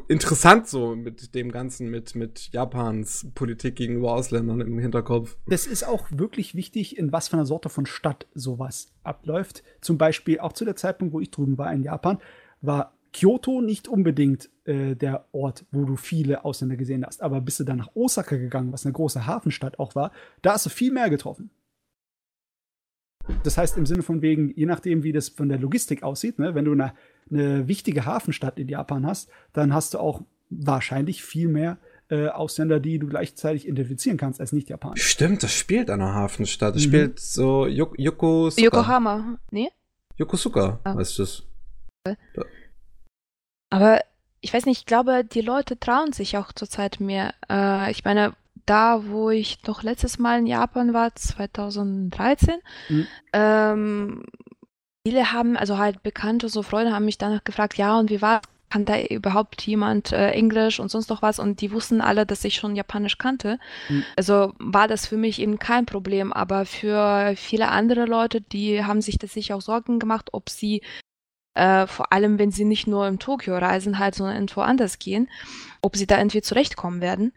interessant 0.09 0.69
so 0.69 0.95
mit 0.95 1.35
dem 1.35 1.51
Ganzen, 1.53 1.89
mit, 1.89 2.15
mit 2.15 2.51
Japans 2.53 3.27
Politik 3.35 3.77
gegenüber 3.77 4.13
Ausländern 4.13 4.61
im 4.61 4.79
Hinterkopf. 4.79 5.37
Das 5.47 5.67
ist 5.67 5.87
auch 5.87 6.07
wirklich 6.11 6.55
wichtig, 6.55 6.99
in 6.99 7.13
was 7.13 7.29
für 7.29 7.35
einer 7.35 7.47
Sorte 7.47 7.69
von 7.69 7.87
Stadt 7.87 8.27
sowas 8.35 8.93
abläuft. 9.03 9.63
Zum 9.81 9.99
Beispiel 9.99 10.41
auch 10.41 10.53
zu 10.53 10.65
der 10.65 10.77
Zeitpunkt, 10.77 11.15
wo 11.15 11.21
ich 11.21 11.31
drüben 11.31 11.59
war 11.59 11.73
in 11.73 11.83
Japan, 11.83 12.19
war 12.61 12.97
Kyoto 13.13 13.61
nicht 13.61 13.89
unbedingt 13.89 14.51
äh, 14.65 14.95
der 14.95 15.27
Ort, 15.33 15.65
wo 15.71 15.85
du 15.85 15.97
viele 15.97 16.45
Ausländer 16.45 16.77
gesehen 16.77 17.05
hast. 17.05 17.23
Aber 17.23 17.41
bist 17.41 17.61
du 17.61 17.65
dann 17.65 17.79
nach 17.79 17.91
Osaka 17.95 18.37
gegangen, 18.37 18.73
was 18.73 18.87
eine 18.87 18.93
große 18.93 19.27
Hafenstadt 19.27 19.79
auch 19.79 19.95
war, 19.95 20.13
da 20.43 20.53
hast 20.53 20.67
du 20.67 20.71
viel 20.71 20.93
mehr 20.93 21.11
getroffen. 21.11 21.51
Das 23.45 23.57
heißt 23.57 23.77
im 23.77 23.87
Sinne 23.87 24.03
von 24.03 24.23
wegen, 24.23 24.53
je 24.57 24.67
nachdem, 24.67 25.03
wie 25.05 25.13
das 25.13 25.29
von 25.29 25.49
der 25.49 25.59
Logistik 25.59 26.03
aussieht, 26.03 26.39
ne, 26.39 26.55
wenn 26.55 26.65
du 26.65 26.73
eine, 26.73 26.93
eine 27.31 27.69
wichtige 27.69 28.05
Hafenstadt 28.05 28.59
in 28.59 28.69
Japan 28.69 29.07
hast, 29.07 29.31
dann 29.53 29.73
hast 29.73 29.95
du 29.95 29.99
auch 29.99 30.23
wahrscheinlich 30.51 31.23
viel 31.23 31.49
mehr 31.49 31.79
äh, 32.09 32.29
Ausländer, 32.29 32.81
die 32.81 32.99
du 32.99 33.07
gleichzeitig 33.07 33.67
identifizieren 33.67 34.19
kannst 34.19 34.41
als 34.41 34.53
Nicht-Japaner. 34.53 34.97
Stimmt, 34.97 35.43
das 35.43 35.53
spielt 35.53 35.89
an 35.89 36.01
einer 36.01 36.15
Hafenstadt. 36.15 36.75
Das 36.75 36.83
mhm. 36.83 36.89
spielt 36.89 37.21
so 37.21 37.67
Yokosuka. 37.67 38.63
Yokohama, 38.63 39.39
nee? 39.51 39.69
Yokosuka, 40.17 40.81
ah. 40.85 40.95
heißt 40.95 41.21
es. 41.21 41.45
Da. 42.05 42.45
Aber 43.71 44.01
ich 44.43 44.53
weiß 44.53 44.67
nicht, 44.67 44.81
ich 44.81 44.87
glaube, 44.87 45.25
die 45.25 45.41
Leute 45.41 45.79
trauen 45.79 46.13
sich 46.13 46.37
auch 46.37 46.53
zurzeit 46.53 47.01
mehr. 47.01 47.33
Äh, 47.49 47.91
ich 47.91 48.05
meine, 48.05 48.35
da, 48.67 49.07
wo 49.07 49.31
ich 49.31 49.63
noch 49.67 49.83
letztes 49.83 50.19
Mal 50.19 50.41
in 50.41 50.47
Japan 50.47 50.93
war, 50.93 51.15
2013, 51.15 52.57
mhm. 52.89 53.07
ähm, 53.33 54.25
viele 55.07 55.33
haben, 55.33 55.57
also 55.57 55.79
halt 55.79 56.03
Bekannte, 56.03 56.49
so 56.49 56.63
Freunde 56.63 56.93
haben 56.93 57.05
mich 57.05 57.19
danach 57.19 57.45
gefragt, 57.45 57.79
ja, 57.79 57.99
und 57.99 58.11
wie 58.11 58.21
war 58.21 58.43
kann 58.73 58.85
da 58.87 58.99
überhaupt 58.99 59.61
jemand 59.67 60.13
äh, 60.13 60.31
Englisch 60.31 60.81
und 60.81 60.91
sonst 60.91 61.11
noch 61.11 61.21
was? 61.21 61.39
Und 61.39 61.61
die 61.61 61.73
wussten 61.73 62.01
alle, 62.01 62.25
dass 62.25 62.43
ich 62.43 62.55
schon 62.55 62.75
Japanisch 62.75 63.19
kannte. 63.19 63.59
Mhm. 63.91 64.03
Also 64.17 64.55
war 64.59 64.89
das 64.89 65.07
für 65.07 65.19
mich 65.19 65.43
eben 65.43 65.59
kein 65.59 65.85
Problem. 65.85 66.33
Aber 66.33 66.65
für 66.65 67.35
viele 67.37 67.69
andere 67.69 68.07
Leute, 68.07 68.41
die 68.41 68.83
haben 68.83 69.03
sich 69.03 69.19
das 69.19 69.35
sicher 69.35 69.57
auch 69.57 69.61
Sorgen 69.61 69.99
gemacht, 69.99 70.31
ob 70.33 70.49
sie 70.49 70.81
äh, 71.55 71.87
vor 71.87 72.13
allem, 72.13 72.39
wenn 72.39 72.51
sie 72.51 72.65
nicht 72.65 72.87
nur 72.87 73.07
in 73.07 73.19
Tokio 73.19 73.57
reisen, 73.57 73.99
halt, 73.99 74.15
sondern 74.15 74.37
irgendwo 74.37 74.61
anders 74.63 74.99
gehen, 74.99 75.29
ob 75.81 75.97
sie 75.97 76.07
da 76.07 76.19
irgendwie 76.19 76.43
zurechtkommen 76.43 77.01
werden. 77.01 77.33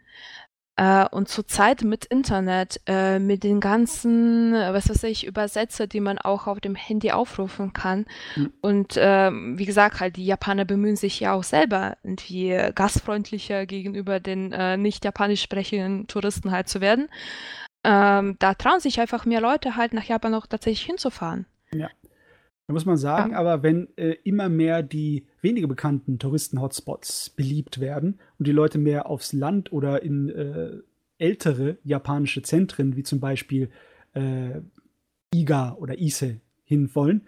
Äh, 0.78 1.06
und 1.08 1.28
zurzeit 1.28 1.82
mit 1.82 2.04
Internet, 2.04 2.82
äh, 2.86 3.18
mit 3.18 3.44
den 3.44 3.60
ganzen, 3.60 4.52
was 4.52 4.90
weiß 4.90 5.04
ich, 5.04 5.26
Übersetzer, 5.26 5.86
die 5.86 6.00
man 6.00 6.18
auch 6.18 6.46
auf 6.46 6.60
dem 6.60 6.74
Handy 6.74 7.12
aufrufen 7.12 7.72
kann. 7.72 8.04
Mhm. 8.36 8.52
Und 8.60 8.96
äh, 8.98 9.30
wie 9.32 9.64
gesagt, 9.64 10.00
halt, 10.00 10.16
die 10.16 10.26
Japaner 10.26 10.66
bemühen 10.66 10.96
sich 10.96 11.18
ja 11.18 11.32
auch 11.32 11.44
selber, 11.44 11.96
irgendwie 12.02 12.58
gastfreundlicher 12.74 13.64
gegenüber 13.64 14.20
den 14.20 14.52
äh, 14.52 14.76
nicht 14.76 15.06
japanisch 15.06 15.42
sprechenden 15.42 16.08
Touristen 16.08 16.50
halt 16.50 16.68
zu 16.68 16.82
werden. 16.82 17.08
Ähm, 17.82 18.36
da 18.38 18.52
trauen 18.52 18.80
sich 18.80 19.00
einfach 19.00 19.24
mehr 19.24 19.40
Leute 19.40 19.76
halt 19.76 19.94
nach 19.94 20.04
Japan 20.04 20.34
auch 20.34 20.46
tatsächlich 20.46 20.84
hinzufahren. 20.84 21.46
Ja. 21.72 21.88
Da 22.66 22.72
muss 22.72 22.84
man 22.84 22.96
sagen, 22.96 23.32
ja. 23.32 23.38
aber 23.38 23.62
wenn 23.62 23.96
äh, 23.96 24.16
immer 24.24 24.48
mehr 24.48 24.82
die 24.82 25.26
weniger 25.40 25.68
bekannten 25.68 26.18
Touristen-Hotspots 26.18 27.30
beliebt 27.30 27.78
werden 27.78 28.18
und 28.38 28.48
die 28.48 28.52
Leute 28.52 28.78
mehr 28.78 29.08
aufs 29.08 29.32
Land 29.32 29.72
oder 29.72 30.02
in 30.02 30.28
äh, 30.30 30.78
ältere 31.18 31.78
japanische 31.84 32.42
Zentren, 32.42 32.96
wie 32.96 33.04
zum 33.04 33.20
Beispiel 33.20 33.70
äh, 34.14 34.60
Iga 35.32 35.74
oder 35.74 35.98
Ise, 35.98 36.40
hin 36.64 36.90
wollen, 36.94 37.26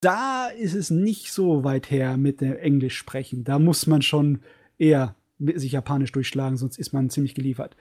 da 0.00 0.48
ist 0.48 0.74
es 0.74 0.90
nicht 0.90 1.32
so 1.32 1.64
weit 1.64 1.90
her 1.90 2.18
mit 2.18 2.42
dem 2.42 2.56
Englisch 2.56 2.98
sprechen. 2.98 3.44
Da 3.44 3.58
muss 3.58 3.86
man 3.86 4.02
schon 4.02 4.40
eher 4.76 5.14
sich 5.38 5.72
Japanisch 5.72 6.12
durchschlagen, 6.12 6.58
sonst 6.58 6.78
ist 6.78 6.92
man 6.92 7.08
ziemlich 7.08 7.34
geliefert. 7.34 7.76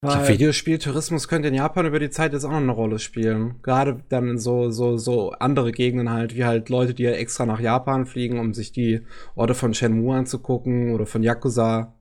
Weil 0.00 0.28
Videospieltourismus 0.28 1.26
könnte 1.26 1.48
in 1.48 1.54
Japan 1.54 1.86
über 1.86 1.98
die 1.98 2.10
Zeit 2.10 2.32
jetzt 2.32 2.44
auch 2.44 2.50
noch 2.50 2.58
eine 2.58 2.70
Rolle 2.70 3.00
spielen. 3.00 3.56
Gerade 3.62 4.04
dann 4.08 4.28
in 4.28 4.38
so, 4.38 4.70
so, 4.70 4.96
so 4.96 5.32
andere 5.32 5.72
Gegenden 5.72 6.10
halt, 6.10 6.36
wie 6.36 6.44
halt 6.44 6.68
Leute, 6.68 6.94
die 6.94 7.02
ja 7.02 7.10
extra 7.10 7.46
nach 7.46 7.58
Japan 7.58 8.06
fliegen, 8.06 8.38
um 8.38 8.54
sich 8.54 8.70
die 8.70 9.00
Orte 9.34 9.54
von 9.54 9.74
Shenmue 9.74 10.16
anzugucken 10.16 10.94
oder 10.94 11.04
von 11.04 11.24
Yakuza. 11.24 11.94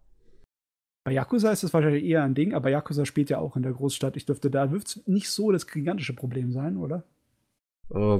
Bei 1.05 1.13
Yakuza 1.13 1.51
ist 1.51 1.63
das 1.63 1.73
wahrscheinlich 1.73 2.03
eher 2.03 2.23
ein 2.23 2.35
Ding, 2.35 2.53
aber 2.53 2.69
Yakuza 2.69 3.03
spielt 3.05 3.31
ja 3.31 3.39
auch 3.39 3.55
in 3.55 3.63
der 3.63 3.71
Großstadt. 3.71 4.15
Ich 4.15 4.27
dürfte 4.27 4.51
da 4.51 4.71
wird 4.71 4.85
es 4.85 5.07
nicht 5.07 5.31
so 5.31 5.51
das 5.51 5.65
gigantische 5.65 6.13
Problem 6.13 6.51
sein, 6.51 6.77
oder? 6.77 7.03
Äh, 7.91 8.19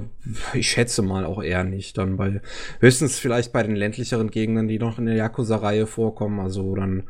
ich 0.58 0.72
schätze 0.72 1.04
mal 1.04 1.24
auch 1.24 1.44
eher 1.44 1.64
nicht. 1.64 2.00
Dann 2.00 2.18
bei 2.18 2.42
höchstens 2.80 3.20
vielleicht 3.20 3.54
bei 3.54 3.62
den 3.62 3.76
ländlicheren 3.76 4.32
Gegenden, 4.32 4.68
die 4.68 4.80
noch 4.80 4.98
in 4.98 5.06
der 5.06 5.16
Yakuza-Reihe 5.16 5.86
vorkommen, 5.86 6.40
also 6.40 6.74
dann 6.76 7.04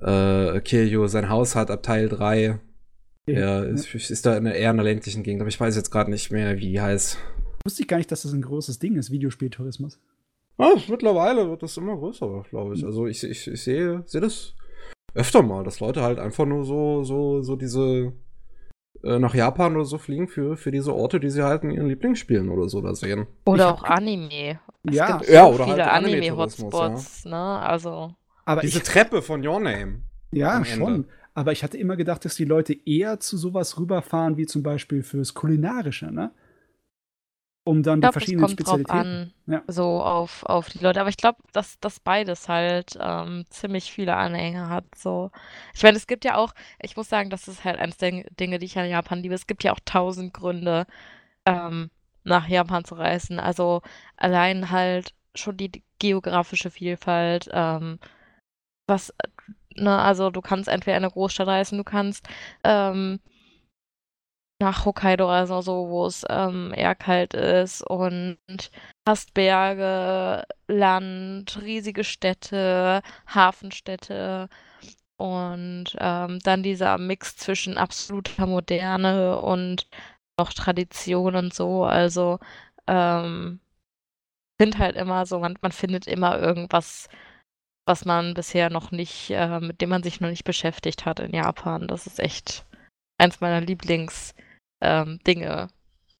äh, 0.00 0.60
Kiryu 0.60 1.06
sein 1.06 1.28
Haus 1.28 1.54
hat 1.54 1.70
ab 1.70 1.82
Teil 1.82 2.08
3. 2.08 2.58
Ja, 3.28 3.34
er 3.34 3.66
ist, 3.66 3.92
ja. 3.92 3.98
ist 3.98 4.26
da 4.26 4.36
in 4.36 4.46
eher 4.46 4.70
in 4.70 4.76
der 4.76 4.84
ländlichen 4.84 5.22
Gegend, 5.22 5.40
aber 5.40 5.48
ich 5.48 5.58
weiß 5.58 5.74
jetzt 5.74 5.90
gerade 5.90 6.10
nicht 6.10 6.30
mehr, 6.30 6.56
wie 6.56 6.70
die 6.70 6.80
heißt. 6.80 7.18
Wusste 7.64 7.82
ich 7.82 7.88
gar 7.88 7.96
nicht, 7.96 8.12
dass 8.12 8.22
das 8.22 8.32
ein 8.32 8.42
großes 8.42 8.78
Ding 8.78 8.96
ist, 8.96 9.10
Videospieltourismus. 9.10 9.98
Ah, 10.58 10.74
mittlerweile 10.88 11.48
wird 11.50 11.62
das 11.62 11.76
immer 11.76 11.96
größer, 11.96 12.44
glaube 12.48 12.74
ich. 12.74 12.84
Also 12.84 13.06
ich, 13.06 13.22
ich, 13.24 13.48
ich 13.48 13.62
sehe, 13.62 14.02
sehe 14.06 14.20
das 14.20 14.54
öfter 15.14 15.42
mal, 15.42 15.64
dass 15.64 15.80
Leute 15.80 16.02
halt 16.02 16.18
einfach 16.18 16.46
nur 16.46 16.64
so, 16.64 17.02
so, 17.02 17.42
so 17.42 17.56
diese 17.56 18.12
äh, 19.02 19.18
nach 19.18 19.34
Japan 19.34 19.74
oder 19.74 19.84
so 19.84 19.98
fliegen 19.98 20.28
für, 20.28 20.56
für 20.56 20.70
diese 20.70 20.94
Orte, 20.94 21.20
die 21.20 21.30
sie 21.30 21.44
halt 21.44 21.64
in 21.64 21.70
ihren 21.70 21.88
Lieblingsspielen 21.88 22.48
oder 22.48 22.68
so 22.68 22.80
da 22.80 22.94
sehen. 22.94 23.26
Oder 23.44 23.74
auch 23.74 23.82
Anime. 23.82 24.60
Es 24.84 24.94
ja, 24.94 25.20
ja 25.28 25.46
oder 25.46 25.64
viele 25.64 25.86
halt 25.86 26.04
Anime-Hotspots, 26.04 27.24
ja. 27.24 27.30
ne? 27.30 27.60
Also. 27.60 28.14
Aber 28.46 28.62
Diese 28.62 28.78
ich, 28.78 28.84
Treppe 28.84 29.20
von 29.20 29.46
Your 29.46 29.60
Name. 29.60 30.00
Ja, 30.30 30.64
schon. 30.64 31.06
Aber 31.34 31.52
ich 31.52 31.62
hatte 31.62 31.76
immer 31.76 31.96
gedacht, 31.96 32.24
dass 32.24 32.34
die 32.36 32.46
Leute 32.46 32.74
eher 32.86 33.20
zu 33.20 33.36
sowas 33.36 33.78
rüberfahren, 33.78 34.38
wie 34.38 34.46
zum 34.46 34.62
Beispiel 34.62 35.02
fürs 35.02 35.34
Kulinarische, 35.34 36.06
ne? 36.06 36.32
Um 37.64 37.82
dann 37.82 38.00
glaub, 38.00 38.12
die 38.12 38.20
verschiedenen 38.20 38.48
Spezialitäten. 38.48 38.94
Drauf 38.94 39.06
an, 39.06 39.32
ja. 39.46 39.62
So 39.66 40.00
auf, 40.00 40.44
auf 40.44 40.70
die 40.70 40.78
Leute. 40.78 41.00
Aber 41.00 41.10
ich 41.10 41.16
glaube, 41.16 41.38
dass 41.52 41.78
das 41.80 41.98
beides 42.00 42.48
halt 42.48 42.96
ähm, 43.00 43.44
ziemlich 43.50 43.92
viele 43.92 44.14
Anhänger 44.14 44.70
hat. 44.70 44.84
So. 44.94 45.30
Ich 45.74 45.82
meine, 45.82 45.96
es 45.96 46.06
gibt 46.06 46.24
ja 46.24 46.36
auch, 46.36 46.54
ich 46.80 46.96
muss 46.96 47.08
sagen, 47.08 47.28
das 47.28 47.48
ist 47.48 47.64
halt 47.64 47.78
eines 47.78 47.98
der 47.98 48.22
Dinge, 48.38 48.60
die 48.60 48.66
ich 48.66 48.78
an 48.78 48.88
Japan 48.88 49.18
liebe. 49.18 49.34
Es 49.34 49.48
gibt 49.48 49.64
ja 49.64 49.72
auch 49.72 49.80
tausend 49.84 50.32
Gründe, 50.32 50.86
ähm, 51.44 51.90
nach 52.22 52.48
Japan 52.48 52.84
zu 52.84 52.94
reisen. 52.94 53.40
Also 53.40 53.82
allein 54.16 54.70
halt 54.70 55.12
schon 55.34 55.56
die 55.56 55.82
geografische 55.98 56.70
Vielfalt, 56.70 57.50
ähm, 57.52 57.98
was, 58.86 59.12
ne, 59.74 59.98
also 59.98 60.30
du 60.30 60.40
kannst 60.40 60.68
entweder 60.68 60.96
in 60.96 61.04
eine 61.04 61.12
Großstadt 61.12 61.48
reisen, 61.48 61.78
du 61.78 61.84
kannst 61.84 62.28
ähm, 62.64 63.20
nach 64.60 64.84
Hokkaido, 64.86 65.28
also 65.28 65.60
so, 65.60 65.88
wo 65.88 66.06
es 66.06 66.24
ähm, 66.30 66.72
eher 66.74 66.94
kalt 66.94 67.34
ist 67.34 67.82
und 67.82 68.38
hast 69.06 69.34
Berge, 69.34 70.44
Land, 70.66 71.60
riesige 71.62 72.04
Städte, 72.04 73.02
Hafenstädte 73.26 74.48
und 75.18 75.96
ähm, 75.98 76.38
dann 76.40 76.62
dieser 76.62 76.98
Mix 76.98 77.36
zwischen 77.36 77.78
absoluter 77.78 78.46
Moderne 78.46 79.40
und 79.40 79.88
noch 80.38 80.52
Tradition 80.52 81.36
und 81.36 81.54
so. 81.54 81.84
Also 81.84 82.38
ähm, 82.86 83.60
finde 84.60 84.78
halt 84.78 84.96
immer 84.96 85.26
so, 85.26 85.38
man, 85.38 85.56
man 85.60 85.72
findet 85.72 86.06
immer 86.06 86.38
irgendwas 86.38 87.08
was 87.86 88.04
man 88.04 88.34
bisher 88.34 88.68
noch 88.68 88.90
nicht, 88.90 89.30
äh, 89.30 89.60
mit 89.60 89.80
dem 89.80 89.88
man 89.88 90.02
sich 90.02 90.20
noch 90.20 90.28
nicht 90.28 90.44
beschäftigt 90.44 91.06
hat 91.06 91.20
in 91.20 91.32
Japan. 91.32 91.86
Das 91.86 92.06
ist 92.06 92.20
echt 92.20 92.66
eins 93.16 93.40
meiner 93.40 93.64
Lieblingsdinge 93.64 94.28
ähm, 94.82 95.68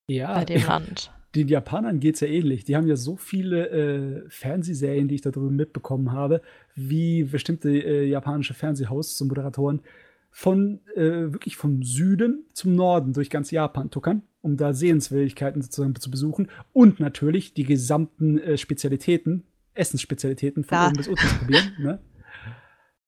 ja, 0.08 0.34
bei 0.34 0.44
dem 0.44 0.64
Land. 0.64 1.12
Den 1.34 1.48
Japanern 1.48 2.00
geht 2.00 2.14
es 2.14 2.20
ja 2.22 2.28
ähnlich. 2.28 2.64
Die 2.64 2.76
haben 2.76 2.86
ja 2.86 2.96
so 2.96 3.16
viele 3.16 3.68
äh, 3.68 4.30
Fernsehserien, 4.30 5.08
die 5.08 5.16
ich 5.16 5.20
da 5.20 5.30
drüben 5.30 5.56
mitbekommen 5.56 6.12
habe, 6.12 6.40
wie 6.74 7.24
bestimmte 7.24 7.68
äh, 7.70 8.06
japanische 8.06 8.54
Fernsehhosts 8.54 9.20
und 9.20 9.28
Moderatoren 9.28 9.82
von 10.30 10.80
äh, 10.94 11.32
wirklich 11.32 11.56
vom 11.56 11.82
Süden 11.82 12.46
zum 12.52 12.74
Norden 12.74 13.12
durch 13.12 13.28
ganz 13.28 13.50
Japan 13.50 13.90
tuckern, 13.90 14.22
um 14.40 14.56
da 14.56 14.72
Sehenswürdigkeiten 14.72 15.62
sozusagen 15.62 15.94
zu 15.96 16.10
besuchen 16.10 16.48
und 16.72 17.00
natürlich 17.00 17.54
die 17.54 17.64
gesamten 17.64 18.38
äh, 18.38 18.56
Spezialitäten 18.56 19.44
Essensspezialitäten 19.76 20.64
von 20.64 20.78
oben 20.78 20.96
bis 20.96 21.08
unten 21.08 21.26
zu 21.26 21.38
probieren. 21.38 21.72
Ne? 21.78 22.00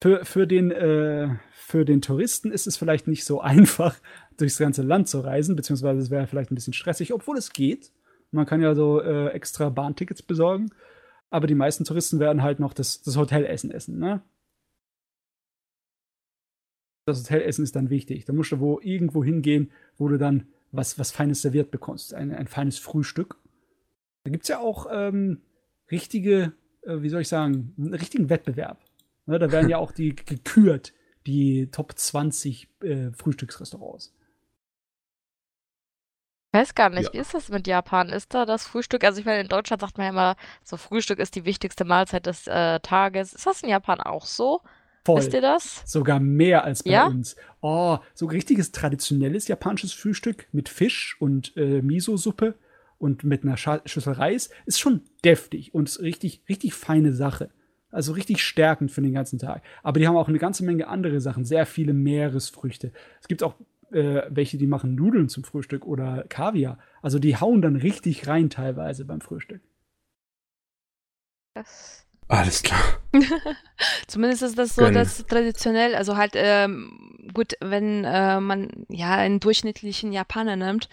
Für, 0.01 0.23
für, 0.23 0.47
den, 0.47 0.71
äh, 0.71 1.35
für 1.51 1.83
den 1.83 2.01
Touristen 2.01 2.51
ist 2.51 2.67
es 2.67 2.77
vielleicht 2.77 3.07
nicht 3.07 3.25
so 3.25 3.41
einfach, 3.41 3.97
durchs 4.37 4.57
ganze 4.57 4.81
Land 4.81 5.09
zu 5.09 5.19
reisen, 5.19 5.55
beziehungsweise 5.55 5.99
es 5.99 6.09
wäre 6.09 6.27
vielleicht 6.27 6.51
ein 6.51 6.55
bisschen 6.55 6.73
stressig, 6.73 7.13
obwohl 7.13 7.37
es 7.37 7.51
geht. 7.51 7.91
Man 8.31 8.45
kann 8.45 8.61
ja 8.61 8.75
so 8.75 9.01
äh, 9.01 9.29
extra 9.29 9.69
Bahntickets 9.69 10.21
besorgen. 10.21 10.69
Aber 11.29 11.47
die 11.47 11.55
meisten 11.55 11.85
Touristen 11.85 12.19
werden 12.19 12.41
halt 12.41 12.59
noch 12.59 12.73
das, 12.73 13.01
das 13.01 13.17
Hotelessen 13.17 13.71
essen. 13.71 13.99
Ne? 13.99 14.21
Das 17.05 17.23
Hotelessen 17.23 17.63
ist 17.63 17.75
dann 17.75 17.89
wichtig. 17.89 18.25
Da 18.25 18.33
musst 18.33 18.51
du 18.51 18.59
wo 18.59 18.79
irgendwo 18.81 19.23
hingehen, 19.23 19.71
wo 19.97 20.07
du 20.07 20.17
dann 20.17 20.47
was, 20.71 20.97
was 20.97 21.11
Feines 21.11 21.41
serviert 21.41 21.71
bekommst. 21.71 22.13
Ein, 22.13 22.33
ein 22.33 22.47
feines 22.47 22.79
Frühstück. 22.79 23.37
Da 24.23 24.31
gibt 24.31 24.43
es 24.43 24.49
ja 24.49 24.59
auch 24.59 24.87
ähm, 24.91 25.41
richtige, 25.91 26.53
äh, 26.81 27.01
wie 27.01 27.09
soll 27.09 27.21
ich 27.21 27.27
sagen, 27.27 27.73
einen 27.77 27.93
richtigen 27.93 28.29
Wettbewerb. 28.29 28.79
Ne, 29.25 29.39
da 29.39 29.51
werden 29.51 29.69
ja 29.69 29.77
auch 29.77 29.91
die 29.91 30.15
gekürt, 30.15 30.93
die 31.27 31.69
Top 31.71 31.97
20 31.97 32.67
äh, 32.81 33.11
Frühstücksrestaurants. 33.11 34.13
Ich 36.51 36.59
weiß 36.59 36.73
gar 36.73 36.89
nicht, 36.89 37.05
ja. 37.05 37.13
wie 37.13 37.17
ist 37.19 37.35
das 37.35 37.49
mit 37.49 37.67
Japan? 37.67 38.09
Ist 38.09 38.33
da 38.33 38.47
das 38.47 38.65
Frühstück? 38.65 39.03
Also 39.03 39.19
ich 39.19 39.25
meine, 39.25 39.41
in 39.41 39.47
Deutschland 39.47 39.81
sagt 39.81 39.99
man 39.99 40.05
ja 40.05 40.09
immer, 40.09 40.35
so 40.63 40.77
Frühstück 40.77 41.19
ist 41.19 41.35
die 41.35 41.45
wichtigste 41.45 41.85
Mahlzeit 41.85 42.25
des 42.25 42.47
äh, 42.47 42.79
Tages. 42.79 43.33
Ist 43.33 43.45
das 43.45 43.61
in 43.61 43.69
Japan 43.69 44.01
auch 44.01 44.25
so? 44.25 44.61
Voll. 45.05 45.19
Wisst 45.19 45.33
ihr 45.33 45.41
das? 45.41 45.83
Sogar 45.85 46.19
mehr 46.19 46.63
als 46.63 46.81
bei 46.81 46.91
ja? 46.91 47.05
uns. 47.05 47.35
Oh, 47.61 47.99
so 48.15 48.25
richtiges 48.25 48.71
traditionelles 48.71 49.47
japanisches 49.47 49.93
Frühstück 49.93 50.47
mit 50.51 50.69
Fisch 50.69 51.17
und 51.19 51.55
äh, 51.55 51.83
Miso-Suppe 51.83 52.55
und 52.99 53.23
mit 53.23 53.43
einer 53.43 53.57
Schüssel 53.57 54.13
Reis 54.13 54.49
ist 54.65 54.79
schon 54.79 55.01
deftig 55.25 55.73
und 55.73 55.99
richtig, 55.99 56.43
richtig 56.47 56.73
feine 56.73 57.13
Sache. 57.13 57.49
Also 57.91 58.13
richtig 58.13 58.43
stärkend 58.43 58.91
für 58.91 59.01
den 59.01 59.13
ganzen 59.13 59.39
Tag. 59.39 59.63
Aber 59.81 59.99
die 59.99 60.07
haben 60.07 60.15
auch 60.15 60.27
eine 60.27 60.37
ganze 60.37 60.63
Menge 60.63 60.87
andere 60.87 61.21
Sachen, 61.21 61.43
sehr 61.43 61.65
viele 61.65 61.93
Meeresfrüchte. 61.93 62.91
Es 63.19 63.27
gibt 63.27 63.41
auch 63.41 63.55
äh, 63.91 64.23
welche, 64.29 64.57
die 64.57 64.67
machen 64.67 64.93
Nudeln 64.93 65.29
zum 65.29 65.43
Frühstück 65.43 65.85
oder 65.85 66.25
Kaviar. 66.29 66.77
Also 67.01 67.17
die 67.17 67.37
hauen 67.37 67.63
dann 67.63 67.75
richtig 67.75 68.27
rein 68.27 68.51
teilweise 68.51 69.05
beim 69.05 69.21
Frühstück. 69.21 69.61
Das 71.55 72.08
Alles 72.29 72.61
klar. 72.61 72.79
Zumindest 74.07 74.43
ist 74.43 74.57
das 74.57 74.75
so, 74.75 74.83
Gönn. 74.83 74.93
dass 74.93 75.25
traditionell, 75.25 75.95
also 75.95 76.15
halt, 76.15 76.33
ähm, 76.35 77.17
gut, 77.33 77.53
wenn 77.59 78.05
äh, 78.05 78.39
man 78.39 78.69
ja 78.87 79.15
einen 79.15 79.39
durchschnittlichen 79.39 80.13
Japaner 80.13 80.55
nimmt, 80.55 80.89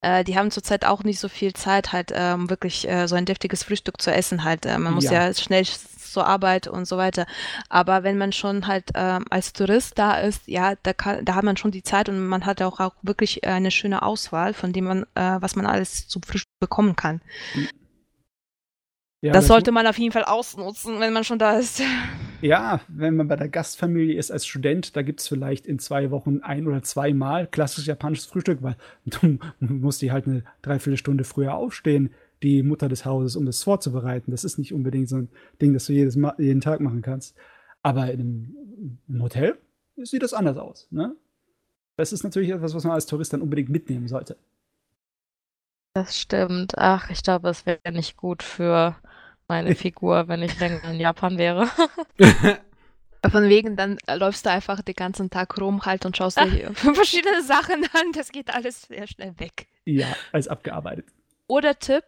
äh, 0.00 0.24
die 0.24 0.38
haben 0.38 0.50
zurzeit 0.50 0.86
auch 0.86 1.04
nicht 1.04 1.20
so 1.20 1.28
viel 1.28 1.52
Zeit, 1.52 1.92
halt 1.92 2.12
ähm, 2.14 2.48
wirklich 2.48 2.88
äh, 2.88 3.06
so 3.08 3.14
ein 3.14 3.26
deftiges 3.26 3.62
Frühstück 3.62 4.00
zu 4.00 4.10
essen. 4.10 4.42
Halt, 4.42 4.64
äh, 4.64 4.78
man 4.78 4.94
muss 4.94 5.04
Ja. 5.04 5.26
ja, 5.26 5.34
schnell 5.34 5.66
zur 5.66 6.26
Arbeit 6.26 6.66
und 6.66 6.86
so 6.86 6.96
weiter. 6.96 7.26
Aber 7.68 8.02
wenn 8.02 8.16
man 8.16 8.32
schon 8.32 8.66
halt 8.66 8.90
ähm, 8.94 9.26
als 9.28 9.52
Tourist 9.52 9.98
da 9.98 10.14
ist, 10.14 10.48
ja, 10.48 10.76
da 10.82 10.94
kann, 10.94 11.26
da 11.26 11.34
hat 11.34 11.44
man 11.44 11.58
schon 11.58 11.72
die 11.72 11.82
Zeit 11.82 12.08
und 12.08 12.26
man 12.26 12.46
hat 12.46 12.62
auch, 12.62 12.80
auch 12.80 12.94
wirklich 13.02 13.44
eine 13.46 13.70
schöne 13.70 14.00
Auswahl, 14.00 14.54
von 14.54 14.72
dem 14.72 14.84
man, 14.84 15.02
äh, 15.14 15.36
was 15.40 15.56
man 15.56 15.66
alles 15.66 16.08
zum 16.08 16.22
Frühstück 16.22 16.58
bekommen 16.58 16.96
kann. 16.96 17.20
Ja, 19.22 19.32
das 19.32 19.46
das- 19.46 19.48
sollte 19.48 19.72
man 19.72 19.86
auf 19.86 19.98
jeden 19.98 20.12
Fall 20.12 20.24
ausnutzen, 20.24 21.00
wenn 21.00 21.12
man 21.12 21.24
schon 21.24 21.38
da 21.38 21.58
ist. 21.58 21.82
Ja, 22.42 22.80
wenn 22.88 23.16
man 23.16 23.28
bei 23.28 23.36
der 23.36 23.50
Gastfamilie 23.50 24.14
ist 24.16 24.30
als 24.30 24.46
Student, 24.46 24.96
da 24.96 25.02
gibt 25.02 25.20
es 25.20 25.28
vielleicht 25.28 25.66
in 25.66 25.78
zwei 25.78 26.10
Wochen 26.10 26.40
ein 26.40 26.66
oder 26.66 26.82
zweimal 26.82 27.46
klassisches 27.46 27.84
japanisches 27.86 28.24
Frühstück, 28.26 28.62
weil 28.62 28.76
du 29.04 29.38
musst 29.60 30.00
die 30.00 30.10
halt 30.10 30.26
eine 30.26 30.44
Dreiviertelstunde 30.62 31.24
früher 31.24 31.54
aufstehen, 31.54 32.14
die 32.42 32.62
Mutter 32.62 32.88
des 32.88 33.04
Hauses, 33.04 33.36
um 33.36 33.44
das 33.44 33.62
vorzubereiten. 33.62 34.30
Das 34.30 34.44
ist 34.44 34.56
nicht 34.58 34.72
unbedingt 34.72 35.10
so 35.10 35.16
ein 35.16 35.28
Ding, 35.60 35.74
das 35.74 35.84
du 35.84 35.92
jedes 35.92 36.16
Ma 36.16 36.34
jeden 36.38 36.62
Tag 36.62 36.80
machen 36.80 37.02
kannst. 37.02 37.36
Aber 37.82 38.10
in 38.10 38.20
einem, 38.20 38.98
im 39.08 39.22
Hotel 39.22 39.58
sieht 39.96 40.22
das 40.22 40.32
anders 40.32 40.56
aus. 40.56 40.88
Ne? 40.90 41.14
Das 41.96 42.12
ist 42.12 42.24
natürlich 42.24 42.50
etwas, 42.50 42.74
was 42.74 42.84
man 42.84 42.94
als 42.94 43.06
Tourist 43.06 43.32
dann 43.32 43.42
unbedingt 43.42 43.70
mitnehmen 43.70 44.08
sollte. 44.08 44.36
Das 45.94 46.18
stimmt. 46.18 46.78
Ach, 46.78 47.10
ich 47.10 47.22
glaube, 47.22 47.48
es 47.48 47.66
wäre 47.66 47.92
nicht 47.92 48.16
gut 48.16 48.42
für 48.42 48.96
meine 49.50 49.74
Figur, 49.74 50.28
wenn 50.28 50.42
ich 50.42 50.58
länger 50.60 50.84
in 50.84 51.00
Japan 51.00 51.36
wäre. 51.36 51.68
Von 53.30 53.48
wegen, 53.50 53.76
dann 53.76 53.98
läufst 54.08 54.46
du 54.46 54.50
einfach 54.50 54.80
den 54.80 54.94
ganzen 54.94 55.28
Tag 55.28 55.60
rum 55.60 55.84
halt 55.84 56.06
und 56.06 56.16
schaust 56.16 56.38
dir 56.40 56.72
verschiedene 56.74 57.42
Sachen 57.42 57.84
an. 57.92 58.12
Das 58.14 58.32
geht 58.32 58.54
alles 58.54 58.82
sehr 58.82 59.06
schnell 59.06 59.34
weg. 59.38 59.66
Ja, 59.84 60.06
als 60.32 60.48
abgearbeitet. 60.48 61.04
Oder 61.46 61.78
Tipp, 61.78 62.04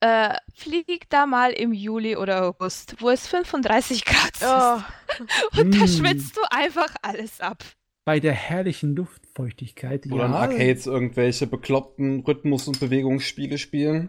äh, 0.00 0.34
flieg 0.54 1.10
da 1.10 1.26
mal 1.26 1.50
im 1.50 1.72
Juli 1.74 2.16
oder 2.16 2.44
August, 2.46 2.94
wo 3.00 3.10
es 3.10 3.26
35 3.26 4.04
Grad 4.06 4.30
ist. 4.32 4.44
Oh, 4.44 5.60
Und 5.60 5.74
da 5.74 5.84
Mm. 5.84 5.88
schwitzt 5.88 6.36
du 6.36 6.40
einfach 6.50 6.94
alles 7.02 7.40
ab. 7.40 7.62
Bei 8.06 8.20
der 8.20 8.32
herrlichen 8.32 8.96
Luftfeuchtigkeit. 8.96 10.06
Oder 10.10 10.26
in 10.26 10.32
Arcades 10.32 10.86
irgendwelche 10.86 11.46
bekloppten 11.46 12.20
Rhythmus- 12.20 12.68
und 12.68 12.80
Bewegungsspiele 12.80 13.58
spielen. 13.58 14.08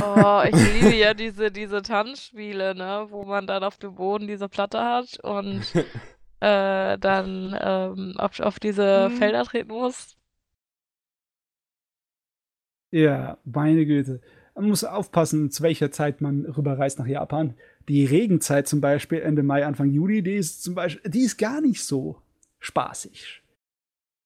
Oh, 0.00 0.42
ich 0.50 0.72
liebe 0.74 0.94
ja 0.96 1.14
diese, 1.14 1.50
diese 1.50 1.82
Tanzspiele, 1.82 2.74
ne, 2.74 3.06
wo 3.10 3.24
man 3.24 3.46
dann 3.46 3.64
auf 3.64 3.78
dem 3.78 3.94
Boden 3.94 4.26
diese 4.26 4.48
Platte 4.48 4.80
hat 4.80 5.18
und 5.22 5.62
äh, 6.40 6.98
dann 6.98 7.56
ähm, 7.60 8.14
auf, 8.18 8.40
auf 8.40 8.58
diese 8.60 9.10
Mhm. 9.10 9.16
Felder 9.16 9.44
treten 9.44 9.72
muss. 9.72 10.16
Ja, 12.90 13.38
meine 13.44 13.84
Güte. 13.86 14.20
Man 14.54 14.68
muss 14.68 14.82
aufpassen, 14.84 15.50
zu 15.50 15.62
welcher 15.62 15.90
Zeit 15.92 16.20
man 16.20 16.44
rüberreist 16.46 16.98
nach 16.98 17.06
Japan. 17.06 17.54
Die 17.88 18.04
Regenzeit 18.04 18.66
zum 18.66 18.80
Beispiel, 18.80 19.20
Ende 19.20 19.42
Mai, 19.42 19.64
Anfang 19.66 19.90
Juli, 19.90 20.22
die 20.22 20.34
ist 20.34 20.62
zum 20.62 20.74
Beispiel, 20.74 21.10
die 21.10 21.20
ist 21.22 21.36
gar 21.36 21.60
nicht 21.60 21.84
so 21.84 22.22
spaßig. 22.58 23.42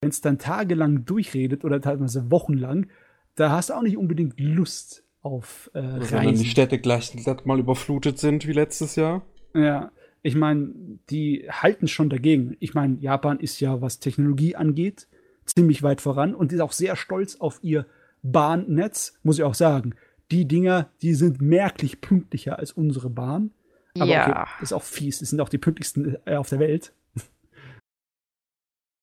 Wenn 0.01 0.11
es 0.11 0.20
dann 0.20 0.38
tagelang 0.38 1.05
durchredet 1.05 1.64
oder 1.64 1.80
teilweise 1.80 2.30
wochenlang, 2.30 2.88
da 3.34 3.51
hast 3.51 3.70
du 3.70 3.74
auch 3.74 3.82
nicht 3.82 3.97
unbedingt 3.97 4.38
Lust 4.40 5.05
auf 5.22 5.70
äh, 5.74 5.78
Also 5.78 6.12
wenn 6.12 6.24
dann 6.24 6.34
die 6.34 6.40
Reisen. 6.40 6.46
Städte 6.46 6.78
gleich 6.78 7.12
mal 7.44 7.58
überflutet 7.58 8.18
sind 8.18 8.46
wie 8.46 8.52
letztes 8.52 8.96
Jahr. 8.96 9.22
Ja, 9.54 9.90
ich 10.22 10.34
meine, 10.34 10.72
die 11.10 11.48
halten 11.50 11.88
schon 11.88 12.10
dagegen. 12.10 12.56
Ich 12.60 12.74
meine, 12.74 12.98
Japan 13.00 13.40
ist 13.40 13.60
ja, 13.60 13.80
was 13.80 13.98
Technologie 13.98 14.54
angeht, 14.56 15.08
ziemlich 15.46 15.82
weit 15.82 16.00
voran 16.00 16.34
und 16.34 16.52
ist 16.52 16.60
auch 16.60 16.72
sehr 16.72 16.96
stolz 16.96 17.36
auf 17.36 17.58
ihr 17.62 17.86
Bahnnetz, 18.22 19.18
muss 19.22 19.38
ich 19.38 19.44
auch 19.44 19.54
sagen. 19.54 19.94
Die 20.30 20.46
Dinger, 20.46 20.90
die 21.02 21.14
sind 21.14 21.42
merklich 21.42 22.00
pünktlicher 22.00 22.58
als 22.58 22.72
unsere 22.72 23.10
Bahn. 23.10 23.50
Aber 23.98 24.10
ja. 24.10 24.22
okay, 24.22 24.50
das 24.60 24.70
ist 24.70 24.72
auch 24.72 24.82
fies. 24.82 25.18
Das 25.18 25.30
sind 25.30 25.40
auch 25.40 25.48
die 25.48 25.58
pünktlichsten 25.58 26.16
äh, 26.24 26.36
auf 26.36 26.48
der 26.48 26.60
Welt. 26.60 26.94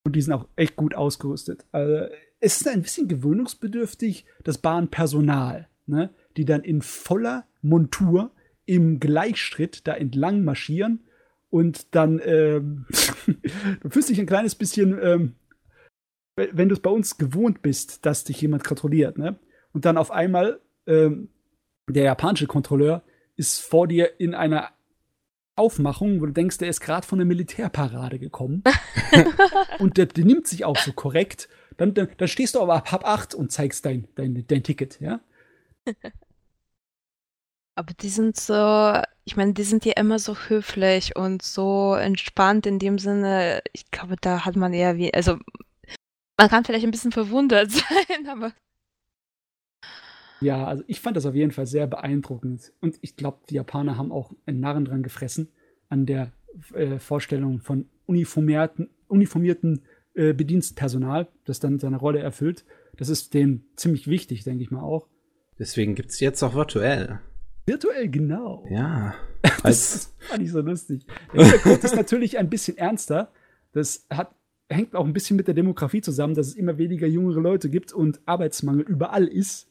Und 0.05 0.15
die 0.15 0.21
sind 0.21 0.33
auch 0.33 0.47
echt 0.55 0.75
gut 0.75 0.95
ausgerüstet. 0.95 1.65
Also, 1.71 2.07
es 2.39 2.61
ist 2.61 2.67
ein 2.67 2.81
bisschen 2.81 3.09
gewöhnungsbedürftig, 3.09 4.25
das 4.43 4.57
Bahnpersonal, 4.57 5.67
ne? 5.89 6.13
die 6.37 6.45
dann 6.45 6.63
in 6.63 6.81
voller 6.81 7.45
Montur 7.61 8.31
im 8.65 8.99
Gleichschritt 8.99 9.87
da 9.87 9.93
entlang 9.93 10.43
marschieren 10.43 11.03
und 11.49 11.95
dann, 11.95 12.21
ähm, 12.23 12.85
du 13.81 13.89
fühlst 13.89 14.09
dich 14.09 14.19
ein 14.19 14.25
kleines 14.27 14.55
bisschen, 14.55 14.97
ähm, 15.01 15.35
we- 16.35 16.49
wenn 16.53 16.69
du 16.69 16.75
es 16.75 16.79
bei 16.81 16.91
uns 16.91 17.17
gewohnt 17.17 17.61
bist, 17.61 18.05
dass 18.05 18.23
dich 18.23 18.39
jemand 18.41 18.63
kontrolliert, 18.63 19.17
ne? 19.17 19.39
Und 19.73 19.85
dann 19.85 19.97
auf 19.97 20.11
einmal 20.11 20.59
ähm, 20.87 21.29
der 21.87 22.03
japanische 22.03 22.47
Kontrolleur 22.47 23.03
ist 23.35 23.59
vor 23.61 23.87
dir 23.87 24.19
in 24.19 24.33
einer 24.35 24.69
Aufmachung, 25.55 26.21
wo 26.21 26.25
du 26.27 26.31
denkst, 26.31 26.57
der 26.59 26.69
ist 26.69 26.79
gerade 26.79 27.05
von 27.05 27.19
der 27.19 27.25
Militärparade 27.25 28.17
gekommen. 28.19 28.63
und 29.79 29.97
der, 29.97 30.05
der 30.05 30.25
nimmt 30.25 30.47
sich 30.47 30.65
auch 30.65 30.77
so 30.77 30.93
korrekt. 30.93 31.49
Dann, 31.77 31.93
dann, 31.93 32.09
dann 32.17 32.27
stehst 32.27 32.55
du 32.55 32.61
aber 32.61 32.75
ab 32.75 32.91
halb 32.91 33.05
acht 33.05 33.33
und 33.35 33.51
zeigst 33.51 33.85
dein, 33.85 34.07
dein, 34.15 34.45
dein 34.47 34.63
Ticket, 34.63 34.99
ja? 35.01 35.19
Aber 37.75 37.93
die 37.93 38.09
sind 38.09 38.35
so, 38.35 39.01
ich 39.23 39.37
meine, 39.37 39.53
die 39.53 39.63
sind 39.63 39.85
ja 39.85 39.93
immer 39.93 40.19
so 40.19 40.35
höflich 40.35 41.15
und 41.15 41.41
so 41.41 41.93
entspannt 41.95 42.65
in 42.65 42.77
dem 42.77 42.99
Sinne. 42.99 43.61
Ich 43.71 43.89
glaube, 43.89 44.17
da 44.19 44.45
hat 44.45 44.57
man 44.57 44.73
eher 44.73 44.97
wie, 44.97 45.13
also 45.13 45.37
man 46.37 46.49
kann 46.49 46.65
vielleicht 46.65 46.85
ein 46.85 46.91
bisschen 46.91 47.11
verwundert 47.13 47.71
sein, 47.71 48.27
aber 48.27 48.53
Ja, 50.41 50.65
also 50.65 50.83
ich 50.87 50.99
fand 51.01 51.17
das 51.17 51.25
auf 51.25 51.35
jeden 51.35 51.51
Fall 51.51 51.67
sehr 51.67 51.87
beeindruckend. 51.87 52.71
Und 52.81 52.97
ich 53.01 53.15
glaube, 53.15 53.39
die 53.49 53.55
Japaner 53.55 53.97
haben 53.97 54.11
auch 54.11 54.33
einen 54.45 54.59
Narren 54.59 54.85
dran 54.85 55.03
gefressen 55.03 55.49
an 55.89 56.05
der 56.05 56.31
äh, 56.73 56.99
Vorstellung 56.99 57.59
von 57.59 57.89
uniformierten, 58.05 58.89
uniformierten 59.07 59.83
äh, 60.13 60.33
Bedienstpersonal, 60.33 61.27
das 61.45 61.59
dann 61.59 61.79
seine 61.79 61.97
Rolle 61.97 62.19
erfüllt. 62.19 62.65
Das 62.97 63.09
ist 63.09 63.33
denen 63.33 63.65
ziemlich 63.75 64.07
wichtig, 64.07 64.43
denke 64.43 64.63
ich 64.63 64.71
mal 64.71 64.81
auch. 64.81 65.07
Deswegen 65.59 65.93
gibt's 65.93 66.19
jetzt 66.19 66.41
auch 66.41 66.55
virtuell. 66.55 67.19
Virtuell 67.65 68.09
genau. 68.09 68.65
Ja. 68.69 69.13
Das 69.63 70.13
fand 70.19 70.43
ich 70.43 70.51
so 70.51 70.59
lustig. 70.59 71.05
Der 71.33 71.45
Hintergrund 71.45 71.83
ist 71.83 71.95
natürlich 71.95 72.37
ein 72.37 72.49
bisschen 72.49 72.77
ernster. 72.77 73.31
Das 73.71 74.05
hat, 74.09 74.35
hängt 74.69 74.95
auch 74.95 75.05
ein 75.05 75.13
bisschen 75.13 75.37
mit 75.37 75.47
der 75.47 75.53
Demografie 75.53 76.01
zusammen, 76.01 76.33
dass 76.33 76.47
es 76.47 76.55
immer 76.55 76.77
weniger 76.77 77.07
jüngere 77.07 77.39
Leute 77.39 77.69
gibt 77.69 77.93
und 77.93 78.19
Arbeitsmangel 78.25 78.83
überall 78.83 79.27
ist. 79.27 79.69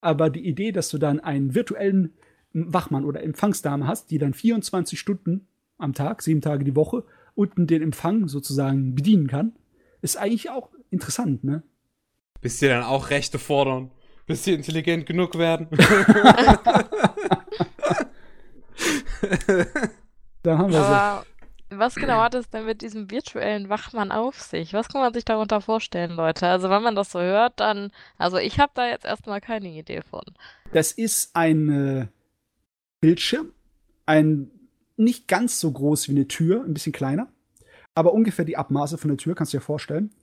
Aber 0.00 0.30
die 0.30 0.46
Idee, 0.46 0.70
dass 0.72 0.90
du 0.90 0.98
dann 0.98 1.18
einen 1.18 1.54
virtuellen 1.54 2.12
Wachmann 2.52 3.04
oder 3.04 3.22
Empfangsdame 3.22 3.86
hast, 3.86 4.10
die 4.10 4.18
dann 4.18 4.34
24 4.34 4.98
Stunden 4.98 5.48
am 5.78 5.92
Tag, 5.92 6.22
sieben 6.22 6.40
Tage 6.40 6.64
die 6.64 6.76
Woche, 6.76 7.04
unten 7.34 7.66
den 7.66 7.82
Empfang 7.82 8.28
sozusagen 8.28 8.94
bedienen 8.94 9.26
kann, 9.26 9.52
ist 10.02 10.16
eigentlich 10.16 10.50
auch 10.50 10.70
interessant, 10.90 11.44
ne? 11.44 11.62
bis 12.40 12.58
die 12.58 12.66
dann 12.66 12.82
auch 12.82 13.10
Rechte 13.10 13.38
fordern. 13.38 13.90
Bis 14.30 14.44
sie 14.44 14.54
intelligent 14.54 15.06
genug 15.06 15.36
werden. 15.36 15.66
Da 20.42 20.56
haben 20.56 20.72
wir 20.72 20.78
Aber 20.78 21.26
was 21.68 21.96
genau 21.96 22.20
hat 22.20 22.34
es 22.36 22.48
denn 22.48 22.64
mit 22.64 22.80
diesem 22.80 23.10
virtuellen 23.10 23.68
Wachmann 23.68 24.12
auf 24.12 24.40
sich? 24.40 24.72
Was 24.72 24.88
kann 24.88 25.00
man 25.00 25.12
sich 25.12 25.24
darunter 25.24 25.60
vorstellen, 25.60 26.12
Leute? 26.12 26.46
Also 26.46 26.70
wenn 26.70 26.82
man 26.82 26.94
das 26.94 27.10
so 27.10 27.20
hört, 27.20 27.58
dann, 27.58 27.90
also 28.18 28.38
ich 28.38 28.60
habe 28.60 28.70
da 28.74 28.86
jetzt 28.86 29.04
erstmal 29.04 29.40
keine 29.40 29.68
Idee 29.68 30.00
von. 30.00 30.22
Das 30.72 30.92
ist 30.92 31.34
ein 31.34 31.68
äh, 31.68 32.06
Bildschirm, 33.00 33.52
ein 34.06 34.52
nicht 34.96 35.26
ganz 35.26 35.58
so 35.58 35.72
groß 35.72 36.08
wie 36.08 36.12
eine 36.12 36.28
Tür, 36.28 36.64
ein 36.64 36.72
bisschen 36.72 36.92
kleiner, 36.92 37.28
aber 37.96 38.12
ungefähr 38.12 38.44
die 38.44 38.56
Abmaße 38.56 38.96
von 38.96 39.08
der 39.08 39.18
Tür, 39.18 39.34
kannst 39.34 39.52
du 39.52 39.58
dir 39.58 39.62
vorstellen. 39.62 40.14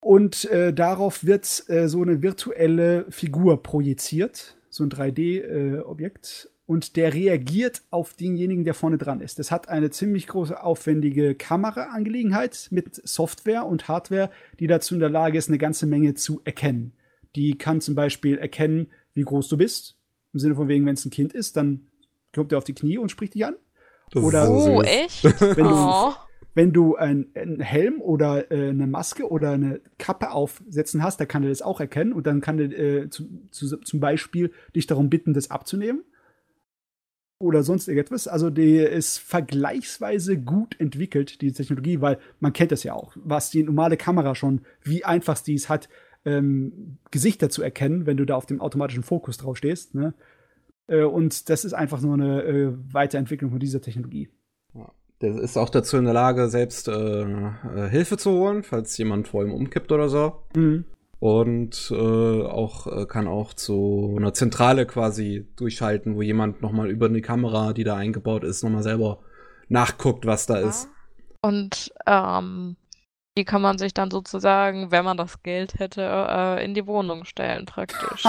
Und 0.00 0.44
äh, 0.50 0.72
darauf 0.72 1.24
wird 1.24 1.64
äh, 1.68 1.88
so 1.88 2.02
eine 2.02 2.22
virtuelle 2.22 3.06
Figur 3.10 3.62
projiziert, 3.62 4.56
so 4.70 4.84
ein 4.84 4.90
3D-Objekt. 4.90 6.50
und 6.66 6.96
der 6.96 7.14
reagiert 7.14 7.82
auf 7.90 8.14
denjenigen, 8.14 8.64
der 8.64 8.74
vorne 8.74 8.98
dran 8.98 9.20
ist. 9.20 9.38
Das 9.38 9.50
hat 9.50 9.68
eine 9.68 9.90
ziemlich 9.90 10.26
große, 10.26 10.62
aufwendige 10.62 11.34
Kameraangelegenheit 11.34 12.68
mit 12.70 12.94
Software 13.08 13.66
und 13.66 13.88
Hardware, 13.88 14.30
die 14.60 14.66
dazu 14.66 14.94
in 14.94 15.00
der 15.00 15.10
Lage 15.10 15.38
ist, 15.38 15.48
eine 15.48 15.58
ganze 15.58 15.86
Menge 15.86 16.14
zu 16.14 16.40
erkennen. 16.44 16.92
Die 17.36 17.56
kann 17.58 17.80
zum 17.80 17.94
Beispiel 17.94 18.38
erkennen, 18.38 18.88
wie 19.14 19.22
groß 19.22 19.48
du 19.48 19.56
bist. 19.56 19.96
Im 20.32 20.40
Sinne 20.40 20.54
von 20.54 20.68
wegen, 20.68 20.84
wenn 20.86 20.94
es 20.94 21.04
ein 21.04 21.10
Kind 21.10 21.32
ist, 21.32 21.56
dann 21.56 21.88
kommt 22.34 22.52
er 22.52 22.58
auf 22.58 22.64
die 22.64 22.74
Knie 22.74 22.98
und 22.98 23.10
spricht 23.10 23.34
dich 23.34 23.44
an. 23.46 23.56
Das 24.12 24.22
Oder- 24.22 24.46
so 24.46 24.52
Oh, 24.52 24.82
süß. 24.82 24.86
echt? 24.88 25.24
Wenn 25.40 25.64
du, 25.64 25.70
Oh. 25.74 26.12
Wenn 26.58 26.72
du 26.72 26.96
einen, 26.96 27.60
Helm 27.60 28.00
oder 28.00 28.50
äh, 28.50 28.70
eine 28.70 28.88
Maske 28.88 29.30
oder 29.30 29.52
eine 29.52 29.80
Kappe 29.96 30.32
aufsetzen 30.32 31.04
hast, 31.04 31.20
dann 31.20 31.28
kann 31.28 31.44
er 31.44 31.50
das 31.50 31.62
auch 31.62 31.78
erkennen 31.78 32.12
und 32.12 32.26
dann 32.26 32.40
kann 32.40 32.58
er 32.58 32.76
äh, 32.76 33.10
zu, 33.10 33.28
zu, 33.52 33.76
zum 33.76 34.00
Beispiel 34.00 34.50
dich 34.74 34.88
darum 34.88 35.08
bitten, 35.08 35.34
das 35.34 35.52
abzunehmen. 35.52 36.02
oder 37.38 37.62
sonst 37.62 37.86
irgendetwas. 37.86 38.26
Also 38.26 38.50
die 38.50 38.78
ist 38.78 39.18
vergleichsweise 39.18 40.36
gut 40.36 40.74
entwickelt, 40.80 41.42
die 41.42 41.52
Technologie, 41.52 42.00
weil 42.00 42.18
man 42.40 42.52
kennt 42.52 42.72
das 42.72 42.82
ja 42.82 42.92
auch, 42.92 43.12
was 43.14 43.50
die 43.50 43.62
normale 43.62 43.96
Kamera 43.96 44.34
schon, 44.34 44.62
wie 44.82 45.04
einfach 45.04 45.38
die 45.38 45.54
es 45.54 45.68
hat, 45.68 45.88
ähm, 46.24 46.98
Gesichter 47.12 47.50
zu 47.50 47.62
erkennen, 47.62 48.04
wenn 48.04 48.16
du 48.16 48.24
da 48.24 48.34
auf 48.34 48.46
dem 48.46 48.60
automatischen 48.60 49.04
Fokus 49.04 49.36
drauf 49.36 49.58
stehst. 49.58 49.94
Ne? 49.94 50.12
Äh, 50.88 51.04
und 51.04 51.50
das 51.50 51.64
ist 51.64 51.74
einfach 51.74 52.00
nur 52.00 52.14
eine 52.14 52.42
äh, 52.42 52.72
Weiterentwicklung 52.92 53.52
von 53.52 53.60
dieser 53.60 53.80
Technologie. 53.80 54.28
Der 55.20 55.36
ist 55.36 55.56
auch 55.56 55.68
dazu 55.68 55.96
in 55.96 56.04
der 56.04 56.14
Lage, 56.14 56.48
selbst 56.48 56.88
äh, 56.88 57.22
äh, 57.22 57.88
Hilfe 57.88 58.16
zu 58.16 58.30
holen, 58.30 58.62
falls 58.62 58.96
jemand 58.98 59.28
vor 59.28 59.42
ihm 59.42 59.52
umkippt 59.52 59.90
oder 59.90 60.08
so. 60.08 60.44
Mhm. 60.54 60.84
Und 61.20 61.90
äh, 61.90 62.42
auch 62.44 62.86
äh, 62.86 63.06
kann 63.06 63.26
auch 63.26 63.52
zu 63.52 64.14
einer 64.16 64.32
Zentrale 64.32 64.86
quasi 64.86 65.48
durchschalten, 65.56 66.14
wo 66.14 66.22
jemand 66.22 66.62
nochmal 66.62 66.88
über 66.90 67.08
die 67.08 67.22
Kamera, 67.22 67.72
die 67.72 67.82
da 67.82 67.96
eingebaut 67.96 68.44
ist, 68.44 68.62
nochmal 68.62 68.84
selber 68.84 69.18
nachguckt, 69.68 70.26
was 70.26 70.46
da 70.46 70.58
ist. 70.58 70.88
Und 71.42 71.92
ähm, 72.06 72.76
die 73.38 73.44
kann 73.44 73.62
man 73.62 73.78
sich 73.78 73.94
dann 73.94 74.10
sozusagen, 74.10 74.90
wenn 74.90 75.04
man 75.04 75.16
das 75.16 75.42
Geld 75.42 75.78
hätte, 75.78 76.02
äh, 76.02 76.64
in 76.64 76.74
die 76.74 76.86
Wohnung 76.86 77.24
stellen, 77.24 77.64
praktisch. 77.64 78.24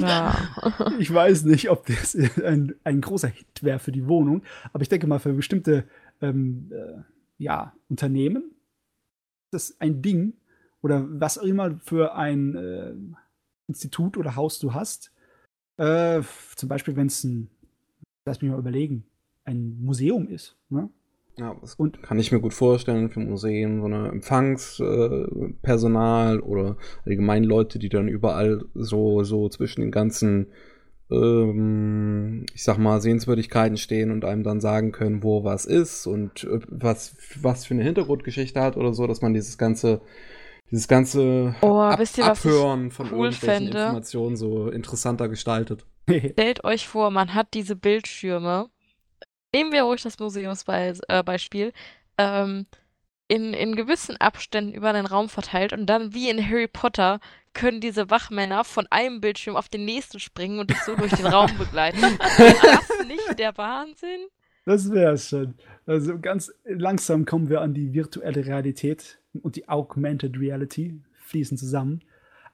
ja. 0.00 0.34
Ich 0.98 1.12
weiß 1.12 1.44
nicht, 1.44 1.68
ob 1.68 1.84
das 1.86 2.16
ein, 2.42 2.74
ein 2.84 3.02
großer 3.02 3.28
Hit 3.28 3.62
wäre 3.62 3.78
für 3.78 3.92
die 3.92 4.08
Wohnung, 4.08 4.42
aber 4.72 4.82
ich 4.82 4.88
denke 4.88 5.06
mal, 5.06 5.18
für 5.18 5.34
bestimmte 5.34 5.84
ähm, 6.22 6.72
äh, 6.72 7.02
ja, 7.38 7.74
Unternehmen 7.90 8.56
das 9.50 9.70
ist 9.70 9.80
ein 9.80 10.02
Ding 10.02 10.34
oder 10.82 11.06
was 11.08 11.38
auch 11.38 11.44
immer 11.44 11.78
für 11.78 12.14
ein 12.14 12.54
äh, 12.54 12.94
Institut 13.68 14.16
oder 14.16 14.36
Haus 14.36 14.58
du 14.58 14.74
hast. 14.74 15.12
Äh, 15.76 16.22
zum 16.54 16.68
Beispiel, 16.68 16.96
wenn 16.96 17.08
es 17.08 17.24
ein, 17.24 17.50
lass 18.24 18.40
mich 18.40 18.50
mal 18.50 18.58
überlegen, 18.58 19.04
ein 19.44 19.80
Museum 19.82 20.28
ist. 20.28 20.56
Ne? 20.68 20.90
Ja, 21.38 21.54
das 21.60 21.74
und, 21.74 22.02
kann 22.02 22.18
ich 22.18 22.32
mir 22.32 22.40
gut 22.40 22.54
vorstellen 22.54 23.10
für 23.10 23.20
Museen, 23.20 23.80
so 23.80 23.86
eine 23.86 24.08
Empfangspersonal 24.08 26.40
oder 26.40 26.78
allgemein 27.04 27.44
Leute, 27.44 27.78
die 27.78 27.90
dann 27.90 28.08
überall 28.08 28.64
so, 28.74 29.22
so 29.22 29.50
zwischen 29.50 29.82
den 29.82 29.90
ganzen, 29.90 30.46
ähm, 31.10 32.46
ich 32.54 32.64
sag 32.64 32.78
mal, 32.78 33.02
Sehenswürdigkeiten 33.02 33.76
stehen 33.76 34.12
und 34.12 34.24
einem 34.24 34.44
dann 34.44 34.62
sagen 34.62 34.92
können, 34.92 35.22
wo 35.22 35.44
was 35.44 35.66
ist 35.66 36.06
und 36.06 36.44
äh, 36.44 36.60
was, 36.68 37.14
was 37.42 37.66
für 37.66 37.74
eine 37.74 37.84
Hintergrundgeschichte 37.84 38.58
hat 38.60 38.78
oder 38.78 38.94
so, 38.94 39.06
dass 39.06 39.20
man 39.20 39.34
dieses 39.34 39.58
ganze 39.58 40.00
dieses 40.70 40.88
ganze 40.88 41.54
oh, 41.60 41.78
Ab 41.78 42.00
ihr, 42.16 42.24
Abhören 42.24 42.90
von 42.90 43.12
cool 43.12 43.26
irgendwelchen 43.26 43.66
fände? 43.66 43.78
Informationen 43.78 44.36
so 44.36 44.68
interessanter 44.68 45.28
gestaltet. 45.28 45.84
Stellt 46.08 46.64
euch 46.64 46.88
vor, 46.88 47.10
man 47.10 47.34
hat 47.34 47.48
diese 47.54 47.76
Bildschirme 47.76 48.68
nehmen 49.56 49.72
wir 49.72 49.84
ruhig 49.84 50.02
das 50.02 50.18
Museumsbeispiel, 50.18 51.72
äh, 52.18 52.42
ähm, 52.42 52.66
in, 53.28 53.54
in 53.54 53.74
gewissen 53.74 54.16
Abständen 54.18 54.74
über 54.74 54.92
den 54.92 55.06
Raum 55.06 55.28
verteilt 55.28 55.72
und 55.72 55.86
dann 55.86 56.12
wie 56.12 56.28
in 56.28 56.46
Harry 56.46 56.68
Potter 56.68 57.20
können 57.54 57.80
diese 57.80 58.10
Wachmänner 58.10 58.64
von 58.64 58.86
einem 58.90 59.20
Bildschirm 59.22 59.56
auf 59.56 59.68
den 59.68 59.86
nächsten 59.86 60.20
springen 60.20 60.58
und 60.58 60.70
dich 60.70 60.80
so 60.82 60.94
durch 60.94 61.14
den 61.14 61.26
Raum 61.26 61.50
begleiten. 61.58 61.98
Ist 62.38 62.62
das 62.62 63.06
nicht 63.06 63.38
der 63.38 63.56
Wahnsinn? 63.56 64.26
Das 64.66 64.90
wäre 64.90 65.14
es 65.14 65.28
schon. 65.28 65.54
Also 65.86 66.18
ganz 66.18 66.52
langsam 66.64 67.24
kommen 67.24 67.48
wir 67.48 67.62
an 67.62 67.72
die 67.72 67.94
virtuelle 67.94 68.44
Realität 68.44 69.18
und 69.42 69.56
die 69.56 69.68
Augmented 69.68 70.38
Reality 70.38 71.00
fließen 71.14 71.56
zusammen. 71.56 72.02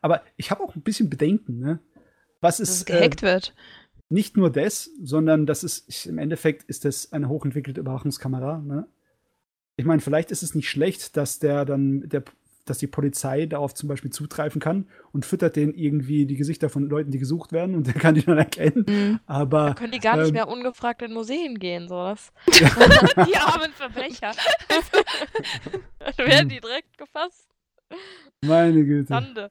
Aber 0.01 0.23
ich 0.37 0.51
habe 0.51 0.63
auch 0.63 0.77
ein 0.77 0.83
bisschen 0.83 1.11
Bedenken, 1.11 1.59
ne? 1.59 1.81
Was 2.41 2.61
ist. 2.61 2.71
Dass 2.71 2.77
es 2.79 2.85
gehackt 2.87 3.23
äh, 3.23 3.27
wird 3.27 3.55
nicht 4.13 4.37
nur 4.37 4.51
das, 4.51 4.91
sondern 5.03 5.47
das 5.47 5.65
ist, 5.65 6.07
im 6.07 6.19
Endeffekt 6.19 6.65
ist 6.65 6.85
das 6.85 7.13
eine 7.13 7.29
hochentwickelte 7.29 7.81
Überwachungskamera. 7.81 8.59
Ne? 8.59 8.87
Ich 9.77 9.85
meine, 9.85 10.01
vielleicht 10.01 10.31
ist 10.31 10.43
es 10.43 10.55
nicht 10.55 10.69
schlecht, 10.69 11.17
dass 11.17 11.39
der 11.39 11.65
dann, 11.65 12.09
der, 12.09 12.23
dass 12.67 12.79
die 12.79 12.87
Polizei 12.87 13.47
darauf 13.47 13.75
zum 13.75 13.89
Beispiel 13.89 14.11
zugreifen 14.11 14.61
kann 14.61 14.87
und 15.13 15.25
füttert 15.25 15.57
den 15.57 15.75
irgendwie 15.75 16.27
die 16.27 16.37
Gesichter 16.37 16.69
von 16.69 16.89
Leuten, 16.89 17.11
die 17.11 17.19
gesucht 17.19 17.53
werden 17.53 17.75
und 17.75 17.87
der 17.87 17.95
kann 17.95 18.15
die 18.15 18.23
dann 18.23 18.39
erkennen. 18.39 18.85
Mhm. 18.87 19.21
Aber 19.27 19.69
da 19.69 19.75
können 19.75 19.93
die 19.93 19.99
gar 19.99 20.19
nicht 20.19 20.29
ähm, 20.29 20.35
mehr 20.35 20.49
ungefragt 20.49 21.03
in 21.03 21.15
Museen 21.15 21.59
gehen, 21.59 21.89
sowas. 21.89 22.33
die 22.47 23.37
armen 23.37 23.73
Verbrecher. 23.73 24.33
dann 26.17 26.27
werden 26.27 26.49
die 26.51 26.61
direkt 26.61 26.99
gefasst. 26.99 27.49
Meine 28.43 28.85
Güte. 28.85 29.09
Sande. 29.09 29.51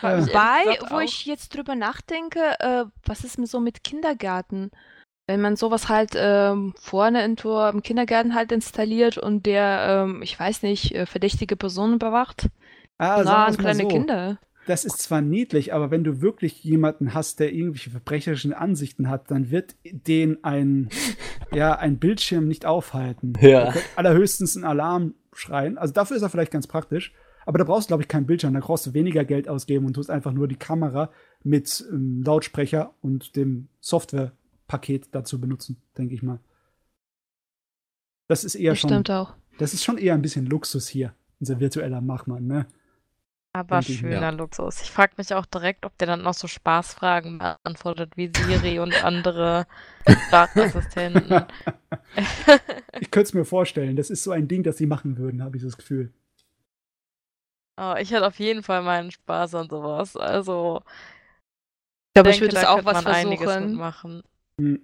Wobei, 0.00 0.78
wo 0.90 1.00
ich 1.00 1.24
jetzt 1.24 1.54
drüber 1.54 1.74
nachdenke, 1.74 2.40
äh, 2.58 2.84
was 3.04 3.24
ist 3.24 3.34
so 3.46 3.60
mit 3.60 3.84
Kindergärten? 3.84 4.70
Wenn 5.26 5.40
man 5.40 5.56
sowas 5.56 5.88
halt 5.88 6.12
ähm, 6.16 6.74
vorne 6.78 7.24
in 7.24 7.36
Tor 7.36 7.70
im 7.70 7.82
Kindergarten 7.82 8.34
halt 8.34 8.52
installiert 8.52 9.16
und 9.16 9.46
der, 9.46 10.04
ähm, 10.06 10.20
ich 10.22 10.38
weiß 10.38 10.62
nicht, 10.62 10.94
äh, 10.94 11.06
verdächtige 11.06 11.56
Personen 11.56 11.94
überwacht. 11.94 12.50
Ah, 12.98 13.22
an 13.46 13.56
kleine 13.56 13.82
so. 13.82 13.88
Kinder. 13.88 14.38
Das 14.66 14.84
ist 14.84 14.98
zwar 14.98 15.20
niedlich, 15.20 15.74
aber 15.74 15.90
wenn 15.90 16.04
du 16.04 16.20
wirklich 16.20 16.64
jemanden 16.64 17.12
hast, 17.14 17.40
der 17.40 17.52
irgendwelche 17.52 17.90
verbrecherischen 17.90 18.54
Ansichten 18.54 19.08
hat, 19.10 19.30
dann 19.30 19.50
wird 19.50 19.76
den 19.84 20.42
ein, 20.42 20.88
ja, 21.52 21.76
ein 21.76 21.98
Bildschirm 21.98 22.48
nicht 22.48 22.66
aufhalten. 22.66 23.34
Ja. 23.40 23.74
Allerhöchstens 23.96 24.56
ein 24.56 24.64
Alarm 24.64 25.14
schreien. 25.32 25.78
Also 25.78 25.92
dafür 25.92 26.16
ist 26.16 26.22
er 26.22 26.30
vielleicht 26.30 26.52
ganz 26.52 26.66
praktisch. 26.66 27.12
Aber 27.46 27.58
da 27.58 27.64
brauchst 27.64 27.86
du, 27.86 27.88
glaube 27.88 28.02
ich, 28.02 28.08
keinen 28.08 28.26
Bildschirm. 28.26 28.54
Da 28.54 28.60
brauchst 28.60 28.86
du 28.86 28.94
weniger 28.94 29.24
Geld 29.24 29.48
ausgeben 29.48 29.86
und 29.86 29.94
tust 29.94 30.10
einfach 30.10 30.32
nur 30.32 30.48
die 30.48 30.56
Kamera 30.56 31.10
mit 31.42 31.84
ähm, 31.90 32.22
Lautsprecher 32.24 32.94
und 33.02 33.36
dem 33.36 33.68
Softwarepaket 33.80 35.08
dazu 35.12 35.40
benutzen, 35.40 35.82
denke 35.96 36.14
ich 36.14 36.22
mal. 36.22 36.40
Das 38.28 38.44
ist 38.44 38.54
eher 38.54 38.72
das 38.72 38.80
schon. 38.80 38.90
Stimmt 38.90 39.10
auch. 39.10 39.34
Das 39.58 39.74
ist 39.74 39.84
schon 39.84 39.98
eher 39.98 40.14
ein 40.14 40.22
bisschen 40.22 40.46
Luxus 40.46 40.88
hier, 40.88 41.14
unser 41.38 41.60
virtueller 41.60 42.00
Machmann, 42.00 42.46
ne? 42.46 42.66
Aber 43.52 43.80
Denk 43.80 44.00
schöner 44.00 44.20
ja. 44.20 44.30
Luxus. 44.30 44.82
Ich 44.82 44.90
frage 44.90 45.12
mich 45.16 45.32
auch 45.32 45.46
direkt, 45.46 45.86
ob 45.86 45.96
der 45.98 46.08
dann 46.08 46.22
noch 46.22 46.34
so 46.34 46.48
Spaßfragen 46.48 47.38
beantwortet 47.38 48.16
wie 48.16 48.28
Siri 48.34 48.80
und 48.80 49.04
andere 49.04 49.66
Sprachassistenten. 50.26 51.44
ich 53.00 53.12
könnte 53.12 53.28
es 53.28 53.34
mir 53.34 53.44
vorstellen. 53.44 53.94
Das 53.94 54.10
ist 54.10 54.24
so 54.24 54.32
ein 54.32 54.48
Ding, 54.48 54.64
das 54.64 54.78
sie 54.78 54.86
machen 54.86 55.18
würden, 55.18 55.40
habe 55.40 55.56
ich 55.56 55.62
das 55.62 55.76
Gefühl. 55.76 56.12
Oh, 57.76 57.94
ich 57.98 58.12
hatte 58.12 58.26
auf 58.26 58.38
jeden 58.38 58.62
Fall 58.62 58.82
meinen 58.82 59.10
Spaß 59.10 59.54
an 59.56 59.68
sowas. 59.68 60.16
Also, 60.16 60.82
ich 62.08 62.14
glaube, 62.14 62.30
ich 62.30 62.40
würde 62.40 62.56
es 62.56 62.64
auch 62.64 62.84
was 62.84 63.02
versuchen. 63.02 63.74
Machen. 63.74 64.22
Hm. 64.60 64.80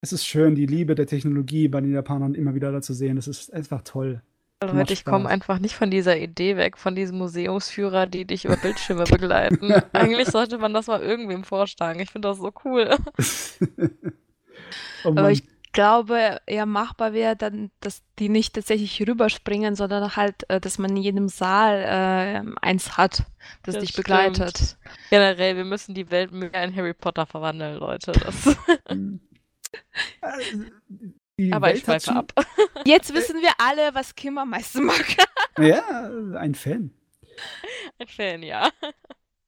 Es 0.00 0.12
ist 0.12 0.26
schön, 0.26 0.54
die 0.54 0.66
Liebe 0.66 0.94
der 0.94 1.06
Technologie 1.06 1.68
bei 1.68 1.80
den 1.80 1.92
Japanern 1.92 2.34
immer 2.34 2.54
wieder 2.54 2.72
da 2.72 2.80
zu 2.80 2.94
sehen. 2.94 3.16
Das 3.16 3.28
ist 3.28 3.52
einfach 3.52 3.82
toll. 3.82 4.22
Leute, 4.62 4.94
ich 4.94 5.04
komme 5.04 5.28
einfach 5.28 5.58
nicht 5.58 5.74
von 5.74 5.90
dieser 5.90 6.16
Idee 6.16 6.56
weg, 6.56 6.78
von 6.78 6.94
diesem 6.94 7.18
Museumsführer, 7.18 8.06
die 8.06 8.24
dich 8.24 8.46
über 8.46 8.56
Bildschirme 8.56 9.04
begleiten. 9.10 9.72
Eigentlich 9.92 10.28
sollte 10.28 10.56
man 10.58 10.72
das 10.72 10.86
mal 10.86 11.02
irgendwem 11.02 11.44
vorschlagen. 11.44 12.00
Ich 12.00 12.10
finde 12.10 12.28
das 12.28 12.38
so 12.38 12.50
cool. 12.64 12.96
oh 15.04 15.08
Aber 15.10 15.30
ich 15.30 15.42
glaube, 15.76 16.40
eher 16.46 16.64
machbar 16.64 17.12
wäre 17.12 17.36
dann, 17.36 17.70
dass 17.80 18.02
die 18.18 18.30
nicht 18.30 18.54
tatsächlich 18.54 19.06
rüberspringen, 19.06 19.76
sondern 19.76 20.16
halt, 20.16 20.48
äh, 20.48 20.58
dass 20.58 20.78
man 20.78 20.90
in 20.90 20.96
jedem 20.96 21.28
Saal 21.28 21.82
äh, 21.82 22.42
eins 22.62 22.96
hat, 22.96 23.18
das, 23.62 23.74
das 23.74 23.80
dich 23.80 23.90
stimmt. 23.90 24.06
begleitet. 24.06 24.78
Generell, 25.10 25.56
wir 25.56 25.66
müssen 25.66 25.94
die 25.94 26.10
Welt 26.10 26.32
mehr 26.32 26.64
in 26.64 26.74
Harry 26.74 26.94
Potter 26.94 27.26
verwandeln, 27.26 27.78
Leute. 27.78 28.12
Aber 31.52 31.66
Welt 31.66 31.76
ich 31.76 31.84
schweife 31.84 32.16
ab. 32.16 32.32
Jetzt 32.86 33.12
wissen 33.12 33.42
wir 33.42 33.52
alle, 33.58 33.94
was 33.94 34.14
Kim 34.14 34.38
am 34.38 34.48
meisten 34.48 34.82
mag. 34.82 35.04
ja, 35.58 36.10
ein 36.38 36.54
Fan. 36.54 36.90
Ein 37.98 38.08
Fan, 38.08 38.42
ja. 38.42 38.70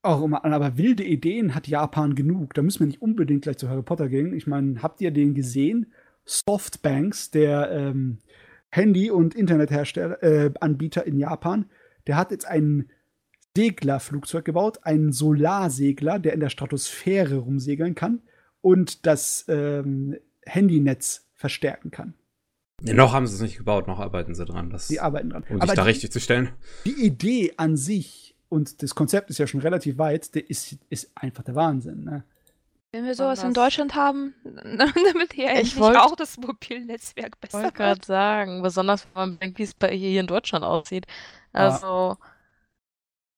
Auch 0.03 0.23
immer, 0.23 0.45
aber 0.45 0.77
wilde 0.77 1.05
Ideen 1.05 1.55
hat 1.55 1.67
Japan 1.69 2.15
genug. 2.15 2.53
Da 2.53 2.61
müssen 2.61 2.81
wir 2.81 2.87
nicht 2.89 3.01
unbedingt 3.01 3.43
gleich 3.43 3.57
zu 3.57 3.71
Harry 3.71 3.83
Potter 3.83 4.11
gehen. 4.11 4.35
Ich 4.35 4.47
meine, 4.47 4.83
habt 4.83 5.01
ihr 5.01 5.11
den 5.11 5.35
gesehen? 5.35 5.91
Softbanks, 6.29 7.31
der 7.31 7.71
ähm, 7.71 8.19
Handy- 8.71 9.11
und 9.11 9.35
Internetanbieter 9.35 11.07
äh, 11.07 11.09
in 11.09 11.19
Japan, 11.19 11.67
der 12.07 12.17
hat 12.17 12.31
jetzt 12.31 12.47
ein 12.47 12.91
Seglerflugzeug 13.57 14.45
gebaut, 14.45 14.79
einen 14.83 15.11
Solarsegler, 15.11 16.21
der 16.21 16.33
in 16.33 16.39
der 16.39 16.49
Stratosphäre 16.49 17.39
rumsegeln 17.39 17.97
kann 17.97 18.23
und 18.61 19.05
das 19.05 19.47
ähm, 19.49 20.17
Handynetz 20.47 21.27
verstärken 21.35 21.91
kann. 21.91 22.15
Ja, 22.83 22.95
noch 22.95 23.13
haben 23.13 23.27
sie 23.27 23.35
es 23.35 23.41
nicht 23.41 23.59
gebaut, 23.59 23.89
noch 23.89 23.99
arbeiten 23.99 24.37
sie 24.37 24.45
dran. 24.45 24.71
Das, 24.71 24.87
die 24.87 25.01
arbeiten 25.01 25.31
dran. 25.31 25.43
Um 25.49 25.61
sich 25.61 25.71
da 25.71 25.83
die, 25.83 25.89
richtig 25.89 26.13
zu 26.13 26.21
stellen. 26.21 26.51
Die 26.85 27.05
Idee 27.05 27.55
an 27.57 27.77
sich 27.77 28.37
und 28.49 28.83
das 28.83 28.95
Konzept 28.95 29.31
ist 29.31 29.39
ja 29.39 29.49
schon 29.49 29.61
relativ 29.61 29.99
weit, 29.99 30.37
der 30.37 30.49
ist, 30.49 30.77
ist 30.89 31.11
einfach 31.17 31.43
der 31.43 31.57
Wahnsinn. 31.57 32.05
Ne? 32.05 32.23
Wenn 32.91 33.05
wir 33.05 33.15
sowas 33.15 33.43
in 33.43 33.53
Deutschland 33.53 33.95
haben, 33.95 34.35
damit 34.45 35.35
hier 35.35 35.51
endlich 35.51 35.79
wollt, 35.79 35.97
auch 35.99 36.17
das 36.17 36.39
Mobilnetzwerk 36.39 37.39
besser 37.39 37.59
wird. 37.59 37.75
Ich 37.75 37.79
wollte 37.81 37.95
gerade 37.95 38.07
sagen, 38.07 38.63
besonders 38.63 39.05
wenn 39.05 39.13
man 39.15 39.39
denkt, 39.39 39.59
wie 39.59 39.65
es 39.65 39.75
bei 39.75 39.95
hier 39.95 40.21
in 40.21 40.27
Deutschland 40.27 40.65
aussieht. 40.65 41.07
Also. 41.53 42.17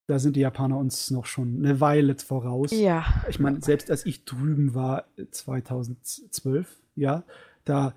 Da 0.07 0.18
sind 0.18 0.36
die 0.36 0.40
Japaner 0.40 0.76
uns 0.76 1.11
noch 1.11 1.26
schon 1.26 1.64
eine 1.64 1.80
Weile 1.80 2.16
voraus. 2.16 2.70
Ja. 2.70 3.05
Ich 3.28 3.40
meine, 3.40 3.61
selbst 3.61 3.90
als 3.90 4.07
ich 4.07 4.24
drüben 4.24 4.74
war, 4.74 5.07
2012, 5.30 6.80
ja, 6.94 7.24
da 7.64 7.94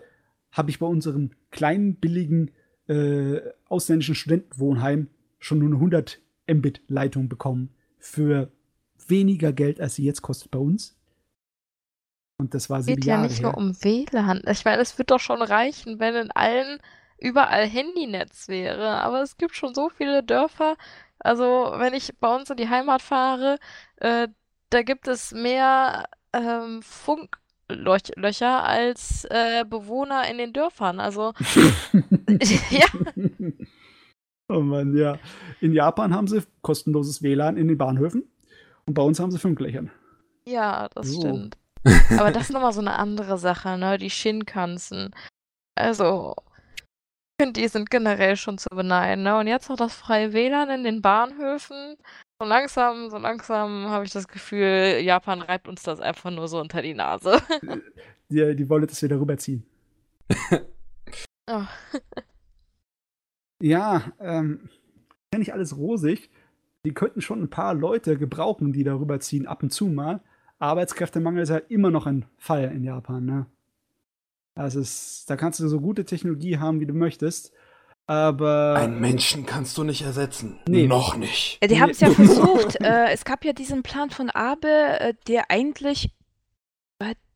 habe 0.52 0.70
ich 0.72 0.80
bei 0.80 0.86
unserem 0.86 1.32
kleinen, 1.52 1.96
billigen 1.96 2.52
äh, 2.88 3.42
ausländischen 3.68 4.16
Studentenwohnheim 4.16 5.08
schon 5.40 5.60
nur 5.60 5.68
eine 5.68 5.76
100 5.76 6.20
Mbit-Leitung 6.48 7.30
bekommen 7.30 7.70
für 8.00 8.52
weniger 9.08 9.54
Geld, 9.54 9.80
als 9.80 9.96
sie 9.96 10.04
jetzt 10.04 10.22
kostet 10.22 10.52
bei 10.52 10.60
uns. 10.60 10.96
Und 12.38 12.54
das 12.54 12.70
war 12.70 12.82
Es 12.82 12.86
sieben 12.86 13.02
geht 13.02 13.06
ja 13.06 13.18
Jahre 13.18 13.18
nicht 13.18 13.40
her. 13.40 13.42
nur 13.42 13.58
um 13.58 13.74
WLAN. 13.84 14.42
Ich 14.50 14.66
meine, 14.66 14.82
es 14.82 14.98
wird 14.98 15.12
doch 15.12 15.20
schon 15.20 15.42
reichen, 15.42 16.00
wenn 16.00 16.16
in 16.16 16.32
allen 16.32 16.80
überall 17.18 17.66
Handynetz 17.68 18.48
wäre. 18.48 19.02
Aber 19.02 19.22
es 19.22 19.38
gibt 19.38 19.56
schon 19.56 19.74
so 19.74 19.90
viele 19.90 20.24
Dörfer. 20.24 20.76
Also, 21.20 21.46
wenn 21.78 21.94
ich 21.94 22.18
bei 22.20 22.34
uns 22.36 22.50
in 22.50 22.58
die 22.58 22.70
Heimat 22.70 23.02
fahre, 23.02 23.58
äh, 23.98 24.28
da 24.70 24.82
gibt 24.84 25.08
es 25.08 25.32
mehr 25.32 26.06
ähm, 26.34 26.82
Funklöcher 26.84 28.64
als 28.64 29.26
äh, 29.30 29.64
Bewohner 29.66 30.28
in 30.30 30.38
den 30.38 30.52
Dörfern. 30.54 31.00
Also, 31.00 31.34
ja, 32.70 32.88
Oh 34.50 34.60
Mann, 34.62 34.96
ja. 34.96 35.20
In 35.62 35.74
Japan 35.74 36.14
haben 36.14 36.28
sie 36.28 36.44
kostenloses 36.62 37.22
WLAN 37.24 37.58
in 37.58 37.68
den 37.68 37.78
Bahnhöfen 37.78 38.24
und 38.86 38.94
bei 38.94 39.02
uns 39.02 39.20
haben 39.20 39.32
sie 39.32 39.40
Funklöchern. 39.40 39.92
ja, 40.46 40.90
das 40.96 41.14
So. 41.14 41.14
stimmt. 41.16 41.58
Aber 42.18 42.32
das 42.32 42.44
ist 42.44 42.54
nochmal 42.54 42.74
so 42.74 42.82
eine 42.82 42.98
andere 42.98 43.38
Sache, 43.38 43.78
ne? 43.78 43.98
Die 43.98 44.10
Shinkansen. 44.10 45.14
Also, 45.76 46.36
ich 46.78 47.46
finde, 47.46 47.62
die 47.62 47.68
sind 47.68 47.90
generell 47.90 48.38
schon 48.38 48.58
zu 48.58 48.70
beneiden, 48.70 49.24
ne? 49.24 49.38
Und 49.38 49.48
jetzt 49.48 49.70
noch 49.70 49.76
das 49.76 49.94
freie 49.94 50.34
WLAN 50.34 50.70
in 50.70 50.84
den 50.84 51.02
Bahnhöfen. 51.02 51.98
So 52.40 52.48
langsam, 52.48 53.10
so 53.10 53.18
langsam 53.18 53.90
habe 53.90 54.06
ich 54.06 54.12
das 54.12 54.28
Gefühl, 54.28 55.00
Japan 55.02 55.42
reibt 55.42 55.68
uns 55.68 55.84
das 55.84 56.00
einfach 56.00 56.32
nur 56.32 56.48
so 56.48 56.60
unter 56.60 56.82
die 56.82 56.94
Nase. 56.94 57.42
Die, 58.30 58.56
die 58.56 58.70
wollen 58.70 58.88
das 58.88 59.04
wieder 59.04 59.20
rüberziehen. 59.20 59.66
Oh. 61.52 61.66
Ja, 63.62 64.14
ähm, 64.22 64.70
ja 65.34 65.40
nicht 65.40 65.52
alles 65.52 65.76
rosig. 65.76 66.30
Die 66.86 66.94
könnten 66.94 67.22
schon 67.22 67.42
ein 67.42 67.50
paar 67.50 67.74
Leute 67.74 68.18
gebrauchen, 68.18 68.72
die 68.72 68.86
da 68.86 68.96
rüberziehen, 68.96 69.46
ab 69.46 69.62
und 69.62 69.72
zu 69.72 69.88
mal. 69.88 70.22
Arbeitskräftemangel 70.64 71.44
ist 71.44 71.50
halt 71.50 71.70
immer 71.70 71.92
noch 71.92 72.06
ein 72.08 72.26
Fall 72.38 72.72
in 72.74 72.84
Japan, 72.84 73.26
ne? 73.26 73.46
Das 74.56 74.76
ist, 74.76 75.30
da 75.30 75.36
kannst 75.36 75.60
du 75.60 75.68
so 75.68 75.80
gute 75.82 76.06
Technologie 76.06 76.58
haben, 76.60 76.80
wie 76.80 76.86
du 76.86 76.94
möchtest. 76.94 77.52
Aber 78.06 78.76
Einen 78.78 79.00
Menschen 79.00 79.46
kannst 79.46 79.78
du 79.78 79.84
nicht 79.84 80.02
ersetzen. 80.04 80.60
Nee. 80.68 80.88
Noch 80.88 81.16
nicht. 81.16 81.58
Ja, 81.62 81.68
die 81.68 81.76
Nee. 81.76 81.80
haben 81.82 81.90
es 81.90 82.00
ja 82.02 82.10
versucht. 82.12 82.82
äh, 82.82 83.08
es 83.12 83.24
gab 83.26 83.46
ja 83.46 83.54
diesen 83.54 83.82
Plan 83.82 84.10
von 84.10 84.30
Abe, 84.30 84.68
äh, 85.00 85.14
der 85.28 85.50
eigentlich 85.50 86.12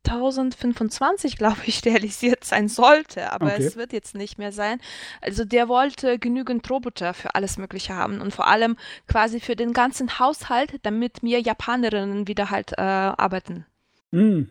2025, 0.08 1.36
glaube 1.36 1.60
ich, 1.66 1.84
realisiert 1.86 2.44
sein 2.44 2.68
sollte, 2.68 3.32
aber 3.32 3.54
Okay. 3.54 3.56
es 3.56 3.76
wird 3.76 3.92
jetzt 3.92 4.14
nicht 4.14 4.38
mehr 4.38 4.52
sein. 4.52 4.80
Also 5.20 5.44
der 5.44 5.68
wollte 5.68 6.18
genügend 6.18 6.68
Roboter 6.70 7.14
für 7.14 7.34
alles 7.34 7.58
Mögliche 7.58 7.94
haben 7.94 8.20
und 8.20 8.32
vor 8.34 8.46
allem 8.46 8.76
quasi 9.06 9.40
für 9.40 9.56
den 9.56 9.72
ganzen 9.72 10.18
Haushalt, 10.18 10.74
damit 10.82 11.22
mir 11.22 11.40
Japanerinnen 11.40 12.26
wieder 12.28 12.50
halt 12.50 12.72
äh, 12.72 12.82
arbeiten. 12.82 13.66
Hm, 14.12 14.44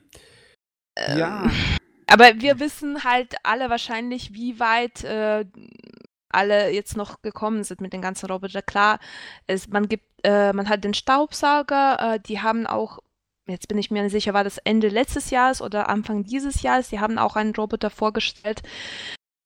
Ähm, 0.95 1.43
ja, 1.45 1.51
Aber 2.07 2.39
wir 2.41 2.59
wissen 2.59 3.03
halt 3.03 3.35
alle 3.43 3.69
wahrscheinlich, 3.69 4.33
wie 4.33 4.59
weit 4.59 5.03
äh, 5.03 5.45
alle 6.29 6.71
jetzt 6.71 6.97
noch 6.97 7.21
gekommen 7.21 7.63
sind 7.63 7.81
mit 7.81 7.93
den 7.93 8.01
ganzen 8.01 8.27
Robotern. 8.27 8.63
Klar, 8.65 8.99
es, 9.47 9.67
man 9.69 9.89
gibt, 9.89 10.05
äh, 10.23 10.53
man 10.53 10.69
hat 10.69 10.83
den 10.83 10.93
Staubsauger, 10.93 12.15
äh, 12.15 12.19
die 12.19 12.41
haben 12.41 12.67
auch, 12.67 12.99
jetzt 13.47 13.67
bin 13.67 13.77
ich 13.77 13.91
mir 13.91 14.03
nicht 14.03 14.11
sicher, 14.11 14.33
war 14.33 14.43
das 14.43 14.57
Ende 14.59 14.89
letztes 14.89 15.29
Jahres 15.29 15.61
oder 15.61 15.89
Anfang 15.89 16.23
dieses 16.23 16.61
Jahres, 16.61 16.89
die 16.89 16.99
haben 16.99 17.17
auch 17.17 17.35
einen 17.35 17.55
Roboter 17.55 17.89
vorgestellt, 17.89 18.61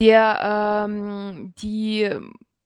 der 0.02 0.86
ähm, 0.88 1.54
die 1.62 2.10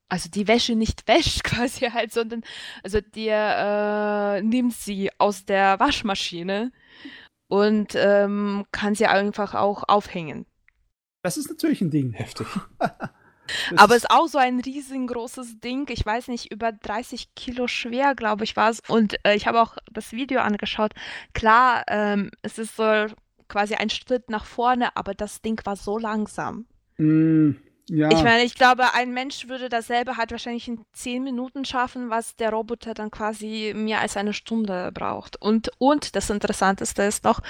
also 0.08 0.30
die 0.30 0.48
Wäsche 0.48 0.76
nicht 0.76 1.08
wäscht 1.08 1.44
quasi 1.44 1.88
halt, 1.88 2.14
sondern 2.14 2.44
also 2.84 3.00
der 3.02 4.38
äh, 4.38 4.42
nimmt 4.42 4.74
sie 4.74 5.10
aus 5.18 5.46
der 5.46 5.80
Waschmaschine 5.80 6.72
und 7.48 7.94
ähm, 7.96 8.66
kann 8.72 8.96
sie 8.96 9.08
einfach 9.08 9.54
auch 9.54 9.84
aufhängen. 9.88 10.46
das 11.22 11.38
ist 11.38 11.50
natürlich 11.50 11.82
ein 11.82 11.92
Ding. 11.92 12.14
Heftig. 12.14 12.48
Aber 13.76 13.96
es 13.96 14.04
ist 14.04 14.12
auch 14.12 14.28
so 14.28 14.38
ein 14.38 14.60
riesengroßes 14.60 15.60
Ding. 15.60 15.88
Ich 15.90 16.06
weiß 16.06 16.28
nicht, 16.28 16.52
über 16.52 16.72
30 16.72 17.36
Kilo 17.36 17.68
schwer, 17.68 18.16
glaube 18.16 18.44
ich, 18.44 18.56
war 18.56 18.70
es. 18.70 18.82
Und 18.88 19.16
äh, 19.26 19.36
ich 19.36 19.48
habe 19.48 19.62
auch 19.62 19.78
das 19.92 20.12
Video 20.12 20.42
angeschaut. 20.42 20.94
Klar, 21.34 21.84
ähm, 21.88 22.32
es 22.42 22.58
ist 22.58 22.76
so 22.76 23.06
quasi 23.48 23.76
ein 23.76 23.90
Schritt 23.90 24.30
nach 24.30 24.46
vorne, 24.46 24.96
aber 24.96 25.14
das 25.14 25.42
Ding 25.42 25.60
war 25.66 25.76
so 25.76 25.98
langsam. 25.98 26.66
Hm, 26.98 27.58
ja, 27.90 28.10
Ich 28.10 28.24
meine, 28.24 28.44
ich 28.44 28.56
glaube, 28.56 28.94
ein 28.94 29.14
Mensch 29.14 29.48
würde 29.48 29.70
dasselbe 29.70 30.18
halt 30.18 30.32
wahrscheinlich 30.32 30.68
in 30.68 30.84
10 30.94 31.24
Minuten 31.24 31.66
schaffen, 31.66 32.10
was 32.10 32.36
der 32.36 32.50
Roboter 32.52 32.94
dann 32.94 33.12
quasi 33.12 33.74
mehr 33.76 34.00
als 34.02 34.18
eine 34.18 34.34
Stunde 34.34 34.92
braucht. 34.94 35.40
Und, 35.42 35.72
und 35.78 36.16
das 36.16 36.30
Interessanteste 36.30 37.04
ist 37.04 37.24
noch, 37.24 37.42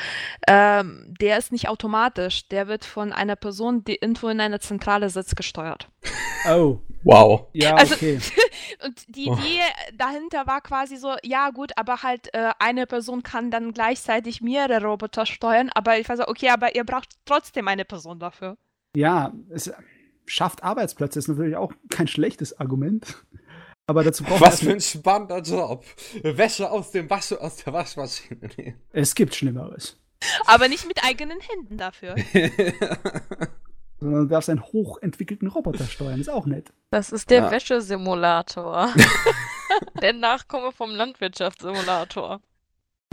ähm, 0.48 1.14
der 1.20 1.38
ist 1.38 1.52
nicht 1.52 1.70
automatisch. 1.70 2.48
Der 2.50 2.68
wird 2.68 2.86
von 2.86 3.14
einer 3.14 3.36
Person, 3.36 3.84
die 3.84 3.96
irgendwo 3.96 4.28
in 4.30 4.40
einer 4.42 4.60
Zentrale 4.60 5.10
sitzt, 5.10 5.36
gesteuert. 5.36 5.88
oh, 6.50 6.80
Wow. 7.04 7.48
ja, 7.54 7.76
Also- 7.76 7.96
okay. 7.96 8.20
Und 8.84 9.16
die 9.16 9.28
Oh. 9.30 9.34
Idee 9.36 9.62
dahinter 9.96 10.48
war 10.48 10.60
quasi 10.62 10.98
so, 10.98 11.14
ja 11.24 11.52
gut, 11.52 11.72
aber 11.78 12.02
halt 12.04 12.34
äh, 12.34 12.50
eine 12.60 12.88
Person 12.88 13.22
kann 13.24 13.52
dann 13.52 13.74
gleichzeitig 13.74 14.42
mehrere 14.42 14.84
Roboter 14.84 15.26
steuern, 15.26 15.70
aber 15.74 16.00
ich 16.00 16.10
war 16.10 16.18
so, 16.18 16.28
okay, 16.28 16.50
aber 16.50 16.76
ihr 16.76 16.84
braucht 16.84 17.10
trotzdem 17.26 17.68
eine 17.68 17.86
Person 17.86 18.20
dafür. 18.20 18.58
Ja, 18.96 19.32
es 19.50 19.72
schafft 20.26 20.64
Arbeitsplätze, 20.64 21.20
ist 21.20 21.28
natürlich 21.28 21.56
auch 21.56 21.74
kein 21.90 22.08
schlechtes 22.08 22.60
Argument. 22.60 23.24
Aber 23.88 24.04
dazu 24.04 24.24
braucht 24.24 24.42
Was 24.42 24.62
für 24.62 24.72
ein 24.72 24.82
spannender 24.82 25.42
Job. 25.42 25.86
Wäsche 26.24 26.72
aus 26.72 26.92
dem 26.92 27.10
Wasch 27.10 27.34
aus 27.34 27.58
der 27.58 27.74
Waschmaschine. 27.74 28.76
Es 28.92 29.14
gibt 29.14 29.36
Schlimmeres. 29.36 30.00
Aber 30.48 30.68
nicht 30.68 30.88
mit 30.88 31.04
eigenen 31.04 31.40
Händen 31.40 31.78
dafür. 31.78 32.16
Sondern 34.00 34.24
du 34.24 34.28
darfst 34.28 34.50
einen 34.50 34.64
hochentwickelten 34.64 35.48
Roboter 35.48 35.86
steuern, 35.86 36.20
ist 36.20 36.30
auch 36.30 36.46
nett. 36.46 36.74
Das 36.90 37.12
ist 37.12 37.30
der 37.30 37.44
Ja. 37.44 37.52
Wäschesimulator. 37.52 38.90
der 40.02 40.14
Nachkomme 40.14 40.72
vom 40.72 40.92
Landwirtschaftssimulator. 40.92 42.42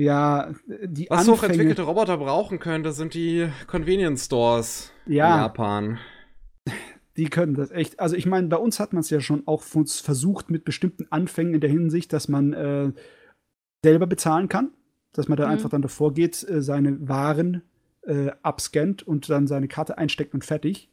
Ja, 0.01 0.53
die 0.67 1.09
Was 1.11 1.21
Anfänge, 1.21 1.37
hochentwickelte 1.37 1.83
Roboter 1.83 2.17
brauchen 2.17 2.59
könnte, 2.59 2.93
sind 2.93 3.15
die 3.15 3.49
Convenience 3.67 4.25
Stores 4.25 4.91
in 5.07 5.13
ja, 5.15 5.37
Japan. 5.37 5.99
Die 7.17 7.27
können 7.27 7.55
das 7.55 7.71
echt. 7.71 8.01
Also 8.01 8.17
ich 8.17 8.27
meine, 8.27 8.49
bei 8.49 8.57
uns 8.57 8.81
hat 8.81 8.93
man 8.93 9.01
es 9.01 9.11
ja 9.11 9.21
schon 9.21 9.47
auch 9.47 9.63
versucht 9.63 10.51
mit 10.51 10.65
bestimmten 10.65 11.07
Anfängen 11.11 11.55
in 11.55 11.61
der 11.61 11.71
Hinsicht, 11.71 12.13
dass 12.13 12.29
man 12.29 12.53
äh, 12.53 12.93
selber 13.85 14.07
bezahlen 14.07 14.49
kann, 14.49 14.71
dass 15.13 15.29
man 15.29 15.37
da 15.37 15.47
Mhm. 15.47 15.53
einfach 15.53 15.71
dann 15.71 15.83
davor 15.83 16.15
geht, 16.15 16.47
äh, 16.49 16.63
seine 16.63 17.09
Waren 17.09 17.63
äh, 18.05 18.31
abscannt 18.43 19.07
und 19.07 19.29
dann 19.31 19.47
seine 19.47 19.69
Karte 19.69 19.99
einsteckt 19.99 20.35
und 20.35 20.45
fertig. 20.45 20.89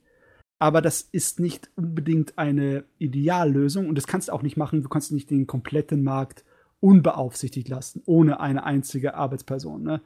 Aber 0.60 0.82
das 0.82 1.02
ist 1.02 1.40
nicht 1.40 1.70
unbedingt 1.76 2.38
eine 2.38 2.84
Ideallösung 2.98 3.88
und 3.88 3.96
das 3.96 4.08
kannst 4.08 4.28
du 4.28 4.34
auch 4.34 4.42
nicht 4.44 4.58
machen. 4.58 4.84
Du 4.84 4.90
kannst 4.90 5.12
nicht 5.12 5.30
den 5.32 5.48
kompletten 5.48 6.04
Markt 6.04 6.44
unbeaufsichtigt 6.82 7.70
lassen, 7.70 8.04
ohne 8.06 8.40
eine 8.42 8.64
einzige 8.64 9.14
Arbeitsperson. 9.16 9.84
Ne? 9.84 10.02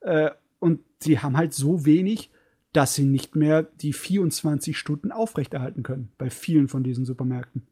Äh, 0.00 0.30
und 0.60 0.80
sie 1.00 1.18
haben 1.18 1.36
halt 1.36 1.54
so 1.54 1.84
wenig, 1.84 2.30
dass 2.76 2.94
sie 2.94 3.04
nicht 3.04 3.36
mehr 3.36 3.62
die 3.62 3.94
24 3.94 4.76
Stunden 4.76 5.10
aufrechterhalten 5.10 5.82
können 5.82 6.12
bei 6.18 6.28
vielen 6.28 6.68
von 6.68 6.84
diesen 6.84 7.06
Supermärkten. 7.06 7.66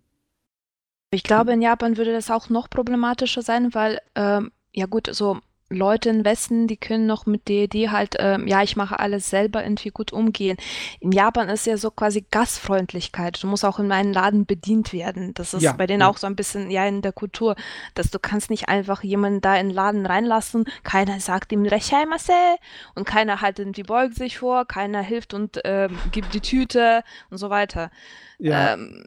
Ich 1.10 1.22
glaube, 1.22 1.52
in 1.52 1.60
Japan 1.60 1.98
würde 1.98 2.12
das 2.12 2.30
auch 2.30 2.48
noch 2.48 2.70
problematischer 2.70 3.42
sein, 3.42 3.74
weil, 3.74 4.00
ähm, 4.14 4.50
ja 4.72 4.86
gut, 4.86 5.08
so 5.12 5.40
Leute 5.74 6.08
im 6.10 6.24
Westen, 6.24 6.66
die 6.66 6.76
können 6.76 7.06
noch 7.06 7.26
mit 7.26 7.48
der 7.48 7.64
Idee 7.64 7.90
halt, 7.90 8.16
ähm, 8.18 8.46
ja, 8.46 8.62
ich 8.62 8.76
mache 8.76 8.98
alles 8.98 9.28
selber 9.30 9.62
irgendwie 9.62 9.90
gut 9.90 10.12
umgehen. 10.12 10.56
In 11.00 11.12
Japan 11.12 11.48
ist 11.48 11.66
ja 11.66 11.76
so 11.76 11.90
quasi 11.90 12.24
Gastfreundlichkeit. 12.30 13.42
Du 13.42 13.46
musst 13.46 13.64
auch 13.64 13.78
in 13.78 13.88
meinen 13.88 14.12
Laden 14.12 14.46
bedient 14.46 14.92
werden. 14.92 15.34
Das 15.34 15.54
ist 15.54 15.62
Ja, 15.62 15.72
bei 15.72 15.86
denen 15.86 16.00
ja. 16.00 16.08
auch 16.08 16.16
so 16.16 16.26
ein 16.26 16.36
bisschen, 16.36 16.70
ja, 16.70 16.86
in 16.86 17.02
der 17.02 17.12
Kultur, 17.12 17.56
dass 17.94 18.10
du 18.10 18.18
kannst 18.18 18.50
nicht 18.50 18.68
einfach 18.68 19.02
jemanden 19.02 19.40
da 19.40 19.56
in 19.56 19.68
den 19.68 19.74
Laden 19.74 20.06
reinlassen. 20.06 20.64
Keiner 20.82 21.20
sagt 21.20 21.52
ihm 21.52 21.66
Rechaimase 21.66 22.32
und 22.94 23.04
keiner 23.06 23.40
halt 23.40 23.58
irgendwie 23.58 23.82
beugt 23.82 24.14
sich 24.16 24.38
vor, 24.38 24.66
keiner 24.66 25.02
hilft 25.02 25.34
und 25.34 25.60
ähm, 25.64 25.98
gibt 26.12 26.34
die 26.34 26.40
Tüte 26.40 27.02
und 27.30 27.38
so 27.38 27.50
weiter. 27.50 27.90
Ja, 28.38 28.74
Ähm, 28.74 29.06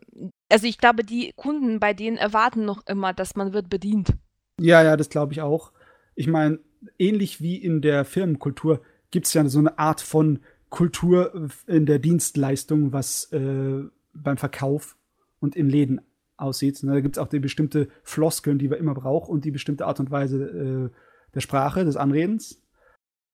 also 0.49 0.67
ich 0.67 0.77
glaube, 0.77 1.03
die 1.03 1.33
Kunden 1.35 1.79
bei 1.79 1.93
denen 1.93 2.17
erwarten 2.17 2.65
noch 2.65 2.85
immer, 2.87 3.13
dass 3.13 3.35
man 3.35 3.53
wird 3.53 3.69
bedient. 3.69 4.13
ja, 4.59 4.81
ja, 4.83 4.97
das 4.97 5.09
glaube 5.09 5.33
ich 5.33 5.41
auch. 5.41 5.71
Ich 6.17 6.27
meine, 6.27 6.59
ähnlich 6.97 7.41
wie 7.41 7.55
in 7.55 7.79
der 7.79 8.03
Firmenkultur 8.03 8.81
gibt 9.11 9.27
es 9.27 9.33
ja 9.35 9.47
so 9.47 9.59
eine 9.59 9.77
Art 9.77 10.01
von 10.01 10.39
Kultur 10.69 11.49
in 11.67 11.85
der 11.85 11.99
Dienstleistung, 11.99 12.91
was 12.91 13.31
äh, 13.31 13.83
beim 14.13 14.37
Verkauf 14.37 14.97
und 15.39 15.55
in 15.55 15.69
Läden 15.69 16.01
aussieht. 16.35 16.81
Ne, 16.81 16.93
da 16.93 17.01
gibt 17.01 17.17
es 17.17 17.23
auch 17.23 17.27
die 17.27 17.39
bestimmte 17.39 17.87
Floskeln, 18.01 18.57
die 18.57 18.71
wir 18.71 18.77
immer 18.77 18.95
brauchen 18.95 19.31
und 19.31 19.45
die 19.45 19.51
bestimmte 19.51 19.85
Art 19.85 19.99
und 19.99 20.09
Weise 20.09 20.43
äh, 20.43 20.97
der 21.35 21.41
Sprache, 21.41 21.85
des 21.85 21.97
Anredens. 21.97 22.63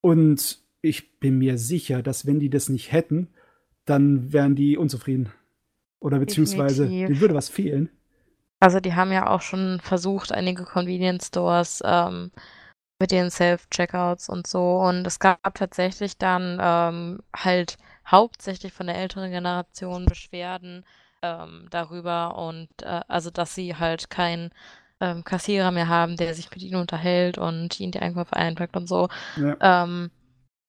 Und 0.02 0.60
ich 0.82 1.20
bin 1.22 1.38
mir 1.38 1.58
sicher, 1.58 2.04
dass 2.04 2.26
wenn 2.26 2.42
die 2.42 2.50
das 2.50 2.68
nicht 2.68 2.92
hätten, 2.92 3.30
dann 3.86 4.34
wären 4.34 4.56
die 4.56 4.78
unzufrieden. 4.78 5.32
Oder 6.02 6.20
beziehungsweise 6.20 6.84
Definitiv. 6.84 7.08
denen 7.08 7.22
würde 7.22 7.34
was 7.34 7.48
fehlen. 7.48 7.90
Also 8.60 8.82
die 8.82 8.94
haben 8.94 9.14
ja 9.14 9.30
auch 9.30 9.42
schon 9.42 9.80
versucht, 9.82 10.34
einige 10.34 10.66
Convenience 10.66 11.28
Stores 11.28 11.82
ähm, 11.86 12.32
mit 13.00 13.12
den 13.12 13.30
Self-Checkouts 13.30 14.30
und 14.30 14.48
so. 14.48 14.78
Und 14.80 15.06
es 15.06 15.20
gab 15.20 15.56
tatsächlich 15.56 16.18
dann 16.18 16.60
ähm, 16.62 17.20
halt 17.36 17.78
hauptsächlich 18.10 18.74
von 18.74 18.88
der 18.88 18.98
älteren 18.98 19.32
Generation 19.32 20.06
Beschwerden 20.06 20.86
ähm, 21.22 21.68
darüber 21.72 22.38
und 22.38 22.70
äh, 22.82 23.02
also 23.08 23.30
dass 23.32 23.56
sie 23.56 23.76
halt 23.76 24.10
keinen 24.10 24.52
ähm, 25.00 25.24
Kassierer 25.24 25.72
mehr 25.72 25.88
haben, 25.88 26.18
der 26.18 26.34
sich 26.34 26.50
mit 26.52 26.62
ihnen 26.62 26.80
unterhält 26.80 27.38
und 27.38 27.80
ihnen 27.80 27.92
die 27.92 28.00
Einkäufe 28.00 28.36
einpackt 28.36 28.76
und 28.78 28.88
so. 28.88 29.10
Ja. 29.38 29.84
Ähm, 29.84 30.12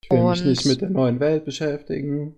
Ich 0.03 0.11
will 0.11 0.23
mich 0.23 0.41
Und- 0.41 0.47
nicht 0.47 0.67
mit 0.67 0.81
der 0.81 0.91
neuen 0.91 1.21
Welt 1.21 1.45
beschäftigen. 1.45 2.37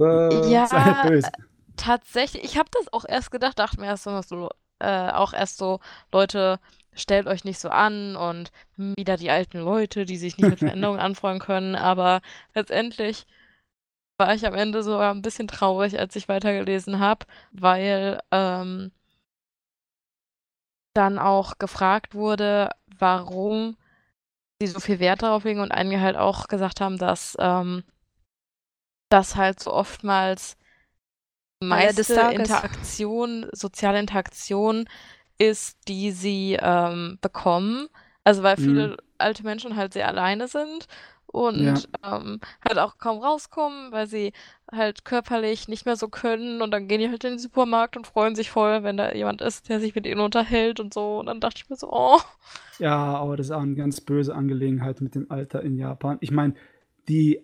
Äh, 0.00 0.50
ja, 0.50 0.66
Sei 0.66 0.84
nicht 0.84 1.02
böse. 1.02 1.30
tatsächlich, 1.76 2.44
ich 2.44 2.58
habe 2.58 2.68
das 2.72 2.92
auch 2.92 3.04
erst 3.08 3.30
gedacht, 3.30 3.58
dachte 3.58 3.80
mir 3.80 3.86
erst 3.86 4.04
so, 4.04 4.20
so 4.22 4.50
äh, 4.78 5.10
auch 5.10 5.32
erst 5.32 5.58
so, 5.58 5.80
Leute, 6.12 6.60
stellt 6.96 7.26
euch 7.26 7.44
nicht 7.44 7.58
so 7.58 7.68
an 7.68 8.16
und 8.16 8.50
wieder 8.76 9.16
die 9.16 9.30
alten 9.30 9.58
Leute, 9.58 10.04
die 10.04 10.16
sich 10.16 10.36
nicht 10.36 10.50
mit 10.50 10.58
Veränderungen 10.58 11.00
anfreunden 11.00 11.40
können, 11.40 11.76
aber 11.76 12.20
letztendlich 12.54 13.26
war 14.18 14.34
ich 14.34 14.46
am 14.46 14.54
Ende 14.54 14.82
sogar 14.82 15.12
ein 15.12 15.22
bisschen 15.22 15.46
traurig, 15.46 15.98
als 15.98 16.16
ich 16.16 16.28
weitergelesen 16.28 16.98
habe, 16.98 17.26
weil 17.52 18.20
ähm, 18.30 18.90
dann 20.94 21.18
auch 21.18 21.58
gefragt 21.58 22.14
wurde, 22.14 22.70
warum 22.98 23.76
sie 24.60 24.66
so 24.66 24.80
viel 24.80 24.98
Wert 24.98 25.22
darauf 25.22 25.44
legen 25.44 25.60
und 25.60 25.70
einige 25.70 26.00
halt 26.00 26.16
auch 26.16 26.48
gesagt 26.48 26.80
haben, 26.80 26.96
dass 26.96 27.36
ähm, 27.38 27.84
das 29.10 29.36
halt 29.36 29.60
so 29.60 29.72
oftmals 29.72 30.56
meiste. 31.62 32.14
Interaktion, 32.32 33.48
soziale 33.52 34.00
Interaktion 34.00 34.88
ist, 35.38 35.78
die 35.88 36.10
sie 36.12 36.58
ähm, 36.60 37.18
bekommen. 37.20 37.88
Also 38.24 38.42
weil 38.42 38.56
viele 38.56 38.88
Mhm. 38.88 38.96
alte 39.18 39.42
Menschen 39.44 39.76
halt 39.76 39.92
sehr 39.92 40.08
alleine 40.08 40.48
sind 40.48 40.86
und 41.26 41.88
Ja. 42.02 42.18
ähm, 42.18 42.40
halt 42.66 42.78
auch 42.78 42.98
kaum 42.98 43.18
rauskommen, 43.18 43.92
weil 43.92 44.06
sie 44.06 44.32
halt 44.72 45.04
körperlich 45.04 45.68
nicht 45.68 45.86
mehr 45.86 45.96
so 45.96 46.08
können 46.08 46.62
und 46.62 46.70
dann 46.70 46.88
gehen 46.88 47.00
die 47.00 47.08
halt 47.08 47.24
in 47.24 47.32
den 47.32 47.38
Supermarkt 47.38 47.96
und 47.96 48.06
freuen 48.06 48.34
sich 48.34 48.50
voll, 48.50 48.82
wenn 48.82 48.96
da 48.96 49.12
jemand 49.14 49.42
ist, 49.42 49.68
der 49.68 49.80
sich 49.80 49.94
mit 49.94 50.06
ihnen 50.06 50.20
unterhält 50.20 50.80
und 50.80 50.92
so. 50.94 51.18
Und 51.18 51.26
dann 51.26 51.40
dachte 51.40 51.60
ich 51.62 51.68
mir 51.70 51.76
so, 51.76 51.88
oh. 51.92 52.18
Ja, 52.78 52.96
aber 52.96 53.36
das 53.36 53.46
ist 53.46 53.52
auch 53.52 53.62
eine 53.62 53.74
ganz 53.74 54.00
böse 54.00 54.34
Angelegenheit 54.34 55.00
mit 55.00 55.14
dem 55.14 55.30
Alter 55.30 55.62
in 55.62 55.76
Japan. 55.76 56.18
Ich 56.20 56.30
meine, 56.30 56.54
die 57.08 57.42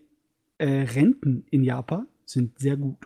äh, 0.59 0.67
Renten 0.83 1.47
in 1.51 1.63
Japan 1.63 2.07
sind 2.25 2.59
sehr 2.59 2.77
gut. 2.77 2.99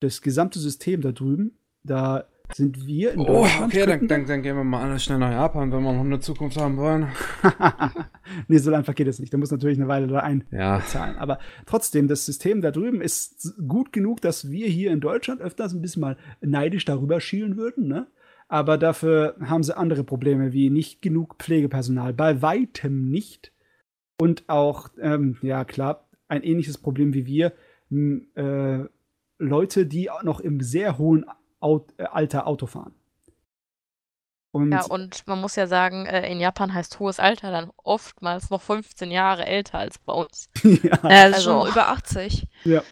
Das 0.00 0.20
gesamte 0.20 0.58
System 0.58 1.00
da 1.00 1.12
drüben, 1.12 1.58
da 1.82 2.26
sind 2.54 2.86
wir 2.86 3.12
in 3.12 3.20
Oh, 3.20 3.24
Deutschland. 3.24 3.72
okay, 3.74 3.86
dann, 3.86 4.08
dann, 4.08 4.26
dann 4.26 4.42
gehen 4.42 4.56
wir 4.56 4.64
mal 4.64 4.82
alle 4.88 4.98
schnell 4.98 5.18
nach 5.18 5.30
Japan, 5.30 5.72
wenn 5.72 5.82
wir 5.82 5.92
noch 5.92 6.00
eine 6.04 6.20
Zukunft 6.20 6.56
haben 6.56 6.76
wollen. 6.76 7.08
nee, 8.48 8.58
so 8.58 8.72
einfach 8.72 8.94
geht 8.94 9.08
es 9.08 9.18
nicht. 9.18 9.32
Da 9.32 9.38
muss 9.38 9.50
natürlich 9.50 9.78
eine 9.78 9.88
Weile 9.88 10.06
da 10.06 10.28
Ja. 10.50 10.76
einzahlen. 10.76 11.16
Aber 11.16 11.38
trotzdem, 11.66 12.08
das 12.08 12.24
System 12.26 12.60
da 12.60 12.70
drüben 12.70 13.00
ist 13.00 13.54
gut 13.66 13.92
genug, 13.92 14.20
dass 14.20 14.50
wir 14.50 14.68
hier 14.68 14.90
in 14.92 15.00
Deutschland 15.00 15.40
öfters 15.40 15.72
ein 15.72 15.82
bisschen 15.82 16.00
mal 16.02 16.16
neidisch 16.40 16.84
darüber 16.84 17.20
schielen 17.20 17.56
würden, 17.56 17.88
ne? 17.88 18.06
Aber 18.48 18.78
dafür 18.78 19.34
haben 19.40 19.64
sie 19.64 19.76
andere 19.76 20.04
Probleme, 20.04 20.52
wie 20.52 20.70
nicht 20.70 21.02
genug 21.02 21.34
Pflegepersonal. 21.40 22.12
Bei 22.12 22.42
weitem 22.42 23.10
nicht. 23.10 23.52
Und 24.20 24.44
auch, 24.48 24.90
ähm, 25.00 25.36
ja 25.42 25.64
klar, 25.64 26.08
ein 26.28 26.44
ähnliches 26.44 26.78
Problem 26.78 27.12
wie 27.12 27.26
wir. 27.26 27.52
Äh, 27.90 28.84
Leute, 29.38 29.86
die 29.86 30.08
noch 30.22 30.40
im 30.40 30.60
sehr 30.60 30.96
hohen 30.96 31.24
Aut 31.66 31.92
äh, 31.98 32.04
Alter 32.04 32.46
Auto 32.46 32.66
fahren. 32.66 32.94
Und, 34.52 34.72
Ja, 34.72 34.84
und 34.86 35.26
man 35.26 35.40
muss 35.40 35.56
ja 35.56 35.66
sagen, 35.66 36.06
äh, 36.06 36.30
in 36.30 36.40
Japan 36.40 36.72
heißt 36.72 36.98
hohes 36.98 37.18
Alter 37.20 37.50
dann 37.50 37.70
oftmals 37.76 38.48
noch 38.50 38.62
15 38.62 39.10
Jahre 39.10 39.44
älter 39.44 39.78
als 39.78 39.98
bei 39.98 40.12
uns. 40.14 40.48
ja, 40.62 40.98
Äh, 41.04 41.24
Also- 41.34 41.42
schon 41.62 41.68
über 41.70 41.88
80. 41.88 42.46
ja. 42.64 42.82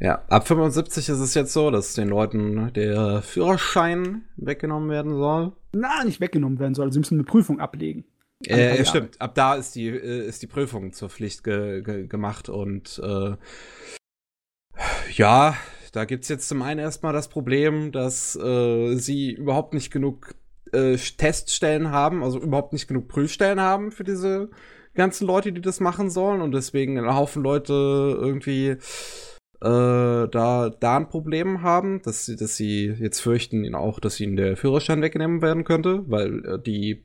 Ja, 0.00 0.24
ab 0.28 0.46
75 0.48 1.08
ist 1.08 1.20
es 1.20 1.34
jetzt 1.34 1.52
so, 1.52 1.70
dass 1.70 1.94
den 1.94 2.08
Leuten 2.08 2.72
der 2.72 3.22
Führerschein 3.22 4.24
weggenommen 4.36 4.90
werden 4.90 5.12
soll. 5.16 5.52
na, 5.72 6.02
nicht 6.04 6.20
weggenommen 6.20 6.58
werden 6.58 6.74
soll. 6.74 6.92
Sie 6.92 6.98
müssen 6.98 7.14
eine 7.14 7.24
Prüfung 7.24 7.60
ablegen. 7.60 8.04
Äh, 8.46 8.70
Jahre. 8.72 8.84
stimmt, 8.86 9.20
ab 9.20 9.34
da 9.36 9.54
ist 9.54 9.74
die, 9.76 9.86
äh, 9.88 10.26
ist 10.26 10.42
die 10.42 10.46
Prüfung 10.48 10.92
zur 10.92 11.10
Pflicht 11.10 11.44
ge 11.44 11.82
ge 11.82 12.06
gemacht 12.08 12.48
und 12.48 13.00
äh, 13.04 13.36
ja, 15.12 15.56
da 15.94 16.04
gibt's 16.04 16.28
jetzt 16.28 16.48
zum 16.48 16.60
einen 16.62 16.80
erstmal 16.80 17.12
das 17.12 17.28
Problem, 17.28 17.92
dass 17.92 18.34
äh, 18.36 18.96
sie 18.96 19.30
überhaupt 19.32 19.74
nicht 19.74 19.92
genug 19.92 20.34
äh, 20.72 20.96
Teststellen 20.96 21.90
haben, 21.90 22.24
also 22.24 22.40
überhaupt 22.40 22.72
nicht 22.72 22.88
genug 22.88 23.06
Prüfstellen 23.06 23.60
haben 23.60 23.92
für 23.92 24.02
diese 24.02 24.50
ganzen 24.94 25.26
Leute, 25.26 25.52
die 25.52 25.60
das 25.60 25.78
machen 25.78 26.10
sollen 26.10 26.40
und 26.40 26.52
deswegen 26.52 26.98
ein 26.98 27.14
Haufen 27.14 27.42
Leute 27.44 27.72
irgendwie 27.72 28.70
äh, 28.70 28.78
da, 29.60 30.70
da 30.80 30.96
ein 30.96 31.08
Problem 31.08 31.62
haben, 31.62 32.02
dass 32.02 32.26
sie, 32.26 32.34
dass 32.34 32.56
sie 32.56 32.86
jetzt 32.86 33.20
fürchten 33.20 33.72
auch, 33.74 34.00
dass 34.00 34.18
ihnen 34.18 34.34
der 34.36 34.56
Führerschein 34.56 35.00
weggenommen 35.00 35.42
werden 35.42 35.62
könnte, 35.62 36.04
weil 36.08 36.44
äh, 36.44 36.58
die 36.60 37.04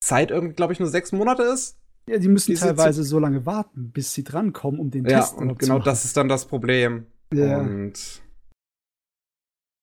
Zeit 0.00 0.30
irgendwie, 0.30 0.54
glaube 0.54 0.72
ich, 0.72 0.78
nur 0.78 0.88
sechs 0.88 1.10
Monate 1.10 1.42
ist. 1.42 1.76
Ja, 2.08 2.18
die 2.18 2.28
müssen 2.28 2.52
Die 2.52 2.58
teilweise 2.60 3.02
so 3.02 3.18
lange 3.18 3.44
warten, 3.44 3.90
bis 3.90 4.14
sie 4.14 4.22
drankommen, 4.24 4.80
um 4.80 4.90
den 4.90 5.04
Ja, 5.04 5.20
Test 5.20 5.34
und 5.34 5.48
zu 5.50 5.54
genau 5.56 5.74
machen. 5.78 5.84
das 5.86 6.04
ist 6.04 6.16
dann 6.16 6.28
das 6.28 6.46
Problem. 6.46 7.06
Ja. 7.32 7.58
Und 7.58 8.22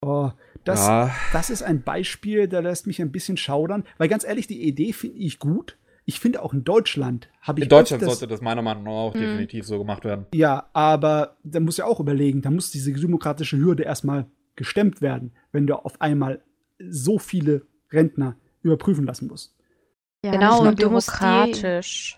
Oh, 0.02 0.30
das, 0.66 0.86
ja, 0.86 1.16
das 1.34 1.50
ist 1.50 1.64
ein 1.64 1.82
Beispiel, 1.82 2.48
da 2.48 2.60
lässt 2.60 2.86
mich 2.86 3.02
ein 3.02 3.12
bisschen 3.12 3.38
schaudern, 3.38 3.86
weil 3.98 4.08
ganz 4.08 4.24
ehrlich, 4.24 4.46
die 4.46 4.62
Idee 4.68 4.94
finde 4.94 5.18
ich 5.18 5.40
gut. 5.40 5.78
Ich 6.08 6.20
finde 6.20 6.44
auch 6.44 6.54
in 6.54 6.64
Deutschland 6.64 7.28
habe 7.42 7.60
ich 7.60 7.64
in 7.66 7.70
Deutschland 7.70 8.04
öfters- 8.04 8.20
sollte 8.20 8.28
das 8.32 8.42
meiner 8.42 8.62
Meinung 8.62 8.84
nach 8.84 8.92
auch 8.92 9.16
Mhm. 9.16 9.20
definitiv 9.20 9.66
so 9.66 9.80
gemacht 9.80 10.04
werden. 10.06 10.28
Ja, 10.36 10.70
aber 10.74 11.38
da 11.44 11.60
muss 11.60 11.78
ja 11.78 11.86
auch 11.86 12.00
überlegen, 12.00 12.44
da 12.44 12.52
muss 12.52 12.70
diese 12.70 12.94
demokratische 12.94 13.58
Hürde 13.58 13.82
erstmal 13.84 14.28
gestemmt 14.56 15.02
werden, 15.02 15.32
wenn 15.52 15.66
du 15.66 15.74
auf 15.76 16.00
einmal 16.00 16.44
so 16.78 17.18
viele 17.18 17.66
Rentner 17.92 18.38
überprüfen 18.62 19.06
lassen 19.06 19.28
musst. 19.28 19.55
Ja, 20.26 20.32
Genau, 20.32 20.62
und 20.62 20.82
du 20.82 20.90
musst 20.90 21.12
die-. 21.22 21.62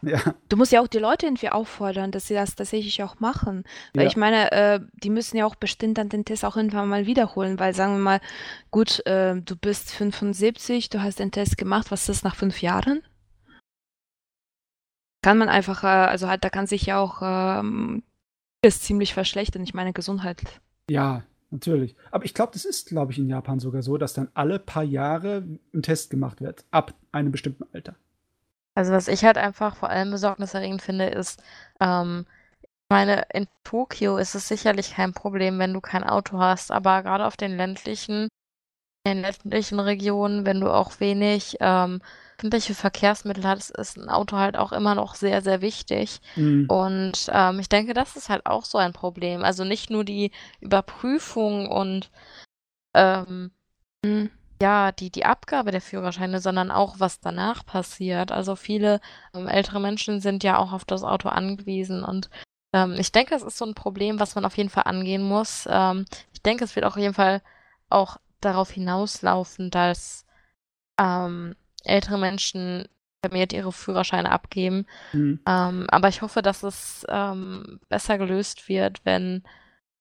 Ja, 0.01 0.33
Du 0.47 0.55
musst 0.55 0.71
ja 0.71 0.79
auch 0.79 0.87
die 0.87 0.97
Leute 0.99 1.25
irgendwie 1.25 1.49
auffordern, 1.49 2.11
dass 2.11 2.27
sie 2.27 2.33
das 2.33 2.55
tatsächlich 2.55 3.03
auch 3.03 3.19
machen. 3.19 3.65
Weil 3.93 4.03
Ja. 4.03 4.07
ich 4.07 4.15
meine, 4.15 4.49
äh, 4.53 4.79
die 5.03 5.09
müssen 5.09 5.35
ja 5.35 5.45
auch 5.45 5.55
bestimmt 5.55 5.97
dann 5.97 6.07
den 6.07 6.23
Test 6.23 6.45
auch 6.45 6.55
irgendwann 6.55 6.87
mal 6.87 7.05
wiederholen, 7.05 7.59
weil 7.59 7.73
sagen 7.75 7.95
wir 7.95 7.99
mal, 8.01 8.21
gut, 8.71 9.05
äh, 9.05 9.35
du 9.41 9.57
bist 9.57 9.91
75, 9.91 10.87
du 10.87 11.01
hast 11.03 11.19
den 11.19 11.31
Test 11.31 11.57
gemacht, 11.57 11.91
was 11.91 12.01
ist 12.03 12.09
das 12.09 12.23
nach 12.23 12.35
fünf 12.37 12.61
Jahren? 12.61 13.03
Kann 15.21 15.37
man 15.37 15.49
einfach, 15.49 15.83
äh, 15.83 15.87
also 15.87 16.29
halt, 16.29 16.45
da 16.45 16.49
kann 16.49 16.65
sich 16.67 16.85
ja 16.85 16.99
auch 16.99 17.21
ähm, 17.21 18.03
ist 18.61 18.83
ziemlich 18.83 19.13
verschlechtern. 19.13 19.63
Ich 19.63 19.73
meine, 19.73 19.91
Gesundheit. 19.91 20.41
ja, 20.89 21.23
natürlich. 21.51 21.95
Aber 22.11 22.25
ich 22.25 22.33
glaube, 22.33 22.51
das 22.53 22.65
ist, 22.65 22.87
glaube 22.87 23.11
ich, 23.11 23.19
in 23.19 23.29
Japan 23.29 23.59
sogar 23.59 23.81
so, 23.81 23.97
dass 23.97 24.13
dann 24.13 24.29
alle 24.33 24.59
paar 24.59 24.83
Jahre 24.83 25.43
ein 25.73 25.81
Test 25.81 26.09
gemacht 26.09 26.41
wird, 26.41 26.65
ab 26.71 26.93
einem 27.11 27.31
bestimmten 27.31 27.65
Alter. 27.73 27.95
Also 28.75 28.91
was 28.91 29.07
ich 29.07 29.25
halt 29.25 29.37
einfach 29.37 29.75
vor 29.75 29.89
allem 29.89 30.11
besorgniserregend 30.11 30.81
finde, 30.81 31.07
ist, 31.07 31.41
ähm, 31.79 32.25
ich 32.61 32.89
meine, 32.89 33.25
in 33.33 33.47
Tokio 33.63 34.17
ist 34.17 34.35
es 34.35 34.47
sicherlich 34.47 34.93
kein 34.93 35.13
Problem, 35.13 35.59
wenn 35.59 35.73
du 35.73 35.81
kein 35.81 36.03
Auto 36.03 36.37
hast, 36.39 36.71
aber 36.71 37.03
gerade 37.03 37.25
auf 37.25 37.37
den 37.37 37.57
ländlichen, 37.57 38.29
in 39.03 39.15
den 39.15 39.21
ländlichen 39.21 39.79
Regionen, 39.79 40.45
wenn 40.45 40.61
du 40.61 40.71
auch 40.71 40.99
wenig 40.99 41.57
ähm, 41.59 42.01
öffentliche 42.37 42.75
Verkehrsmittel 42.75 43.43
hast, 43.45 43.71
ist 43.71 43.97
ein 43.97 44.09
Auto 44.09 44.37
halt 44.37 44.57
auch 44.57 44.71
immer 44.71 44.93
noch 44.93 45.15
sehr, 45.15 45.41
sehr 45.41 45.61
wichtig. 45.61 46.21
Mhm. 46.35 46.65
Und 46.69 47.29
ähm, 47.33 47.59
ich 47.59 47.67
denke, 47.67 47.93
das 47.93 48.15
ist 48.15 48.29
halt 48.29 48.45
auch 48.45 48.63
so 48.63 48.77
ein 48.77 48.93
Problem. 48.93 49.43
Also 49.43 49.63
nicht 49.63 49.89
nur 49.89 50.03
die 50.03 50.31
Überprüfung 50.59 51.67
und 51.67 52.11
ähm, 52.93 53.51
Hm. 54.05 54.29
ja, 54.61 54.91
die, 54.91 55.09
die 55.09 55.25
Abgabe 55.25 55.71
der 55.71 55.81
Führerscheine, 55.81 56.39
sondern 56.39 56.69
auch, 56.71 56.99
was 56.99 57.19
danach 57.19 57.65
passiert. 57.65 58.31
Also 58.31 58.55
viele 58.55 59.01
ähm, 59.33 59.47
ältere 59.47 59.79
Menschen 59.79 60.21
sind 60.21 60.43
ja 60.43 60.57
auch 60.57 60.73
auf 60.73 60.85
das 60.85 61.03
Auto 61.03 61.29
angewiesen 61.29 62.03
und 62.03 62.29
ähm, 62.73 62.95
ich 62.99 63.11
denke, 63.11 63.33
es 63.33 63.43
ist 63.43 63.57
so 63.57 63.65
ein 63.65 63.73
Problem, 63.73 64.19
was 64.19 64.35
man 64.35 64.45
auf 64.45 64.57
jeden 64.57 64.69
Fall 64.69 64.83
angehen 64.83 65.23
muss. 65.23 65.67
Ähm, 65.69 66.05
ich 66.33 66.41
denke, 66.41 66.63
es 66.63 66.75
wird 66.75 66.85
auf 66.85 66.97
jeden 66.97 67.13
Fall 67.13 67.41
auch 67.89 68.17
darauf 68.41 68.69
hinauslaufen, 68.69 69.71
dass 69.71 70.25
ähm, 70.99 71.55
ältere 71.87 72.17
Menschen 72.17 72.87
vermehrt 73.23 73.53
ihre 73.53 73.71
Führerscheine 73.71 74.31
abgeben. 74.31 74.85
Mhm. 75.13 75.39
Ähm, 75.47 75.87
aber 75.89 76.07
ich 76.09 76.21
hoffe, 76.21 76.41
dass 76.41 76.63
es 76.63 77.05
ähm, 77.09 77.79
besser 77.89 78.17
gelöst 78.17 78.69
wird, 78.69 79.01
wenn 79.05 79.43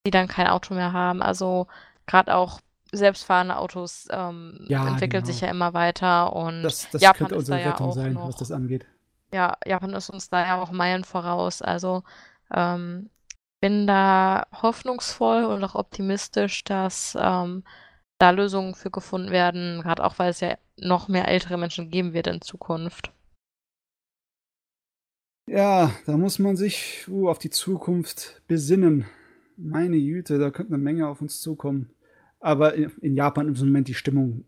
sie 0.05 0.11
dann 0.11 0.29
kein 0.29 0.49
Auto 0.49 0.75
mehr 0.75 0.93
haben. 0.93 1.23
Also 1.23 1.67
gerade 2.07 2.35
auch 2.35 2.61
selbstfahrende 2.93 3.57
Autos 3.57 4.07
ähm, 4.11 4.65
Ja, 4.69 4.87
entwickeln 4.89 5.23
genau. 5.25 5.27
sich 5.27 5.41
ja 5.41 5.49
immer 5.49 5.75
weiter 5.75 6.33
und 6.35 6.63
Das, 6.63 6.89
das 6.91 7.03
Japan 7.03 7.19
könnte 7.19 7.35
ist 7.35 7.39
unsere 7.41 7.59
da 7.59 7.65
ja 7.65 7.71
Rettung 7.73 7.89
auch 7.89 7.95
sein, 7.95 8.13
noch- 8.15 8.29
was 8.29 8.37
das 8.37 8.53
angeht. 8.53 8.87
ja, 9.33 9.57
Japan 9.67 9.93
ist 9.95 10.09
uns 10.11 10.29
da 10.31 10.47
ja 10.47 10.61
auch 10.63 10.71
Meilen 10.71 11.05
voraus. 11.05 11.63
Also 11.63 12.05
ähm, 12.55 13.11
bin 13.61 13.87
da 13.87 14.47
hoffnungsvoll 14.63 15.45
und 15.45 15.65
auch 15.65 15.75
optimistisch, 15.75 16.63
dass 16.65 17.17
ähm, 17.21 17.65
da 18.19 18.31
Lösungen 18.31 18.75
für 18.75 18.91
gefunden 18.91 19.31
werden, 19.31 19.83
gerade 19.83 20.05
auch 20.05 20.19
weil 20.19 20.31
es 20.31 20.41
ja 20.41 20.57
noch 20.79 21.09
mehr 21.09 21.29
ältere 21.29 21.59
Menschen 21.59 21.91
geben 21.91 22.13
wird 22.13 22.27
in 22.27 22.41
Zukunft. 22.41 23.13
Ja, 25.49 25.95
da 26.07 26.17
muss 26.17 26.39
man 26.39 26.57
sich 26.57 27.07
uh, 27.09 27.29
auf 27.29 27.39
die 27.39 27.51
Zukunft 27.51 28.43
besinnen. 28.49 29.05
Meine 29.57 29.97
Güte, 29.97 30.39
da 30.39 30.51
könnte 30.51 30.75
eine 30.75 30.83
Menge 30.83 31.09
auf 31.09 31.23
uns 31.23 31.41
zukommen. 31.41 31.91
Aber 32.41 32.75
in 32.75 33.15
Japan 33.15 33.49
ist 33.49 33.61
im 33.61 33.69
Moment 33.69 33.89
die 33.89 33.95
Stimmung 33.95 34.45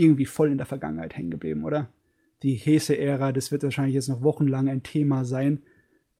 irgendwie 0.00 0.26
voll 0.26 0.50
in 0.50 0.56
der 0.56 0.66
Vergangenheit 0.66 1.16
hängen 1.16 1.30
geblieben, 1.30 1.64
oder? 1.64 1.92
Die 2.42 2.56
Heise-Ära, 2.56 3.32
das 3.32 3.52
wird 3.52 3.62
wahrscheinlich 3.62 3.94
jetzt 3.94 4.08
noch 4.08 4.22
wochenlang 4.22 4.68
ein 4.68 4.82
Thema 4.82 5.24
sein. 5.24 5.62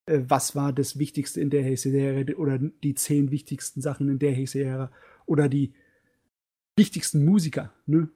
Äh, 0.04 0.20
Was 0.28 0.54
war 0.54 0.72
das 0.72 0.98
Wichtigste 0.98 1.40
in 1.40 1.50
der 1.50 1.64
Heise-Ära 1.64 2.36
oder 2.36 2.58
die 2.58 2.94
zehn 2.94 3.30
wichtigsten 3.30 3.80
Sachen 3.80 4.08
in 4.10 4.18
der 4.18 4.36
Heise-Ära 4.36 4.92
oder 5.24 5.48
die 5.48 5.72
wichtigsten 6.76 7.24
Musiker, 7.24 7.72
ne? 7.86 8.10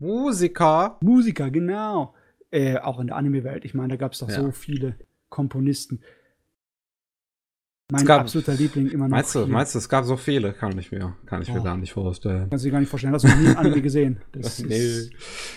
Musiker. 0.00 0.98
Musiker, 1.02 1.50
genau. 1.50 2.14
Äh, 2.50 2.78
auch 2.78 2.98
in 2.98 3.06
der 3.08 3.16
Anime-Welt. 3.16 3.64
Ich 3.64 3.74
meine, 3.74 3.88
da 3.90 3.96
gab 3.96 4.12
es 4.12 4.18
doch 4.18 4.28
Ja. 4.28 4.40
so 4.42 4.50
viele 4.50 4.96
Komponisten. 5.28 6.02
Mein 7.92 8.02
Es 8.02 8.06
gab- 8.06 8.20
absoluter 8.20 8.54
Liebling 8.54 8.88
immer 8.90 9.06
noch. 9.08 9.16
Meinst 9.16 9.34
du, 9.34 9.40
hier. 9.44 9.48
meinst 9.52 9.74
du, 9.74 9.78
es 9.78 9.88
gab 9.88 10.04
so 10.04 10.16
viele? 10.16 10.52
Kann 10.52 10.78
ich 10.78 10.92
mir, 10.92 11.16
kann 11.26 11.42
ich 11.42 11.52
mir 11.52 11.60
Oh. 11.60 11.64
gar 11.64 11.76
nicht 11.76 11.92
vorstellen. 11.92 12.48
Kannst 12.48 12.64
du 12.64 12.68
dir 12.68 12.72
gar 12.72 12.80
nicht 12.80 12.88
vorstellen. 12.88 13.14
Hast 13.14 13.24
du 13.24 13.28
noch 13.28 13.36
nie 13.36 13.48
ein 13.48 13.56
Anime 13.56 13.82
gesehen? 13.82 14.20
Das 14.32 14.60
Nee. 14.60 14.76
ist. 14.76 15.12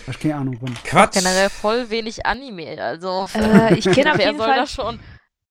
Hast 0.06 0.20
keine 0.20 0.36
Ahnung 0.36 0.58
von. 0.58 0.74
Quatsch! 0.84 1.14
Generell 1.14 1.48
voll 1.48 1.88
wenig 1.90 2.26
Anime, 2.26 2.76
also 2.80 3.26
Äh, 3.34 3.74
ich 3.78 3.84
kenne 3.84 4.12
auf 4.12 4.18
jeden 4.18 4.36
Fall, 4.36 4.56
das 4.56 4.72
schon? 4.72 4.98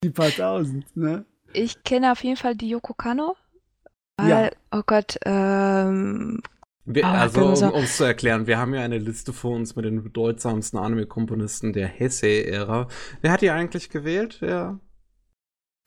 Die 0.03 0.09
paar 0.09 0.29
tausend, 0.29 0.85
ne? 0.95 1.25
ich 1.53 1.83
kenne 1.83 2.11
auf 2.11 2.21
jeden 2.23 2.35
Fall 2.35 2.55
die 2.55 2.67
Yoko 2.69 2.93
Kano. 2.93 3.35
Weil, 4.17 4.29
Ja. 4.29 4.49
oh 4.77 4.81
Gott, 4.85 5.17
ähm, 5.25 6.41
Wir, 6.85 7.05
Ah, 7.05 7.21
also, 7.21 7.45
um 7.45 7.83
es 7.83 7.95
zu 7.97 8.03
erklären, 8.03 8.45
wir 8.45 8.57
haben 8.57 8.73
ja 8.73 8.81
eine 8.81 8.97
Liste 8.97 9.31
vor 9.31 9.55
uns 9.55 9.75
mit 9.75 9.85
den 9.85 10.03
bedeutsamsten 10.03 10.77
Anime-Komponisten 10.77 11.71
der 11.71 11.87
Heisei-Ära. 11.87 12.89
Wer 13.21 13.31
hat 13.31 13.41
die 13.41 13.51
eigentlich 13.51 13.89
gewählt? 13.89 14.37
Wer, 14.41 14.79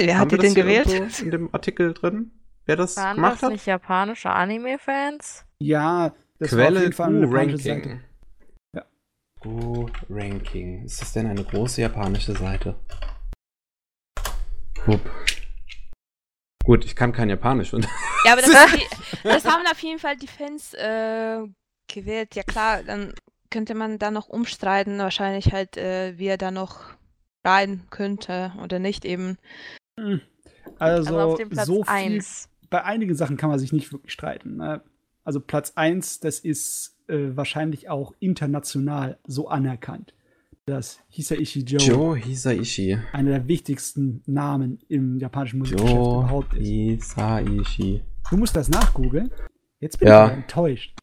wer 0.00 0.18
hat 0.18 0.32
die 0.32 0.38
denn 0.38 0.54
gewählt? 0.54 1.20
in 1.20 1.30
dem 1.30 1.54
Artikel 1.54 1.92
drin? 1.92 2.30
Wer 2.64 2.76
das 2.76 2.96
Waren 2.96 3.16
gemacht 3.16 3.34
das 3.34 3.42
hat? 3.42 3.52
nicht 3.52 3.66
japanische 3.66 4.30
Anime-Fans? 4.30 5.44
Ja, 5.58 6.14
das 6.38 6.52
war 6.52 6.58
auf 6.60 6.64
Quelle 6.68 6.80
jeden 6.80 6.92
Fall 6.94 7.08
eine 7.08 7.20
japanische 7.26 7.68
Gu-Ranking. 7.68 7.90
Seite. 7.92 8.00
Ja. 8.74 8.84
Gu-Ranking. 9.40 10.84
Ist 10.84 11.00
das 11.02 11.12
denn 11.12 11.26
eine 11.26 11.44
große 11.44 11.82
japanische 11.82 12.32
Seite? 12.34 12.74
Hup. 14.86 15.00
Gut, 16.66 16.84
ich 16.84 16.96
kann 16.96 17.12
kein 17.12 17.28
Japanisch. 17.28 17.72
Und 17.72 17.86
Ja, 18.24 18.32
aber 18.32 18.42
das, 18.42 18.50
das 19.22 19.44
haben 19.44 19.64
auf 19.70 19.78
jeden 19.78 20.00
Fall 20.00 20.16
die 20.16 20.26
Fans 20.26 20.74
äh, 20.74 21.38
gewählt. 21.86 22.34
Ja 22.34 22.42
klar, 22.42 22.82
dann 22.82 23.14
könnte 23.50 23.76
man 23.76 24.00
da 24.00 24.10
noch 24.10 24.28
umstreiten, 24.28 24.98
wahrscheinlich 24.98 25.52
halt, 25.52 25.76
äh, 25.76 26.18
wie 26.18 26.26
er 26.26 26.38
da 26.38 26.50
noch 26.50 26.80
rein 27.44 27.82
könnte 27.90 28.52
oder 28.60 28.80
nicht 28.80 29.04
eben. 29.04 29.38
Also, 29.96 30.16
Also 30.78 31.20
auf 31.20 31.38
dem 31.38 31.50
Platz 31.50 31.66
so 31.66 31.84
viel 31.84 31.92
1. 31.92 32.48
bei 32.68 32.82
einigen 32.82 33.14
Sachen 33.14 33.36
kann 33.36 33.48
man 33.48 33.60
sich 33.60 33.72
nicht 33.72 33.92
wirklich 33.92 34.12
streiten. 34.12 34.56
Ne? 34.56 34.82
Also 35.22 35.38
Platz 35.38 35.72
1, 35.76 36.18
das 36.18 36.40
ist 36.40 36.98
äh, 37.06 37.36
wahrscheinlich 37.36 37.88
auch 37.88 38.12
international 38.18 39.18
so 39.24 39.46
anerkannt, 39.46 40.14
dass 40.66 40.98
Hisaishi 41.10 41.60
Joe, 41.60 41.80
Joe 41.80 42.16
Hisaishi. 42.18 42.98
einer 43.12 43.30
der 43.30 43.46
wichtigsten 43.48 44.22
Namen 44.26 44.80
im 44.88 45.16
japanischen 45.18 45.60
Musikgeschäft 45.60 45.94
Joe 45.94 46.24
überhaupt 46.24 46.54
ist. 46.54 46.66
Hisaishi. 46.66 48.02
Du 48.30 48.36
musst 48.36 48.56
das 48.56 48.68
nachgoogeln. 48.68 49.30
Jetzt 49.78 50.00
bin 50.00 50.08
Ja. 50.08 50.26
ich 50.26 50.32
enttäuscht. 50.32 50.96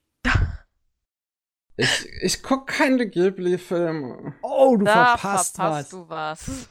Ich, 1.77 2.05
ich 2.21 2.43
guck 2.43 2.67
keine 2.67 3.07
Ghibli-Filme. 3.07 4.35
Oh, 4.41 4.75
du 4.75 4.83
Da 4.83 5.17
verpasst, 5.17 5.57
was. 5.57 5.89
du 5.89 6.09
was. 6.09 6.67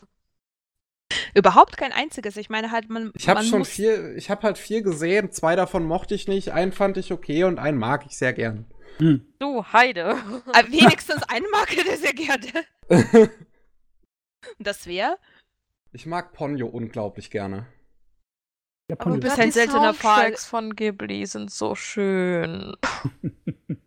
Überhaupt 1.34 1.78
kein 1.78 1.92
einziges. 1.92 2.36
Ich 2.36 2.50
meine 2.50 2.70
halt, 2.70 2.90
man. 2.90 3.10
Ich 3.16 3.26
habe 3.28 3.42
schon 3.42 3.60
muss, 3.60 3.68
vier, 3.70 4.14
ich 4.16 4.28
habe 4.30 4.42
halt 4.42 4.58
vier 4.58 4.82
gesehen. 4.82 5.30
Zwei 5.32 5.56
davon 5.56 5.84
mochte 5.84 6.14
ich 6.14 6.28
nicht, 6.28 6.50
einen 6.52 6.72
fand 6.72 6.98
ich 6.98 7.10
okay 7.10 7.44
und 7.44 7.58
einen 7.58 7.78
mag 7.78 8.04
ich 8.06 8.18
sehr 8.18 8.34
gern. 8.34 8.66
Hm. 8.98 9.24
Du 9.38 9.64
Heide. 9.72 10.10
Aber 10.52 10.68
wenigstens 10.70 11.22
einen 11.24 11.46
mag 11.50 11.74
er 11.74 11.96
sehr 11.96 12.12
gerne. 12.12 12.46
Das 14.58 14.86
wäre. 14.86 15.18
ich 15.92 16.04
mag 16.04 16.32
Ponyo 16.32 16.66
unglaublich 16.66 17.30
gerne. 17.30 17.66
Ja, 18.90 18.96
Aber 18.98 19.04
Ponyo. 19.04 19.20
bist 19.20 19.34
Aber 19.34 19.42
ein 19.42 19.52
seltener 19.52 19.94
Fall. 19.94 20.34
Von 20.36 20.74
Ghibli 20.74 21.26
sind 21.26 21.50
so 21.50 21.74
schön. 21.74 22.74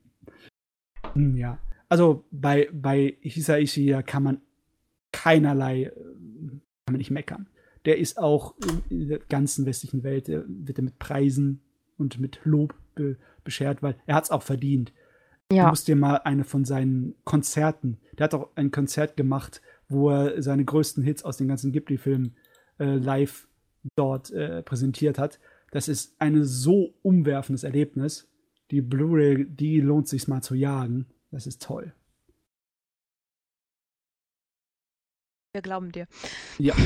Hm, 1.13 1.37
ja. 1.37 1.59
Also 1.87 2.25
bei, 2.31 2.67
bei 2.73 3.17
Hisaishi 3.21 3.95
kann 4.05 4.23
man 4.23 4.41
keinerlei, 5.13 5.83
äh, 5.83 5.91
kann 5.91 6.61
man 6.91 6.97
nicht 6.97 7.11
meckern. 7.11 7.47
Der 7.85 7.99
ist 7.99 8.17
auch 8.17 8.55
in, 8.57 8.83
in 8.89 9.07
der 9.07 9.19
ganzen 9.19 9.65
westlichen 9.65 10.03
Welt, 10.03 10.27
der 10.27 10.43
wird 10.47 10.77
er 10.77 10.83
mit 10.83 10.99
Preisen 10.99 11.61
und 11.97 12.19
mit 12.19 12.39
Lob 12.43 12.75
be 12.95 13.17
beschert, 13.43 13.83
weil 13.83 13.95
er 14.07 14.15
hat 14.15 14.25
es 14.25 14.31
auch 14.31 14.43
verdient. 14.43 14.91
Du 15.55 15.61
Ja. 15.61 15.69
musst 15.69 15.87
dir 15.87 15.95
mal 15.95 16.17
eine 16.17 16.43
von 16.43 16.65
seinen 16.65 17.15
Konzerten, 17.23 17.99
der 18.17 18.25
hat 18.25 18.33
auch 18.33 18.49
ein 18.55 18.71
Konzert 18.71 19.15
gemacht, 19.15 19.61
wo 19.87 20.09
er 20.09 20.41
seine 20.41 20.65
größten 20.65 21.03
Hits 21.03 21.23
aus 21.23 21.37
den 21.37 21.47
ganzen 21.47 21.71
Ghibli-Filmen 21.71 22.35
äh, 22.79 22.95
live 22.95 23.47
dort 23.95 24.31
äh, 24.31 24.63
präsentiert 24.63 25.17
hat. 25.17 25.39
Das 25.71 25.87
ist 25.87 26.15
ein 26.19 26.43
so 26.43 26.93
umwerfendes 27.03 27.63
Erlebnis. 27.63 28.27
Die 28.71 28.81
Blu-ray, 28.81 29.45
die 29.47 29.79
lohnt 29.79 30.07
sich 30.07 30.27
mal 30.27 30.41
zu 30.41 30.55
jagen. 30.55 31.05
Das 31.31 31.47
ist 31.47 31.61
toll. 31.61 31.93
Wir 35.53 35.61
glauben 35.61 35.91
dir. 35.91 36.07
Ja. 36.57 36.75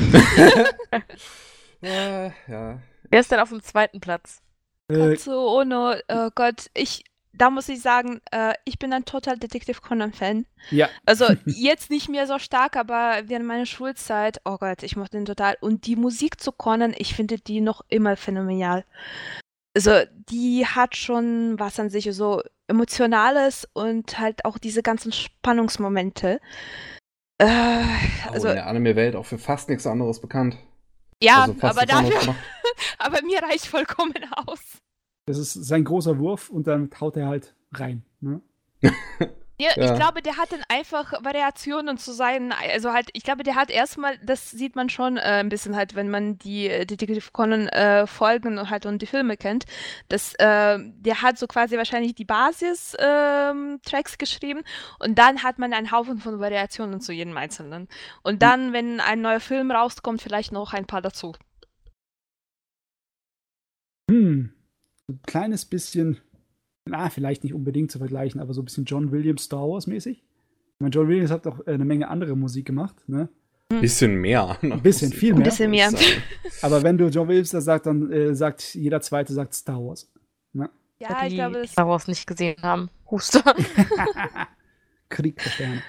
Ja, 1.82 2.26
ja. 2.46 2.82
Wer 3.08 3.20
ist 3.20 3.32
denn 3.32 3.40
auf 3.40 3.48
dem 3.48 3.62
zweiten 3.62 4.00
Platz? 4.00 4.42
äh, 4.88 4.96
Katsuo 5.14 5.60
Ono, 5.60 5.94
oh 6.08 6.28
Gott, 6.34 6.66
ich, 6.74 7.04
da 7.32 7.50
muss 7.50 7.68
ich 7.68 7.80
sagen, 7.80 8.20
äh, 8.32 8.54
ich 8.64 8.78
bin 8.78 8.92
ein 8.92 9.04
total 9.04 9.38
Detective 9.38 9.80
Conan-Fan. 9.80 10.46
ja. 10.70 10.88
Also 11.06 11.26
jetzt 11.46 11.90
nicht 11.90 12.08
mehr 12.08 12.26
so 12.26 12.38
stark, 12.38 12.76
aber 12.76 13.22
während 13.26 13.46
meiner 13.46 13.66
Schulzeit, 13.66 14.40
oh 14.44 14.58
Gott, 14.58 14.82
ich 14.82 14.96
mochte 14.96 15.16
den 15.16 15.24
total. 15.24 15.56
Und 15.60 15.86
die 15.86 15.96
Musik 15.96 16.40
zu 16.40 16.52
Conan, 16.52 16.94
ich 16.96 17.14
finde 17.14 17.38
die 17.38 17.60
noch 17.60 17.82
immer 17.88 18.16
phänomenal. 18.16 18.84
Also 19.76 19.92
die 20.28 20.66
hat 20.66 20.96
schon 20.96 21.58
was 21.58 21.78
an 21.78 21.90
sich, 21.90 22.08
so 22.12 22.42
emotionales 22.66 23.68
und 23.72 24.18
halt 24.18 24.44
auch 24.44 24.58
diese 24.58 24.82
ganzen 24.82 25.12
Spannungsmomente. 25.12 26.40
Äh, 27.38 27.46
Also 28.26 28.32
also 28.32 28.48
in 28.48 28.54
der 28.56 28.66
Anime-Welt 28.66 29.16
auch 29.16 29.26
für 29.26 29.38
fast 29.38 29.68
nichts 29.68 29.86
anderes 29.86 30.20
bekannt. 30.20 30.56
ja, 31.22 31.42
also 31.42 31.66
aber 31.66 31.86
dafür, 31.86 32.34
aber 32.98 33.22
mir 33.22 33.42
reicht 33.42 33.66
vollkommen 33.66 34.14
aus. 34.46 34.60
Das 35.30 35.38
ist 35.38 35.54
sein 35.54 35.84
großer 35.84 36.18
Wurf 36.18 36.50
und 36.50 36.66
dann 36.66 36.90
haut 37.00 37.16
er 37.16 37.28
halt 37.28 37.54
rein. 37.72 38.02
Ne? 38.20 38.40
Ja, 39.60 39.72
Ja. 39.76 39.92
ich 39.92 39.94
glaube, 39.94 40.22
der 40.22 40.38
hat 40.38 40.52
dann 40.52 40.62
einfach 40.70 41.12
Variationen 41.22 41.98
zu 41.98 42.12
sein. 42.12 42.50
Also 42.72 42.94
halt, 42.94 43.10
ich 43.12 43.24
glaube, 43.24 43.42
der 43.42 43.56
hat 43.56 43.70
erstmal, 43.70 44.16
das 44.24 44.50
sieht 44.50 44.74
man 44.74 44.88
schon 44.88 45.18
äh, 45.18 45.20
ein 45.20 45.50
bisschen 45.50 45.76
halt, 45.76 45.94
wenn 45.94 46.08
man 46.08 46.38
die 46.38 46.66
äh, 46.68 46.86
Detective 46.86 47.28
Conan 47.30 47.68
äh, 47.68 48.06
Folgen 48.06 48.56
und 48.58 48.70
halt 48.70 48.86
und 48.86 49.02
die 49.02 49.06
Filme 49.06 49.36
kennt, 49.36 49.66
dass 50.08 50.32
äh, 50.36 50.78
der 50.78 51.20
hat 51.20 51.36
so 51.36 51.46
quasi 51.46 51.76
wahrscheinlich 51.76 52.14
die 52.14 52.24
Basis 52.24 52.96
ähm, 52.98 53.80
Tracks 53.84 54.16
geschrieben 54.16 54.62
und 54.98 55.18
dann 55.18 55.42
hat 55.42 55.58
man 55.58 55.74
einen 55.74 55.92
Haufen 55.92 56.16
von 56.16 56.40
Variationen 56.40 57.02
zu 57.02 57.12
jedem 57.12 57.36
einzelnen. 57.36 57.86
Und 58.22 58.40
dann, 58.42 58.72
wenn 58.72 58.98
ein 58.98 59.20
neuer 59.20 59.40
Film 59.40 59.70
rauskommt, 59.70 60.22
vielleicht 60.22 60.52
noch 60.52 60.72
ein 60.72 60.86
paar 60.86 61.02
dazu. 61.02 61.34
Hm. 64.10 64.54
Ein 65.10 65.20
kleines 65.26 65.64
bisschen, 65.64 66.18
na, 66.84 67.10
vielleicht 67.10 67.44
nicht 67.44 67.54
unbedingt 67.54 67.90
zu 67.90 67.98
vergleichen, 67.98 68.40
aber 68.40 68.54
so 68.54 68.62
ein 68.62 68.64
bisschen 68.64 68.84
John 68.84 69.12
Williams 69.12 69.44
Star 69.44 69.68
Wars 69.68 69.86
mäßig. 69.86 70.18
Ich 70.18 70.80
meine, 70.80 70.92
John 70.94 71.08
Williams 71.08 71.30
hat 71.30 71.46
auch 71.46 71.66
äh, 71.66 71.72
eine 71.72 71.84
Menge 71.84 72.08
andere 72.08 72.36
Musik 72.36 72.66
gemacht, 72.66 73.08
ne? 73.08 73.28
Bisschen 73.68 74.16
mehr. 74.16 74.58
Ein 74.62 74.82
bisschen, 74.82 75.12
viel 75.12 75.32
Ein 75.32 75.38
mehr. 75.38 75.44
bisschen 75.44 75.70
mehr. 75.70 75.92
Aber 76.62 76.82
wenn 76.82 76.98
du 76.98 77.06
John 77.06 77.28
Williams 77.28 77.50
das 77.50 77.64
sagt, 77.64 77.86
dann 77.86 78.10
äh, 78.10 78.34
sagt 78.34 78.74
jeder 78.74 79.00
Zweite 79.00 79.32
sagt 79.32 79.54
Star 79.54 79.78
Wars. 79.78 80.10
Ja, 81.00 81.22
ich 81.22 81.30
die 81.30 81.36
glaube, 81.36 81.62
das 81.62 81.72
Star 81.72 81.88
Wars 81.88 82.08
nicht 82.08 82.26
gesehen 82.26 82.60
haben. 82.62 82.90
Huste. 83.10 83.42
Krieg 85.08 85.42
der 85.42 85.50
Sterne. 85.50 85.82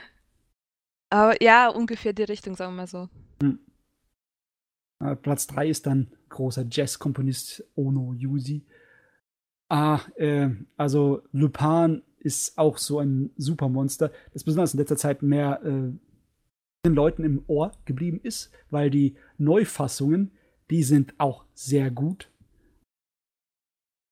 aber 1.09 1.43
ja, 1.43 1.67
ungefähr 1.67 2.13
die 2.13 2.23
Richtung, 2.23 2.55
sagen 2.55 2.73
wir 2.73 2.77
mal 2.77 2.87
so. 2.87 3.09
Äh, 5.01 5.15
Platz 5.17 5.47
3 5.47 5.67
ist 5.67 5.85
dann 5.85 6.11
großer 6.29 6.65
Jazz-Komponist 6.69 7.63
Ono 7.75 8.13
Yuzi. 8.13 8.65
Ah, 9.71 10.01
äh, 10.17 10.49
also 10.75 11.23
Lupin 11.31 12.01
ist 12.19 12.57
auch 12.57 12.77
so 12.77 12.99
ein 12.99 13.31
Supermonster, 13.37 14.11
das 14.33 14.43
besonders 14.43 14.73
in 14.73 14.79
letzter 14.81 14.97
Zeit 14.97 15.21
mehr 15.21 15.61
äh, 15.63 15.93
den 16.85 16.93
Leuten 16.93 17.23
im 17.23 17.43
Ohr 17.47 17.71
geblieben 17.85 18.19
ist, 18.21 18.51
weil 18.69 18.89
die 18.89 19.15
Neufassungen, 19.37 20.31
die 20.69 20.83
sind 20.83 21.13
auch 21.19 21.45
sehr 21.53 21.89
gut. 21.89 22.29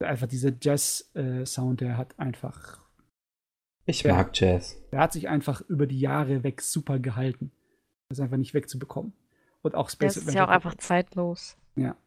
Einfach 0.02 0.28
dieser 0.28 0.54
Jazz-Sound, 0.62 1.82
der 1.82 1.98
hat 1.98 2.18
einfach. 2.18 2.80
Ich 3.86 4.04
Ja. 4.04 4.14
mag 4.14 4.32
Jazz. 4.34 4.82
Der 4.94 5.02
hat 5.02 5.12
sich 5.12 5.28
einfach 5.28 5.60
über 5.68 5.88
die 5.88 6.00
Jahre 6.00 6.44
weg 6.44 6.62
super 6.62 7.00
gehalten. 7.00 7.52
Das 8.08 8.20
ist 8.20 8.24
einfach 8.24 8.38
nicht 8.38 8.54
wegzubekommen. 8.54 9.12
Und 9.62 9.76
auch 9.76 9.88
Das 9.88 9.94
Space 9.94 10.16
ist 10.18 10.34
ja 10.34 10.46
auch 10.46 10.50
einfach 10.50 10.76
zeitlos. 10.76 11.58
Ja. 11.76 11.98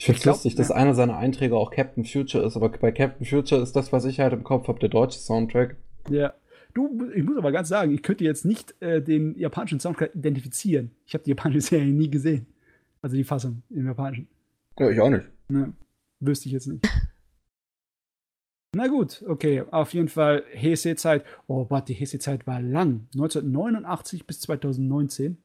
Ich 0.00 0.06
finde 0.06 0.18
es 0.20 0.24
lustig, 0.24 0.54
dass 0.54 0.70
ja. 0.70 0.76
einer 0.76 0.94
seiner 0.94 1.18
Einträge 1.18 1.54
auch 1.54 1.70
Captain 1.70 2.06
Future 2.06 2.42
ist, 2.42 2.56
aber 2.56 2.70
bei 2.70 2.90
Captain 2.90 3.26
Future 3.26 3.60
ist 3.60 3.76
das, 3.76 3.92
was 3.92 4.06
ich 4.06 4.18
halt 4.18 4.32
im 4.32 4.44
Kopf 4.44 4.66
habe, 4.66 4.78
der 4.78 4.88
deutsche 4.88 5.18
Soundtrack. 5.18 5.76
Ja. 6.08 6.32
Du, 6.72 7.10
ich 7.14 7.22
muss 7.22 7.36
aber 7.36 7.52
ganz 7.52 7.68
sagen, 7.68 7.92
ich 7.92 8.02
könnte 8.02 8.24
jetzt 8.24 8.46
nicht 8.46 8.74
äh, 8.80 9.02
den 9.02 9.38
japanischen 9.38 9.78
Soundtrack 9.78 10.14
identifizieren. 10.14 10.92
Ich 11.04 11.12
habe 11.12 11.24
die 11.24 11.30
japanische 11.30 11.60
Serie 11.60 11.92
nie 11.92 12.10
gesehen. 12.10 12.46
Also 13.02 13.14
die 13.14 13.24
Fassung 13.24 13.62
im 13.68 13.84
japanischen. 13.84 14.26
Ja, 14.78 14.88
ich 14.88 14.98
auch 15.00 15.10
nicht. 15.10 15.28
Ne, 15.48 15.74
wüsste 16.20 16.46
ich 16.46 16.54
jetzt 16.54 16.68
nicht. 16.68 16.82
Na 18.74 18.86
gut, 18.86 19.22
okay. 19.28 19.64
Auf 19.70 19.92
jeden 19.92 20.08
Fall 20.08 20.44
Heisei-Zeit. 20.56 21.26
Oh, 21.46 21.66
warte, 21.68 21.92
die 21.92 22.00
Heisei-Zeit 22.00 22.46
war 22.46 22.62
lang. 22.62 23.06
1989 23.12 24.26
bis 24.26 24.40
2019. 24.40 25.36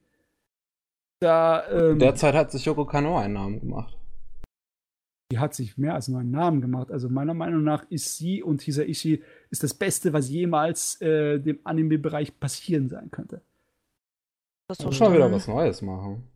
Da, 1.20 1.68
ähm, 1.70 1.98
Derzeit 1.98 2.34
hat 2.34 2.52
sich 2.52 2.64
Yoko 2.64 2.86
Kano 2.86 3.18
einen 3.18 3.34
Namen 3.34 3.60
gemacht. 3.60 3.98
Die 5.32 5.38
hat 5.38 5.54
sich 5.54 5.76
mehr 5.76 5.94
als 5.94 6.08
nur 6.08 6.20
einen 6.20 6.30
Namen 6.30 6.60
gemacht. 6.60 6.90
Also 6.92 7.08
meiner 7.08 7.34
Meinung 7.34 7.64
nach 7.64 7.84
ist 7.90 8.16
sie 8.16 8.42
und 8.42 8.62
Hisaishi 8.62 9.22
ist 9.50 9.62
das 9.62 9.74
Beste, 9.74 10.12
was 10.12 10.28
jemals 10.28 11.00
äh, 11.00 11.38
dem 11.40 11.58
Anime-Bereich 11.64 12.38
passieren 12.38 12.88
sein 12.88 13.10
könnte. 13.10 13.42
Das 14.68 14.78
Muss 14.80 14.98
mal 15.00 15.12
wieder 15.12 15.24
schon- 15.24 15.32
was 15.32 15.48
Neues 15.48 15.82
machen. 15.82 16.28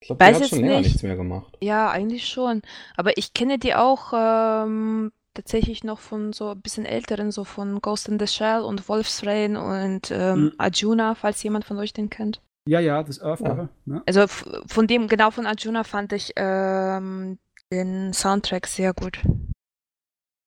Ich 0.00 0.06
glaube, 0.08 0.24
die 0.24 0.34
hat 0.34 0.48
schon 0.48 0.60
länger 0.60 0.78
nicht. 0.78 0.86
nichts 0.88 1.02
mehr 1.02 1.16
gemacht. 1.16 1.56
Ja, 1.60 1.90
eigentlich 1.90 2.28
schon. 2.28 2.62
Aber 2.96 3.16
ich 3.16 3.32
kenne 3.32 3.58
die 3.58 3.74
auch 3.74 4.12
ähm, 4.14 5.12
tatsächlich 5.32 5.82
noch 5.82 5.98
von 5.98 6.32
so 6.32 6.50
ein 6.50 6.60
bisschen 6.60 6.84
älteren, 6.84 7.30
so 7.32 7.44
von 7.44 7.80
Ghost 7.80 8.08
in 8.08 8.18
the 8.18 8.26
Shell 8.26 8.60
und 8.60 8.88
Wolf's 8.88 9.24
Rain 9.24 9.56
und 9.56 10.10
ähm, 10.10 10.44
Mhm. 10.44 10.52
Arjuna, 10.58 11.14
falls 11.14 11.42
jemand 11.42 11.64
von 11.64 11.78
euch 11.78 11.92
den 11.94 12.10
kennt. 12.10 12.42
Ja, 12.66 12.80
ja, 12.80 13.02
das 13.02 13.20
Earth 13.20 13.40
Ja. 13.40 13.68
Ne? 13.84 14.02
Also 14.06 14.26
von 14.26 14.86
dem, 14.86 15.06
genau 15.08 15.30
von 15.30 15.46
Arjuna 15.46 15.84
fand 15.84 16.12
ich 16.12 16.32
ähm, 16.36 17.38
den 17.70 18.12
Soundtrack 18.12 18.66
sehr 18.66 18.94
gut. 18.94 19.18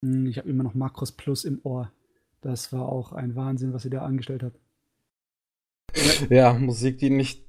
Hm, 0.03 0.25
Ich 0.25 0.37
habe 0.37 0.49
immer 0.49 0.63
noch 0.63 0.73
Makros 0.73 1.11
Plus 1.11 1.45
im 1.45 1.59
Ohr. 1.63 1.91
Das 2.41 2.71
war 2.73 2.89
auch 2.89 3.13
ein 3.13 3.35
Wahnsinn, 3.35 3.73
was 3.73 3.83
sie 3.83 3.89
da 3.89 4.01
angestellt 4.01 4.43
hat. 4.43 4.53
Ja, 6.29 6.53
Musik, 6.53 6.97
die 6.99 7.09
nicht, 7.09 7.45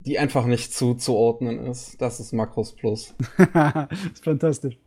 die 0.00 0.18
einfach 0.18 0.46
nicht 0.46 0.72
zuzuordnen 0.72 1.66
ist. 1.66 2.00
Das 2.00 2.20
ist 2.20 2.32
Makros 2.32 2.74
Plus. 2.74 3.14
ist 4.12 4.24
fantastisch. 4.24 4.78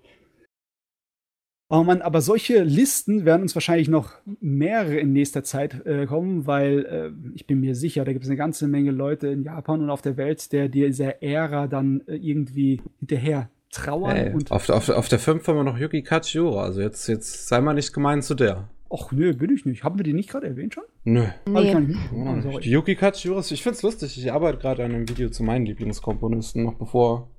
Oh 1.75 1.83
Mann, 1.83 2.03
aber 2.03 2.21
solche 2.21 2.61
Listen 2.61 3.25
werden 3.25 3.41
uns 3.41 3.55
wahrscheinlich 3.55 3.87
noch 3.87 4.11
mehrere 4.39 4.97
in 4.97 5.11
nächster 5.11 5.43
Zeit 5.43 5.83
äh, 5.87 6.05
kommen, 6.05 6.45
weil 6.45 6.85
äh, 6.85 7.33
ich 7.33 7.47
bin 7.47 7.61
mir 7.61 7.73
sicher, 7.73 8.05
da 8.05 8.13
gibt 8.13 8.25
es 8.25 8.29
eine 8.29 8.37
ganze 8.37 8.67
Menge 8.67 8.91
Leute 8.91 9.29
in 9.29 9.41
Japan 9.41 9.81
und 9.81 9.89
auf 9.89 10.03
der 10.03 10.15
Welt, 10.15 10.51
der 10.51 10.69
dieser 10.69 11.23
Ära 11.23 11.65
dann 11.65 12.01
äh, 12.05 12.13
irgendwie 12.13 12.79
hinterher 12.99 13.49
trauern 13.71 14.15
Ey, 14.15 14.33
und 14.35 14.51
auf, 14.51 14.69
auf, 14.69 14.87
auf 14.89 15.09
der 15.09 15.17
5 15.17 15.47
haben 15.47 15.55
wir 15.55 15.63
noch 15.63 15.79
Yuki 15.79 16.03
Katsura. 16.03 16.61
Also 16.61 16.79
jetzt, 16.79 17.07
jetzt 17.07 17.47
sei 17.47 17.59
mal 17.59 17.73
nicht 17.73 17.91
gemein 17.91 18.21
zu 18.21 18.35
der. 18.35 18.69
ach 18.91 19.11
nö, 19.11 19.33
bin 19.33 19.51
ich 19.51 19.65
nicht. 19.65 19.83
Haben 19.83 19.97
wir 19.97 20.03
die 20.03 20.13
nicht 20.13 20.29
gerade 20.29 20.45
erwähnt 20.45 20.75
schon? 20.75 20.83
Nö. 21.05 21.25
Nee. 21.47 21.75
Oh, 22.13 22.59
Yuki 22.59 22.93
Katsura, 22.93 23.39
ich 23.39 23.63
find's 23.63 23.81
lustig. 23.81 24.15
Ich 24.15 24.31
arbeite 24.31 24.59
gerade 24.59 24.85
an 24.85 24.93
einem 24.93 25.09
Video 25.09 25.29
zu 25.29 25.41
meinen 25.41 25.65
Lieblingskomponisten, 25.65 26.65
noch 26.65 26.75
bevor 26.75 27.29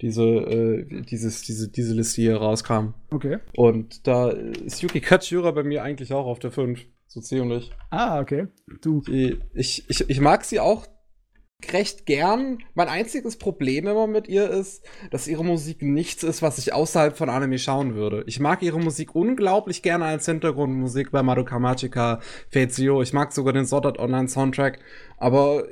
diese, 0.00 0.24
äh, 0.24 1.02
dieses, 1.02 1.42
diese, 1.42 1.70
diese 1.70 1.94
Liste 1.94 2.22
hier 2.22 2.36
rauskam. 2.36 2.94
Okay. 3.10 3.38
Und 3.56 4.06
da 4.06 4.30
ist 4.30 4.82
Yuki 4.82 5.00
Katsura 5.00 5.50
bei 5.50 5.62
mir 5.62 5.82
eigentlich 5.82 6.12
auch 6.12 6.26
auf 6.26 6.38
der 6.38 6.50
5. 6.50 6.84
So 7.06 7.20
ziemlich. 7.20 7.70
Ah, 7.90 8.20
okay. 8.20 8.48
Du. 8.80 9.02
Ich, 9.52 9.88
ich, 9.88 10.10
ich 10.10 10.20
mag 10.20 10.44
sie 10.44 10.58
auch 10.58 10.86
recht 11.72 12.06
gern. 12.06 12.58
Mein 12.74 12.88
einziges 12.88 13.36
Problem 13.36 13.86
immer 13.86 14.06
mit 14.06 14.28
ihr 14.28 14.50
ist, 14.50 14.84
dass 15.10 15.28
ihre 15.28 15.44
Musik 15.44 15.82
nichts 15.82 16.22
ist, 16.22 16.42
was 16.42 16.58
ich 16.58 16.72
außerhalb 16.72 17.16
von 17.16 17.30
Anime 17.30 17.58
schauen 17.58 17.94
würde. 17.94 18.24
Ich 18.26 18.40
mag 18.40 18.62
ihre 18.62 18.80
Musik 18.80 19.14
unglaublich 19.14 19.82
gerne 19.82 20.04
als 20.04 20.26
Hintergrundmusik 20.26 21.10
bei 21.10 21.22
Madoka 21.22 21.58
Magica, 21.58 22.20
Fate 22.50 22.72
Zero. 22.72 23.00
Ich 23.02 23.12
mag 23.12 23.32
sogar 23.32 23.52
den 23.52 23.66
Sword 23.66 23.86
Art 23.86 23.98
Online 23.98 24.28
Soundtrack. 24.28 24.80
Aber 25.16 25.64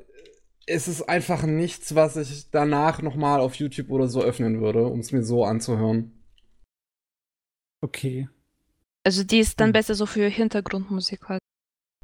es 0.66 0.88
ist 0.88 1.02
einfach 1.08 1.42
nichts, 1.44 1.94
was 1.94 2.16
ich 2.16 2.50
danach 2.50 3.02
nochmal 3.02 3.40
auf 3.40 3.54
YouTube 3.56 3.90
oder 3.90 4.08
so 4.08 4.22
öffnen 4.22 4.60
würde, 4.60 4.86
um 4.86 5.00
es 5.00 5.12
mir 5.12 5.22
so 5.22 5.44
anzuhören. 5.44 6.12
Okay. 7.82 8.28
Also 9.04 9.24
die 9.24 9.38
ist 9.40 9.58
dann 9.60 9.68
Hm. 9.68 9.72
besser 9.72 9.94
so 9.94 10.06
für 10.06 10.28
Hintergrundmusik 10.28 11.28
halt. 11.28 11.40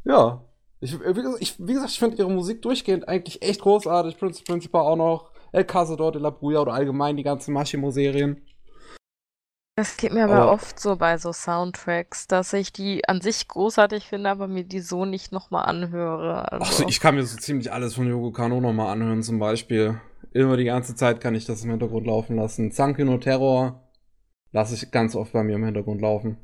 Ja. 0.04 0.44
Ich, 0.80 0.94
äh, 0.94 1.16
wie 1.16 1.22
gesagt, 1.22 1.42
ich, 1.42 1.58
wie 1.58 1.72
gesagt, 1.74 1.90
ich 1.92 1.98
finde 1.98 2.16
ihre 2.16 2.30
Musik 2.30 2.62
durchgehend 2.62 3.08
eigentlich 3.08 3.42
echt 3.42 3.60
großartig. 3.60 4.16
Prince 4.18 4.42
Principal 4.44 4.82
auch 4.82 4.96
noch. 4.96 5.30
El 5.52 5.64
Cazador 5.64 6.12
de 6.12 6.20
la 6.20 6.30
Bruja 6.30 6.60
oder 6.60 6.74
allgemein 6.74 7.16
die 7.16 7.22
ganzen 7.22 7.54
Mashimo-Serien. 7.54 8.42
Das 9.78 9.96
geht 9.96 10.12
mir 10.12 10.24
aber 10.24 10.42
Aber- 10.42 10.52
oft 10.54 10.80
so 10.80 10.96
bei 10.96 11.18
so 11.18 11.32
Soundtracks, 11.32 12.26
dass 12.26 12.52
ich 12.52 12.72
die 12.72 13.08
an 13.08 13.20
sich 13.20 13.46
großartig 13.46 14.08
finde, 14.08 14.28
aber 14.28 14.48
mir 14.48 14.64
die 14.64 14.80
so 14.80 15.04
nicht 15.04 15.30
nochmal 15.30 15.66
anhöre. 15.66 16.50
Also, 16.50 16.64
Achso, 16.64 16.88
ich 16.88 16.98
kann 16.98 17.14
mir 17.14 17.22
so 17.22 17.36
ziemlich 17.36 17.70
alles 17.72 17.94
von 17.94 18.08
Yoko 18.08 18.32
Kano 18.32 18.60
nochmal 18.60 18.90
anhören, 18.92 19.22
zum 19.22 19.38
Beispiel. 19.38 20.00
Immer 20.32 20.56
die 20.56 20.64
ganze 20.64 20.96
Zeit 20.96 21.20
kann 21.20 21.36
ich 21.36 21.44
das 21.44 21.62
im 21.62 21.70
Hintergrund 21.70 22.08
laufen 22.08 22.34
lassen. 22.34 22.72
Zanki 22.72 23.04
no 23.04 23.18
Terror 23.18 23.88
lasse 24.50 24.74
ich 24.74 24.90
ganz 24.90 25.14
oft 25.14 25.32
bei 25.32 25.44
mir 25.44 25.54
im 25.54 25.64
Hintergrund 25.64 26.00
laufen. 26.00 26.38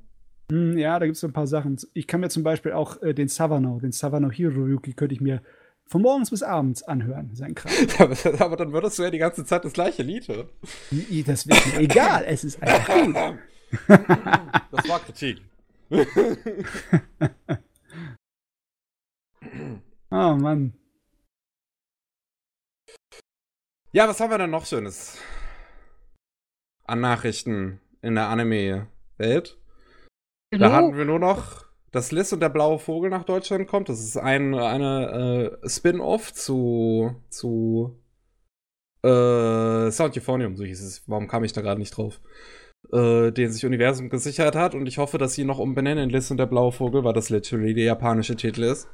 Hm, 0.53 0.79
ja, 0.79 0.97
da 1.01 1.07
gibt 1.07 1.17
es 1.17 1.21
so 1.21 1.27
ein 1.27 1.33
paar 1.33 1.49
Sachen. 1.49 1.77
Ich 1.93 2.07
kann 2.07 2.21
mir 2.21 2.29
zum 2.29 2.45
Beispiel 2.45 2.71
auch 2.71 3.03
äh, 3.03 3.15
den 3.15 3.27
Savano, 3.27 3.81
den 3.81 3.91
Savano 3.91 4.31
Hiroyuki, 4.31 4.93
könnte 4.93 5.13
ich 5.17 5.21
mir 5.21 5.43
von 5.87 6.03
morgens 6.03 6.31
bis 6.31 6.43
abends 6.43 6.83
anhören, 6.83 7.35
sein 7.35 7.55
Kram. 7.55 7.73
aber, 7.99 8.17
aber 8.41 8.57
dann 8.57 8.73
würdest 8.73 8.99
du 8.99 9.03
ja 9.03 9.11
die 9.11 9.19
ganze 9.19 9.45
Zeit 9.45 9.65
das 9.65 9.73
gleiche 9.73 10.03
Lied 10.03 10.29
hören. 10.29 10.49
Das 11.27 11.47
wird 11.47 11.67
mir 11.67 11.81
egal, 11.81 12.25
es 12.27 12.45
ist 12.45 12.63
einfach 12.63 12.95
gut. 13.05 13.15
Das 13.87 14.89
war 14.89 15.01
Kritik. 15.01 15.41
Oh 20.11 20.35
Mann. 20.37 20.73
Ja, 23.91 24.09
was 24.09 24.21
haben 24.21 24.31
wir 24.31 24.39
denn 24.39 24.51
noch 24.51 24.65
Schönes? 24.65 25.19
An 26.85 27.01
Nachrichten 27.01 27.81
in 28.01 28.15
der 28.15 28.29
Anime-Welt. 28.29 29.59
Da 30.51 30.73
hatten 30.73 30.97
wir 30.97 31.05
nur 31.05 31.19
noch, 31.19 31.64
dass 31.95 32.11
Liz 32.11 32.33
und 32.33 32.41
der 32.41 32.49
blaue 32.49 32.79
Vogel 32.81 33.09
nach 33.09 33.25
Deutschland 33.25 33.69
kommt. 33.69 33.89
Das 33.89 34.01
ist 34.01 34.17
ein 34.17 34.55
eine 34.55 35.61
äh, 35.63 35.69
Spin-off 35.69 36.33
zu 36.33 37.15
zu 37.31 37.97
äh, 39.03 39.91
Sound 39.91 40.17
Euphonium, 40.17 40.57
so 40.57 40.65
hieß 40.65 40.83
es. 40.83 41.09
Warum 41.09 41.29
kam 41.29 41.45
ich 41.45 41.53
da 41.53 41.61
gerade 41.61 41.79
nicht 41.79 41.97
drauf? 41.97 42.21
Äh, 42.93 43.31
den 43.31 43.53
sich 43.53 43.65
Universum 43.65 44.09
gesichert 44.11 44.57
hat 44.57 44.75
und 44.75 44.87
ich 44.87 44.99
hoffe, 44.99 45.19
dass 45.19 45.35
sie 45.35 45.45
noch 45.45 45.59
umbenennen 45.59 46.05
in 46.05 46.11
Liz 46.11 46.31
und 46.31 46.37
der 46.39 46.47
blaue 46.47 46.73
Vogel, 46.73 47.05
weil 47.05 47.13
das 47.13 47.31
literally 47.31 47.75
der 47.75 47.85
japanische 47.85 48.35
Titel 48.35 48.65
ist. 48.65 48.89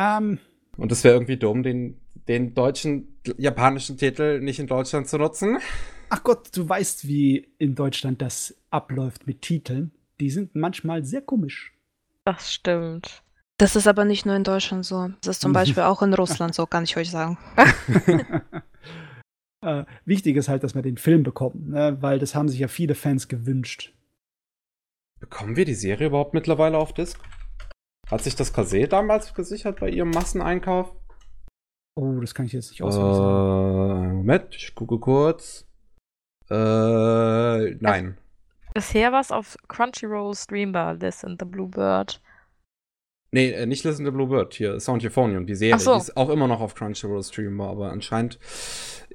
Ähm, 0.00 0.38
Und 0.76 0.90
es 0.90 1.04
wäre 1.04 1.14
irgendwie 1.14 1.36
dumm, 1.36 1.62
den, 1.62 2.00
den 2.28 2.54
deutschen, 2.54 3.20
japanischen 3.36 3.98
Titel 3.98 4.40
nicht 4.40 4.58
in 4.58 4.66
Deutschland 4.66 5.06
zu 5.06 5.18
nutzen. 5.18 5.58
ach 6.08 6.22
Gott, 6.24 6.48
du 6.56 6.68
weißt, 6.68 7.06
wie 7.06 7.52
in 7.58 7.74
Deutschland 7.74 8.22
das 8.22 8.56
abläuft 8.70 9.26
mit 9.26 9.42
Titeln. 9.42 9.92
Die 10.20 10.30
sind 10.30 10.54
manchmal 10.54 11.04
sehr 11.04 11.22
komisch. 11.22 11.72
das 12.24 12.52
stimmt. 12.52 13.22
Das 13.58 13.74
ist 13.74 13.86
aber 13.88 14.04
nicht 14.04 14.26
nur 14.26 14.34
in 14.36 14.44
Deutschland 14.44 14.84
so. 14.84 15.08
Das 15.22 15.36
ist 15.36 15.40
zum 15.42 15.52
Beispiel 15.58 15.82
auch 15.84 16.02
in 16.02 16.12
Russland 16.14 16.54
so, 16.54 16.66
kann 16.66 16.84
ich 16.84 16.96
euch 16.96 17.10
sagen. 17.10 17.38
äh, 19.62 19.84
wichtig 20.04 20.36
ist 20.36 20.48
halt, 20.48 20.62
dass 20.62 20.74
wir 20.74 20.82
den 20.82 20.98
Film 20.98 21.22
bekommen, 21.22 21.70
ne? 21.70 21.96
weil 22.00 22.18
das 22.18 22.34
haben 22.34 22.48
sich 22.48 22.58
ja 22.60 22.68
viele 22.68 22.94
Fans 22.94 23.28
gewünscht. 23.28 23.94
Bekommen 25.20 25.56
wir 25.56 25.64
die 25.64 25.74
Serie 25.74 26.08
überhaupt 26.08 26.34
mittlerweile 26.34 26.76
auf 26.76 26.92
Disc? 26.92 27.18
Hat 28.10 28.22
sich 28.22 28.36
das 28.36 28.52
Kase 28.52 28.86
damals 28.86 29.32
gesichert 29.34 29.80
bei 29.80 29.88
ihrem 29.88 30.10
Masseneinkauf? 30.10 30.92
Oh, 31.98 32.20
das 32.20 32.34
kann 32.34 32.44
ich 32.46 32.52
jetzt 32.52 32.70
nicht 32.70 32.80
Äh, 32.80 32.84
auswendig 32.84 33.16
sagen. 33.16 34.16
Moment, 34.18 34.54
ich 34.54 34.74
gucke 34.74 34.98
kurz. 34.98 35.66
Äh, 36.50 37.70
nein. 37.80 38.18
Bisher 38.76 39.10
war 39.10 39.22
es 39.22 39.32
auf 39.32 39.56
Crunchyroll 39.68 40.34
streambar, 40.34 40.98
and 41.24 41.40
the 41.40 41.46
Bluebird. 41.46 42.20
Nee, 43.30 43.50
äh, 43.52 43.64
nicht 43.64 43.84
Listen 43.84 44.04
to 44.04 44.12
Bluebird, 44.12 44.52
hier, 44.52 44.78
Sound 44.80 45.02
Euphonium, 45.02 45.46
die 45.46 45.54
Serie. 45.54 45.78
So. 45.78 45.94
Die 45.94 46.00
ist 46.00 46.16
auch 46.18 46.28
immer 46.28 46.46
noch 46.46 46.60
auf 46.60 46.74
Crunchyroll 46.74 47.22
streambar, 47.22 47.70
aber 47.70 47.90
anscheinend 47.90 48.38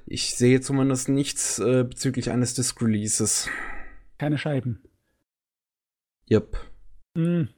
Ich 0.04 0.34
sehe 0.34 0.60
zumindest 0.60 1.08
nichts 1.08 1.60
äh, 1.60 1.84
bezüglich 1.84 2.30
eines 2.30 2.54
Disc-Releases. 2.54 3.48
Keine 4.18 4.36
Scheiben. 4.36 4.82
Yep. 6.28 6.56
Hm. 7.16 7.48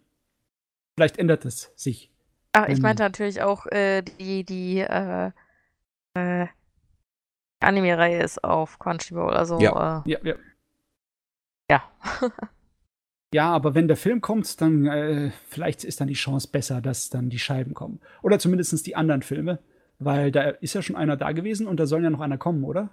Vielleicht 0.98 1.16
ändert 1.18 1.46
es 1.46 1.72
sich. 1.74 2.12
Ach, 2.52 2.68
ich 2.68 2.76
Ähm. 2.76 2.82
meinte 2.82 3.02
natürlich 3.02 3.40
auch, 3.40 3.64
äh, 3.68 4.02
die, 4.02 4.44
die, 4.44 4.80
äh, 4.80 5.30
äh, 6.12 6.46
Anime-Reihe 7.60 8.22
ist 8.22 8.44
auf 8.44 8.78
Crunchyroll, 8.78 9.32
also, 9.34 9.58
Ja. 9.58 10.02
äh, 10.06 10.10
Ja, 10.10 10.18
ja. 10.22 10.34
Ja. 11.70 11.82
Ja, 13.34 13.50
aber 13.50 13.74
wenn 13.74 13.88
der 13.88 13.96
Film 13.96 14.20
kommt, 14.20 14.60
dann 14.60 14.86
äh, 14.86 15.32
vielleicht 15.48 15.82
ist 15.82 16.00
dann 16.00 16.06
die 16.06 16.14
Chance 16.14 16.46
besser, 16.52 16.80
dass 16.80 17.10
dann 17.10 17.30
die 17.30 17.40
Scheiben 17.40 17.74
kommen. 17.74 18.00
Oder 18.22 18.38
zumindest 18.38 18.86
die 18.86 18.94
anderen 18.94 19.22
Filme. 19.22 19.58
Weil 19.98 20.30
da 20.30 20.50
ist 20.50 20.74
ja 20.74 20.82
schon 20.82 20.94
einer 20.94 21.16
da 21.16 21.32
gewesen 21.32 21.66
und 21.66 21.80
da 21.80 21.86
soll 21.86 22.04
ja 22.04 22.10
noch 22.10 22.20
einer 22.20 22.38
kommen, 22.38 22.62
oder? 22.62 22.90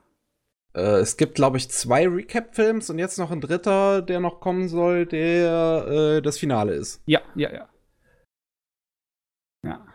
Äh, 0.74 1.00
es 1.00 1.18
gibt, 1.18 1.36
glaube 1.36 1.58
ich, 1.58 1.70
zwei 1.70 2.08
Recap-Films 2.08 2.90
und 2.90 2.98
jetzt 2.98 3.20
noch 3.20 3.30
ein 3.30 3.40
dritter, 3.40 4.02
der 4.02 4.20
noch 4.20 4.40
kommen 4.40 4.68
soll, 4.68 5.06
der 5.06 5.88
äh, 5.88 6.22
das 6.24 6.40
Finale 6.40 6.74
ist. 6.74 7.04
Ja, 7.06 7.22
ja, 7.36 7.54
ja. 7.54 7.70
Ja. 9.64 9.86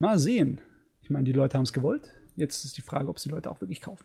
Mal 0.00 0.18
sehen. 0.18 0.60
Ich 1.02 1.10
meine, 1.10 1.24
die 1.24 1.32
Leute 1.32 1.56
haben 1.56 1.64
es 1.64 1.72
gewollt. 1.72 2.12
Jetzt 2.34 2.64
ist 2.64 2.76
die 2.76 2.82
Frage, 2.82 3.08
ob 3.08 3.16
es 3.16 3.22
die 3.22 3.28
Leute 3.28 3.48
auch 3.48 3.60
wirklich 3.60 3.80
kaufen. 3.80 4.04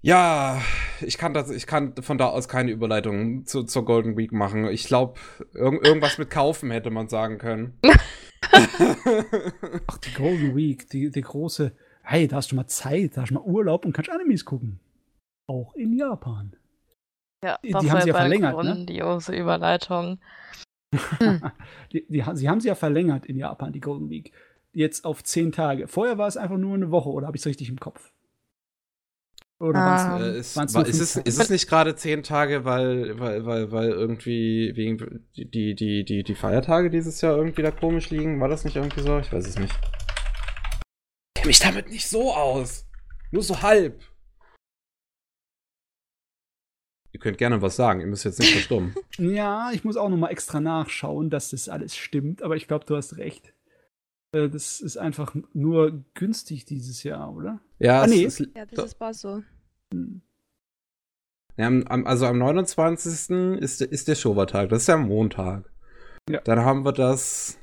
Ja, 0.00 0.60
ich 1.00 1.18
kann, 1.18 1.34
das, 1.34 1.50
ich 1.50 1.66
kann 1.66 1.94
von 2.00 2.18
da 2.18 2.26
aus 2.28 2.48
keine 2.48 2.70
Überleitung 2.70 3.46
zu, 3.46 3.64
zur 3.64 3.84
Golden 3.84 4.16
Week 4.16 4.32
machen. 4.32 4.66
Ich 4.68 4.84
glaube, 4.86 5.18
irg 5.54 5.84
irgendwas 5.84 6.18
mit 6.18 6.30
kaufen 6.30 6.70
hätte 6.70 6.90
man 6.90 7.08
sagen 7.08 7.38
können. 7.38 7.78
Ach, 9.86 9.98
die 9.98 10.14
Golden 10.14 10.56
Week, 10.56 10.88
die, 10.88 11.10
die 11.10 11.20
große. 11.20 11.72
Hey, 12.02 12.28
da 12.28 12.36
hast 12.36 12.52
du 12.52 12.56
mal 12.56 12.66
Zeit, 12.68 13.16
da 13.16 13.22
hast 13.22 13.30
du 13.30 13.34
mal 13.34 13.42
Urlaub 13.42 13.84
und 13.84 13.92
kannst 13.92 14.10
Animes 14.10 14.44
gucken. 14.44 14.80
Auch 15.48 15.74
in 15.74 15.92
Japan. 15.92 16.54
Ja, 17.44 17.58
Die- 17.64 17.70
das 17.70 17.82
die 17.84 17.90
haben 17.90 18.00
sie 18.02 18.08
ja 18.08 18.14
verlängert, 18.14 18.56
ne? 18.56 18.62
grandiose 18.74 19.36
Überleitung. 19.36 20.18
Die, 21.92 22.06
die, 22.08 22.24
sie 22.34 22.48
haben 22.48 22.60
sie 22.60 22.68
ja 22.68 22.74
verlängert 22.74 23.26
in 23.26 23.36
Japan, 23.36 23.72
die 23.74 23.80
Golden 23.80 24.08
Week. 24.08 24.32
Jetzt 24.72 25.04
auf 25.04 25.22
zehn 25.22 25.52
Tage. 25.52 25.86
Vorher 25.86 26.16
war 26.16 26.28
es 26.28 26.38
einfach 26.38 26.56
nur 26.56 26.74
eine 26.74 26.90
Woche, 26.90 27.10
oder 27.10 27.26
habe 27.26 27.36
ich 27.36 27.42
es 27.42 27.46
richtig 27.46 27.68
im 27.68 27.78
Kopf? 27.78 28.10
Oder 29.60 29.78
Ah. 29.80 30.20
Äh, 30.20 30.38
ist, 30.38 30.56
war, 30.56 30.86
ist, 30.86 31.00
es, 31.00 31.16
ist 31.16 31.40
es 31.40 31.50
nicht 31.50 31.68
gerade 31.68 31.96
zehn 31.96 32.22
Tage, 32.22 32.64
weil, 32.64 33.18
weil, 33.18 33.44
weil, 33.44 33.72
weil 33.72 33.90
irgendwie 33.90 34.72
wegen 34.76 35.26
die, 35.36 35.74
die, 35.74 36.04
die, 36.04 36.22
die 36.22 36.34
Feiertage 36.34 36.90
dieses 36.90 37.20
Jahr 37.20 37.36
irgendwie 37.36 37.62
da 37.62 37.72
komisch 37.72 38.10
liegen? 38.10 38.40
War 38.40 38.48
das 38.48 38.64
nicht 38.64 38.76
irgendwie 38.76 39.00
so? 39.00 39.18
Ich 39.18 39.32
weiß 39.32 39.46
es 39.48 39.58
nicht. 39.58 39.74
Ich 39.74 41.34
kenne 41.42 41.46
mich 41.48 41.58
damit 41.58 41.88
nicht 41.90 42.08
so 42.08 42.32
aus. 42.32 42.86
Nur 43.32 43.42
so 43.42 43.60
halb. 43.60 44.00
Ihr 47.12 47.20
könnt 47.20 47.38
gerne 47.38 47.60
was 47.60 47.74
sagen, 47.74 48.00
ihr 48.00 48.06
müsst 48.06 48.24
jetzt 48.24 48.38
nicht 48.38 48.52
verstummen. 48.52 48.94
Ja, 49.18 49.72
ich 49.72 49.82
muss 49.82 49.96
auch 49.96 50.08
noch 50.08 50.16
mal 50.16 50.28
extra 50.28 50.60
nachschauen, 50.60 51.30
dass 51.30 51.50
das 51.50 51.68
alles 51.68 51.96
stimmt, 51.96 52.42
aber 52.42 52.54
ich 52.54 52.68
glaube, 52.68 52.84
du 52.86 52.94
hast 52.94 53.16
recht. 53.16 53.52
Äh, 54.32 54.48
Das 54.48 54.80
ist 54.80 54.96
einfach 54.96 55.34
nur 55.52 56.04
günstig 56.14 56.64
dieses 56.64 57.02
Jahr, 57.02 57.32
oder? 57.34 57.60
Ja, 57.78 58.02
Ah, 58.02 58.06
nee. 58.06 58.24
es, 58.24 58.40
es, 58.40 58.48
Ja, 58.56 58.66
das 58.66 58.84
ist 58.92 59.00
war 59.00 59.14
so. 59.14 59.42
Hm. 59.92 60.20
Ja, 61.56 61.66
am, 61.66 62.06
also 62.06 62.26
am 62.26 62.38
29. 62.38 63.58
ist, 63.60 63.80
der- 63.80 63.90
ist 63.90 64.06
der 64.08 64.14
Showa-Tag, 64.14 64.68
das 64.68 64.82
ist 64.82 64.86
ja 64.88 64.96
Montag. 64.96 65.70
Ja. 66.30 66.40
Dann 66.42 66.60
haben 66.60 66.84
wir 66.84 66.92
das 66.92 67.58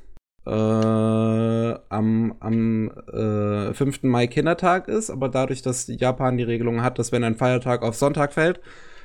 äh, 0.45 0.49
am, 0.49 2.35
am 2.39 2.91
äh, 3.11 3.73
5. 3.73 4.03
Mai 4.03 4.27
Kindertag 4.27 4.87
ist, 4.87 5.09
aber 5.09 5.29
dadurch, 5.29 5.61
dass 5.61 5.87
Japan 5.87 6.37
die 6.37 6.43
Regelung 6.43 6.81
hat, 6.81 6.99
dass 6.99 7.11
wenn 7.11 7.23
ein 7.23 7.35
Feiertag 7.37 7.83
auf 7.83 7.95
Sonntag 7.95 8.33
fällt, 8.33 8.59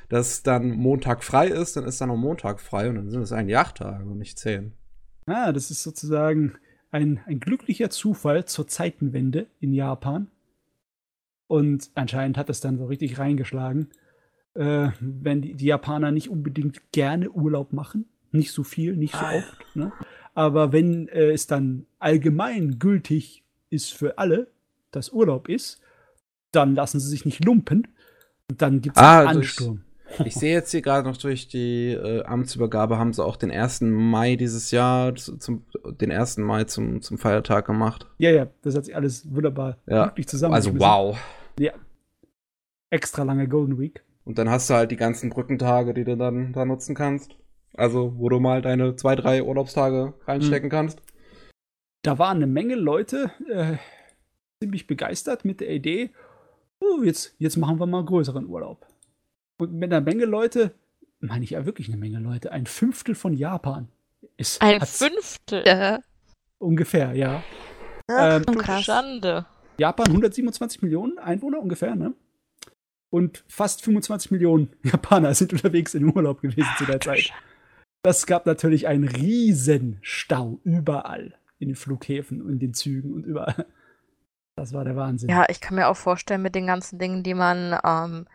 dass 0.09 0.43
dann 0.43 0.71
Montag 0.71 1.23
frei 1.23 1.47
ist, 1.47 1.77
dann 1.77 1.85
ist 1.85 2.01
dann 2.01 2.11
am 2.11 2.19
Montag 2.19 2.59
frei 2.59 2.89
und 2.89 2.95
dann 2.95 3.09
sind 3.09 3.21
es 3.21 3.31
eigentlich 3.31 3.57
acht 3.57 3.77
Tage 3.77 4.03
und 4.03 4.17
nicht 4.17 4.37
zehn. 4.37 4.73
Ah, 5.25 5.51
das 5.53 5.71
ist 5.71 5.83
sozusagen 5.83 6.55
ein, 6.91 7.19
ein 7.25 7.39
glücklicher 7.39 7.89
Zufall 7.89 8.45
zur 8.45 8.67
Zeitenwende 8.67 9.47
in 9.59 9.73
Japan. 9.73 10.27
Und 11.47 11.89
anscheinend 11.95 12.37
hat 12.37 12.49
es 12.49 12.61
dann 12.61 12.77
so 12.77 12.85
richtig 12.85 13.17
reingeschlagen. 13.17 13.89
Äh, 14.53 14.89
wenn 14.99 15.41
die, 15.41 15.53
die 15.55 15.65
Japaner 15.65 16.11
nicht 16.11 16.29
unbedingt 16.29 16.91
gerne 16.91 17.29
Urlaub 17.31 17.71
machen, 17.73 18.05
nicht 18.31 18.51
so 18.51 18.63
viel, 18.63 18.95
nicht 18.97 19.13
so 19.13 19.25
Ah. 19.25 19.35
oft, 19.37 19.75
ne? 19.75 19.91
aber 20.33 20.73
wenn 20.73 21.07
äh, 21.07 21.31
es 21.31 21.47
dann 21.47 21.85
allgemein 21.99 22.77
gültig 22.79 23.43
ist 23.69 23.93
für 23.93 24.17
alle, 24.17 24.47
dass 24.91 25.09
Urlaub 25.11 25.47
ist, 25.47 25.81
dann 26.51 26.75
lassen 26.75 26.99
sie 26.99 27.07
sich 27.09 27.23
nicht 27.25 27.43
lumpen 27.45 27.87
und 28.49 28.61
dann 28.61 28.81
gibt 28.81 28.97
es 28.97 29.01
Ah, 29.03 29.19
einen 29.19 29.37
Ansturm. 29.39 29.83
Ich 30.25 30.35
sehe 30.35 30.53
jetzt 30.53 30.71
hier 30.71 30.81
gerade 30.81 31.07
noch 31.07 31.17
durch 31.17 31.47
die 31.47 31.91
äh, 31.91 32.23
Amtsübergabe 32.23 32.97
haben 32.97 33.13
sie 33.13 33.23
auch 33.23 33.35
den 33.37 33.51
1. 33.51 33.81
Mai 33.81 34.35
dieses 34.35 34.71
Jahr 34.71 35.15
zu- 35.15 35.37
zum 35.37 35.65
den 35.85 36.11
1. 36.11 36.37
Mai 36.37 36.63
zum, 36.65 37.01
zum 37.01 37.17
Feiertag 37.17 37.65
gemacht. 37.65 38.07
Ja, 38.17 38.29
ja, 38.31 38.47
das 38.61 38.75
hat 38.75 38.85
sich 38.85 38.95
alles 38.95 39.33
wunderbar 39.33 39.77
Ja, 39.87 40.05
glücklich 40.05 40.27
zusammen. 40.27 40.53
Also 40.53 40.77
wow. 40.79 41.17
Ja. 41.59 41.73
Extra 42.89 43.23
lange 43.23 43.47
Golden 43.47 43.79
Week. 43.79 44.03
Und 44.25 44.37
dann 44.37 44.49
hast 44.49 44.69
du 44.69 44.73
halt 44.75 44.91
die 44.91 44.97
ganzen 44.97 45.29
Brückentage, 45.29 45.93
die 45.93 46.03
du 46.03 46.15
dann 46.17 46.53
da 46.53 46.65
nutzen 46.65 46.93
kannst. 46.95 47.35
Also, 47.73 48.13
wo 48.17 48.27
du 48.29 48.39
mal 48.39 48.61
deine 48.61 48.95
zwei, 48.97 49.15
drei 49.15 49.41
Urlaubstage 49.43 50.13
reinstecken 50.25 50.67
Mhm. 50.67 50.71
kannst. 50.71 51.01
Da 52.03 52.19
waren 52.19 52.37
eine 52.37 52.47
Menge 52.47 52.75
Leute 52.75 53.31
äh, 53.49 53.77
ziemlich 54.61 54.87
begeistert 54.87 55.45
mit 55.45 55.61
der 55.61 55.69
Idee, 55.69 56.09
oh, 56.79 57.01
jetzt, 57.03 57.33
jetzt 57.37 57.57
machen 57.57 57.79
wir 57.79 57.85
mal 57.85 58.03
größeren 58.03 58.45
Urlaub. 58.47 58.85
Und 59.61 59.73
mit 59.73 59.93
einer 59.93 60.01
Menge 60.01 60.25
Leute, 60.25 60.73
meine 61.19 61.43
ich 61.43 61.51
ja 61.51 61.67
wirklich 61.67 61.87
eine 61.87 61.97
Menge 61.97 62.17
Leute, 62.17 62.51
ein 62.51 62.65
Fünftel 62.65 63.13
von 63.13 63.31
Japan 63.31 63.89
ist 64.35 64.59
Ein 64.59 64.81
Fünftel. 64.81 65.61
Äh, 65.67 65.99
ungefähr, 66.57 67.13
ja. 67.13 67.43
Ach, 68.07 68.37
ähm, 68.37 68.43
du 68.47 68.53
krass. 68.55 68.85
Schande. 68.85 69.45
Japan 69.77 70.07
127 70.07 70.81
Millionen 70.81 71.19
Einwohner 71.19 71.59
ungefähr, 71.59 71.95
ne? 71.95 72.13
Und 73.11 73.43
fast 73.47 73.83
25 73.83 74.31
Millionen 74.31 74.73
Japaner 74.83 75.31
sind 75.35 75.53
unterwegs 75.53 75.93
in 75.93 76.05
Urlaub 76.05 76.41
gewesen 76.41 76.71
zu 76.79 76.85
der 76.85 76.99
Zeit. 76.99 77.31
Das 78.01 78.25
gab 78.25 78.47
natürlich 78.47 78.87
einen 78.87 79.07
riesen 79.07 79.99
Stau 80.01 80.59
überall 80.63 81.35
in 81.59 81.67
den 81.67 81.75
Flughäfen 81.75 82.41
und 82.41 82.53
in 82.53 82.57
den 82.57 82.73
Zügen 82.73 83.13
und 83.13 83.27
überall. 83.27 83.67
Das 84.55 84.73
war 84.73 84.85
der 84.85 84.95
Wahnsinn. 84.95 85.29
Ja, 85.29 85.45
ich 85.49 85.61
kann 85.61 85.75
mir 85.75 85.87
auch 85.87 85.97
vorstellen, 85.97 86.41
mit 86.41 86.55
den 86.55 86.65
ganzen 86.65 86.97
Dingen, 86.97 87.21
die 87.21 87.35
man 87.35 87.79
ähm, 87.85 88.25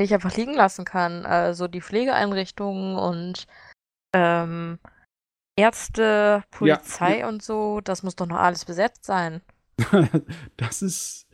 nicht 0.00 0.12
einfach 0.12 0.36
liegen 0.36 0.54
lassen 0.54 0.84
kann. 0.84 1.24
Also 1.26 1.68
die 1.68 1.80
Pflegeeinrichtungen 1.80 2.96
und 2.96 3.46
ähm, 4.14 4.78
Ärzte, 5.56 6.42
Polizei 6.50 7.26
und 7.28 7.42
so, 7.42 7.80
das 7.80 8.02
muss 8.02 8.16
doch 8.16 8.26
noch 8.26 8.38
alles 8.38 8.64
besetzt 8.64 9.04
sein. 9.04 9.40
das 10.56 10.82
ist. 10.82 11.26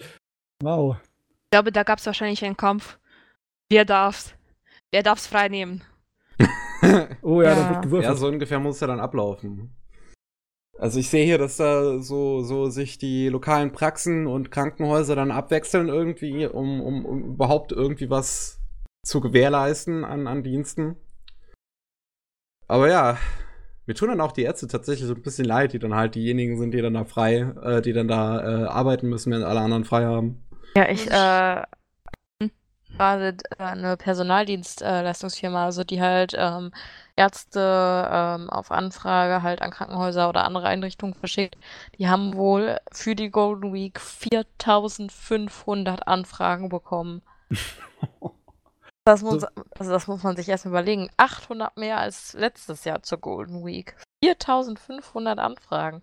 Wow. 0.62 0.96
ich 1.44 1.50
glaube, 1.50 1.72
da 1.72 1.82
gab 1.84 1.98
es 1.98 2.06
wahrscheinlich 2.06 2.44
einen 2.44 2.56
Kampf. 2.56 2.98
Wer 3.70 3.84
darf's? 3.84 4.34
Wer 4.92 5.02
darf's 5.02 5.26
frei 5.26 5.48
nehmen? 5.48 5.82
Oh 7.22 7.42
ja, 7.42 7.54
da 7.54 7.60
Ja. 7.60 7.66
wird 7.68 7.74
ja, 7.74 7.80
gewürfelt. 7.82 8.18
so 8.18 8.26
ungefähr 8.28 8.58
muss 8.58 8.76
es 8.76 8.80
ja 8.80 8.86
dann 8.86 9.00
ablaufen. 9.00 9.76
Also 10.80 10.98
ich 10.98 11.10
sehe 11.10 11.26
hier, 11.26 11.36
dass 11.36 11.58
da 11.58 12.00
so, 12.00 12.42
so 12.42 12.70
sich 12.70 12.96
die 12.96 13.28
lokalen 13.28 13.70
Praxen 13.70 14.26
und 14.26 14.50
Krankenhäuser 14.50 15.14
dann 15.14 15.30
abwechseln 15.30 15.88
irgendwie, 15.88 16.46
um, 16.46 16.80
um, 16.80 17.04
um 17.04 17.34
überhaupt 17.34 17.70
irgendwie 17.70 18.08
was 18.08 18.58
zu 19.04 19.20
gewährleisten 19.20 20.06
an, 20.06 20.26
an 20.26 20.42
Diensten. 20.42 20.96
Aber 22.66 22.88
ja, 22.88 23.18
mir 23.84 23.92
tun 23.92 24.08
dann 24.08 24.22
auch 24.22 24.32
die 24.32 24.44
Ärzte 24.44 24.68
tatsächlich 24.68 25.06
so 25.06 25.14
ein 25.14 25.20
bisschen 25.20 25.44
leid, 25.44 25.74
die 25.74 25.78
dann 25.78 25.94
halt 25.94 26.14
diejenigen 26.14 26.58
sind, 26.58 26.72
die 26.72 26.80
dann 26.80 26.94
da 26.94 27.04
frei, 27.04 27.40
äh, 27.62 27.82
die 27.82 27.92
dann 27.92 28.08
da 28.08 28.40
äh, 28.40 28.64
arbeiten 28.66 29.06
müssen, 29.10 29.32
wenn 29.32 29.42
alle 29.42 29.60
anderen 29.60 29.84
frei 29.84 30.06
haben. 30.06 30.42
Ja, 30.74 30.88
ich 30.88 31.10
äh, 31.10 31.62
gerade 32.96 33.36
äh, 33.58 33.62
eine 33.62 33.96
Personaldienstleistungsfirma, 33.96 35.64
also 35.64 35.84
die 35.84 36.00
halt 36.00 36.34
ähm, 36.36 36.70
Ärzte 37.20 38.08
ähm, 38.10 38.50
auf 38.50 38.70
Anfrage 38.70 39.42
halt 39.42 39.60
an 39.62 39.70
Krankenhäuser 39.70 40.28
oder 40.28 40.44
andere 40.44 40.68
Einrichtungen 40.68 41.14
verschickt. 41.14 41.56
Die 41.98 42.08
haben 42.08 42.34
wohl 42.34 42.78
für 42.92 43.14
die 43.14 43.30
Golden 43.30 43.72
Week 43.74 44.00
4500 44.00 46.06
Anfragen 46.08 46.68
bekommen. 46.68 47.22
Das 49.06 49.22
muss, 49.22 49.40
So. 49.40 49.48
also 49.78 49.90
das 49.90 50.06
muss 50.08 50.22
man 50.22 50.36
sich 50.36 50.46
erst 50.48 50.66
überlegen. 50.66 51.10
800 51.16 51.76
mehr 51.78 51.98
als 51.98 52.34
letztes 52.34 52.84
Jahr 52.84 53.02
zur 53.02 53.18
Golden 53.18 53.64
Week. 53.64 53.96
4500 54.22 55.38
Anfragen. 55.38 56.02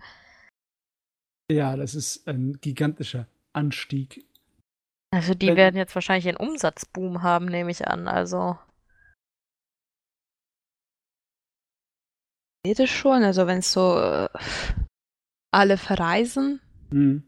Ja, 1.49 1.75
das 1.77 1.93
ist 1.93 2.27
ein 2.27 2.57
gigantischer 2.59 3.27
Anstieg. 3.53 4.25
Also 5.13 5.35
die 5.35 5.47
Wenn- 5.47 5.57
werden 5.57 5.77
jetzt 5.77 5.93
wahrscheinlich 5.93 6.27
einen 6.27 6.37
Umsatzboom 6.37 7.21
haben, 7.21 7.45
nehme 7.45 7.69
ich 7.71 7.87
an. 7.87 8.07
Also 8.07 8.57
Es 12.79 12.89
schon? 12.89 13.23
Also 13.23 13.47
wenn 13.47 13.59
es 13.59 13.71
so 13.71 13.97
äh, 13.99 14.27
alle 15.51 15.77
verreisen, 15.77 16.59
Hm. 16.91 17.23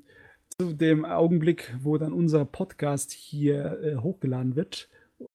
zu 0.57 0.73
dem 0.73 1.03
Augenblick, 1.05 1.75
wo 1.81 1.97
dann 1.97 2.13
unser 2.13 2.45
Podcast 2.45 3.11
hier 3.11 3.79
äh, 3.83 3.95
hochgeladen 3.97 4.55
wird, 4.55 4.87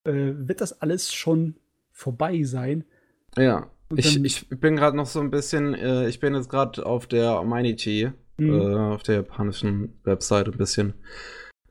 äh, 0.05 0.13
wird 0.35 0.61
das 0.61 0.81
alles 0.81 1.13
schon 1.13 1.57
vorbei 1.93 2.43
sein. 2.45 2.85
Ja. 3.37 3.71
Ich, 3.97 4.23
ich 4.25 4.49
bin 4.49 4.77
gerade 4.77 4.97
noch 4.97 5.07
so 5.07 5.21
ein 5.21 5.31
bisschen, 5.31 5.75
äh, 5.75 6.09
ich 6.09 6.21
bin 6.21 6.35
jetzt 6.35 6.49
gerade 6.49 6.85
auf 6.87 7.07
der 7.07 7.43
Mainichi, 7.43 8.11
Mhm. 8.37 8.51
äh, 8.51 8.75
auf 8.95 9.03
der 9.05 9.17
japanischen 9.17 10.01
Website 10.03 10.49
ein 10.49 10.57
bisschen 10.59 10.95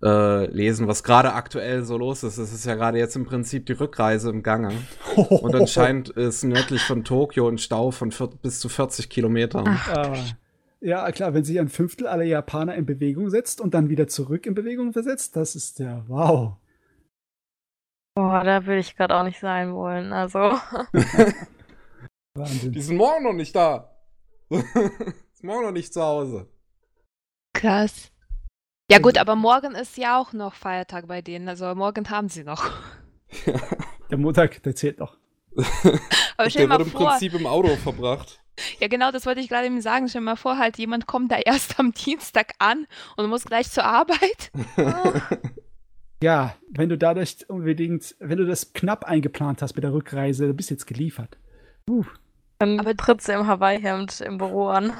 äh, 0.03 0.45
lesen, 0.47 0.87
was 0.87 1.03
gerade 1.03 1.33
aktuell 1.33 1.83
so 1.83 1.97
los 1.97 2.23
ist. 2.23 2.37
Es 2.37 2.51
ist 2.53 2.65
ja 2.65 2.75
gerade 2.75 2.97
jetzt 2.97 3.15
im 3.15 3.25
Prinzip 3.25 3.65
die 3.65 3.73
Rückreise 3.73 4.29
im 4.29 4.43
Gange. 4.43 4.73
Und 5.15 5.55
anscheinend 5.55 6.09
ist 6.09 6.43
nördlich 6.43 6.81
von 6.81 7.03
Tokio 7.03 7.47
ein 7.47 7.57
Stau 7.57 7.91
von 7.91 8.13
bis 8.41 8.59
zu 8.59 8.69
40 8.69 9.09
Kilometern. 9.09 9.67
Ah, 9.67 10.13
ja, 10.81 11.09
klar, 11.11 11.33
wenn 11.33 11.45
sich 11.45 11.59
ein 11.59 11.69
Fünftel 11.69 12.07
aller 12.07 12.25
Japaner 12.25 12.75
in 12.75 12.85
Bewegung 12.85 13.29
setzt 13.29 13.61
und 13.61 13.73
dann 13.73 13.89
wieder 13.89 14.07
zurück 14.07 14.45
in 14.45 14.53
Bewegung 14.53 14.91
versetzt, 14.91 15.37
das 15.37 15.55
ist 15.55 15.79
ja 15.79 16.03
wow. 16.07 16.57
Boah, 18.15 18.43
da 18.43 18.65
würde 18.65 18.79
ich 18.79 18.95
gerade 18.97 19.15
auch 19.15 19.23
nicht 19.23 19.39
sein 19.39 19.73
wollen. 19.73 20.11
Also, 20.11 20.39
Wahnsinn. 22.35 22.79
sind 22.79 22.97
morgen 22.97 23.23
noch 23.23 23.33
nicht 23.33 23.55
da. 23.55 23.95
ist 24.49 25.43
morgen 25.43 25.63
noch 25.63 25.71
nicht 25.71 25.93
zu 25.93 26.03
Hause. 26.03 26.47
Krass. 27.53 28.12
Ja 28.91 28.99
gut, 28.99 29.17
aber 29.17 29.35
morgen 29.35 29.75
ist 29.75 29.97
ja 29.97 30.19
auch 30.19 30.33
noch 30.33 30.53
Feiertag 30.55 31.07
bei 31.07 31.21
denen. 31.21 31.47
Also 31.47 31.73
morgen 31.75 32.09
haben 32.09 32.29
sie 32.29 32.43
noch. 32.43 32.69
Der 34.09 34.17
Montag, 34.17 34.61
der 34.61 34.75
zählt 34.75 34.99
noch. 34.99 35.17
Aber 36.37 36.49
Der 36.49 36.67
mal 36.67 36.77
wird 36.77 36.87
im 36.87 36.91
vor, 36.91 37.09
Prinzip 37.09 37.33
im 37.33 37.47
Auto 37.47 37.75
verbracht. 37.77 38.39
ja 38.79 38.87
genau, 38.87 39.11
das 39.11 39.25
wollte 39.25 39.39
ich 39.41 39.49
gerade 39.49 39.65
eben 39.65 39.81
sagen. 39.81 40.07
Stell 40.07 40.21
dir 40.21 40.25
mal 40.25 40.35
vor, 40.35 40.57
halt 40.59 40.77
jemand 40.77 41.07
kommt 41.07 41.31
da 41.31 41.37
erst 41.37 41.79
am 41.79 41.93
Dienstag 41.93 42.53
an 42.59 42.85
und 43.17 43.27
muss 43.29 43.45
gleich 43.45 43.71
zur 43.71 43.85
Arbeit. 43.85 44.51
Ja, 46.21 46.55
wenn 46.69 46.89
du 46.89 46.97
dadurch 46.97 47.49
unbedingt, 47.49 48.15
wenn 48.19 48.37
du 48.37 48.45
das 48.45 48.73
knapp 48.73 49.03
eingeplant 49.05 49.61
hast 49.63 49.75
mit 49.75 49.83
der 49.83 49.93
Rückreise, 49.93 50.47
du 50.47 50.53
bist 50.53 50.69
jetzt 50.69 50.85
geliefert. 50.85 51.37
Uh. 51.89 52.05
dann 52.59 52.79
Aber- 52.79 52.95
trittst 52.95 53.27
du 53.27 53.33
im 53.33 53.47
Hawaii-Hemd 53.47 54.21
im 54.21 54.37
Büro 54.37 54.67
an. 54.67 54.93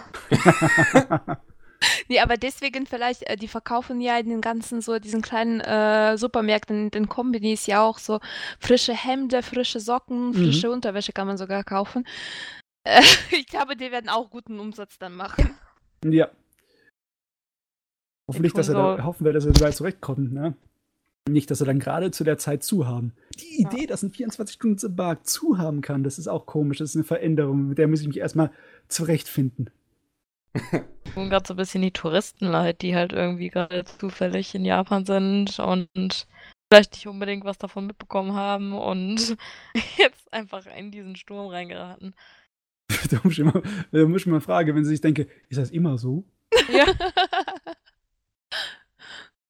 Nee, 2.10 2.20
aber 2.20 2.38
deswegen 2.38 2.86
vielleicht, 2.86 3.24
äh, 3.24 3.36
die 3.36 3.48
verkaufen 3.48 4.02
ja 4.02 4.18
in 4.18 4.30
den 4.30 4.42
ganzen 4.42 4.82
so 4.82 5.00
diesen 5.00 5.22
kleinen 5.22 5.60
äh, 5.62 6.18
Supermärkten, 6.18 6.86
in 6.86 6.92
den 6.92 7.10
Kombinis 7.10 7.66
ja 7.66 7.82
auch 7.84 7.98
so 8.00 8.20
frische 8.60 8.94
Hemden, 8.94 9.44
frische 9.44 9.80
Socken, 9.80 10.30
Mhm. 10.30 10.34
frische 10.34 10.72
Unterwäsche 10.72 11.14
kann 11.14 11.28
man 11.28 11.38
sogar 11.38 11.64
kaufen. 11.64 12.06
Äh, 12.84 13.02
ich 13.32 13.48
glaube, 13.48 13.76
die 13.76 13.92
werden 13.92 14.10
auch 14.10 14.30
guten 14.30 14.60
Umsatz 14.60 14.98
dann 15.00 15.16
machen. 15.16 15.56
Ja. 16.06 16.30
Hoffentlich, 18.28 18.54
dass 18.54 18.70
er 18.70 18.76
da, 18.76 18.98
so- 18.98 19.04
hoffen 19.04 19.26
wir, 19.26 19.34
dass 19.34 19.46
er 19.46 19.54
da 19.54 19.72
zurechtkommt, 19.72 20.32
ne? 20.34 20.56
Nicht, 21.30 21.50
dass 21.52 21.62
er 21.62 21.66
dann 21.66 21.80
gerade 21.80 22.12
zu 22.12 22.26
der 22.26 22.38
Zeit 22.38 22.64
zu 22.64 22.86
haben. 22.86 23.14
Die 23.40 23.62
Idee, 23.62 23.86
dass 23.86 24.04
ein 24.04 24.12
24-Stunden-Bar 24.12 25.24
zu 25.24 25.58
haben 25.58 25.80
kann, 25.82 26.04
das 26.04 26.20
ist 26.20 26.28
auch 26.28 26.46
komisch. 26.46 26.80
Das 26.80 26.90
ist 26.90 26.96
eine 26.98 27.06
Veränderung, 27.06 27.70
mit 27.70 27.78
der 27.78 27.88
muss 27.88 28.02
ich 28.02 28.08
mich 28.08 28.18
erstmal 28.18 28.52
zurechtfinden. 28.90 29.70
Und 31.16 31.30
gerade 31.30 31.48
so 31.48 31.54
ein 31.54 31.58
bisschen 31.58 31.82
die 31.82 31.92
Touristen 31.92 32.48
leid, 32.48 32.82
die 32.82 32.96
halt 32.96 33.14
irgendwie 33.14 33.50
gerade 33.50 33.86
zufällig 33.86 34.56
in 34.56 34.66
Japan 34.66 35.06
sind 35.06 35.60
und 35.60 36.28
vielleicht 36.72 36.94
nicht 36.94 37.08
unbedingt 37.08 37.46
was 37.46 37.58
davon 37.58 37.86
mitbekommen 37.86 38.34
haben 38.34 38.74
und 38.74 39.38
jetzt 39.98 40.34
einfach 40.34 40.66
in 40.66 40.92
diesen 40.92 41.16
Sturm 41.16 41.48
reingeraten. 41.48 42.16
da 43.12 43.20
muss 43.24 43.34
ich, 43.34 43.40
immer, 43.40 43.62
da 43.92 44.06
muss 44.06 44.22
ich 44.22 44.28
mal 44.28 44.42
fragen, 44.42 44.76
wenn 44.76 44.84
sie 44.84 44.92
sich 44.92 45.02
denke, 45.02 45.28
ist 45.50 45.58
das 45.60 45.72
immer 45.72 45.98
so? 45.98 46.24
Ja. 46.72 46.86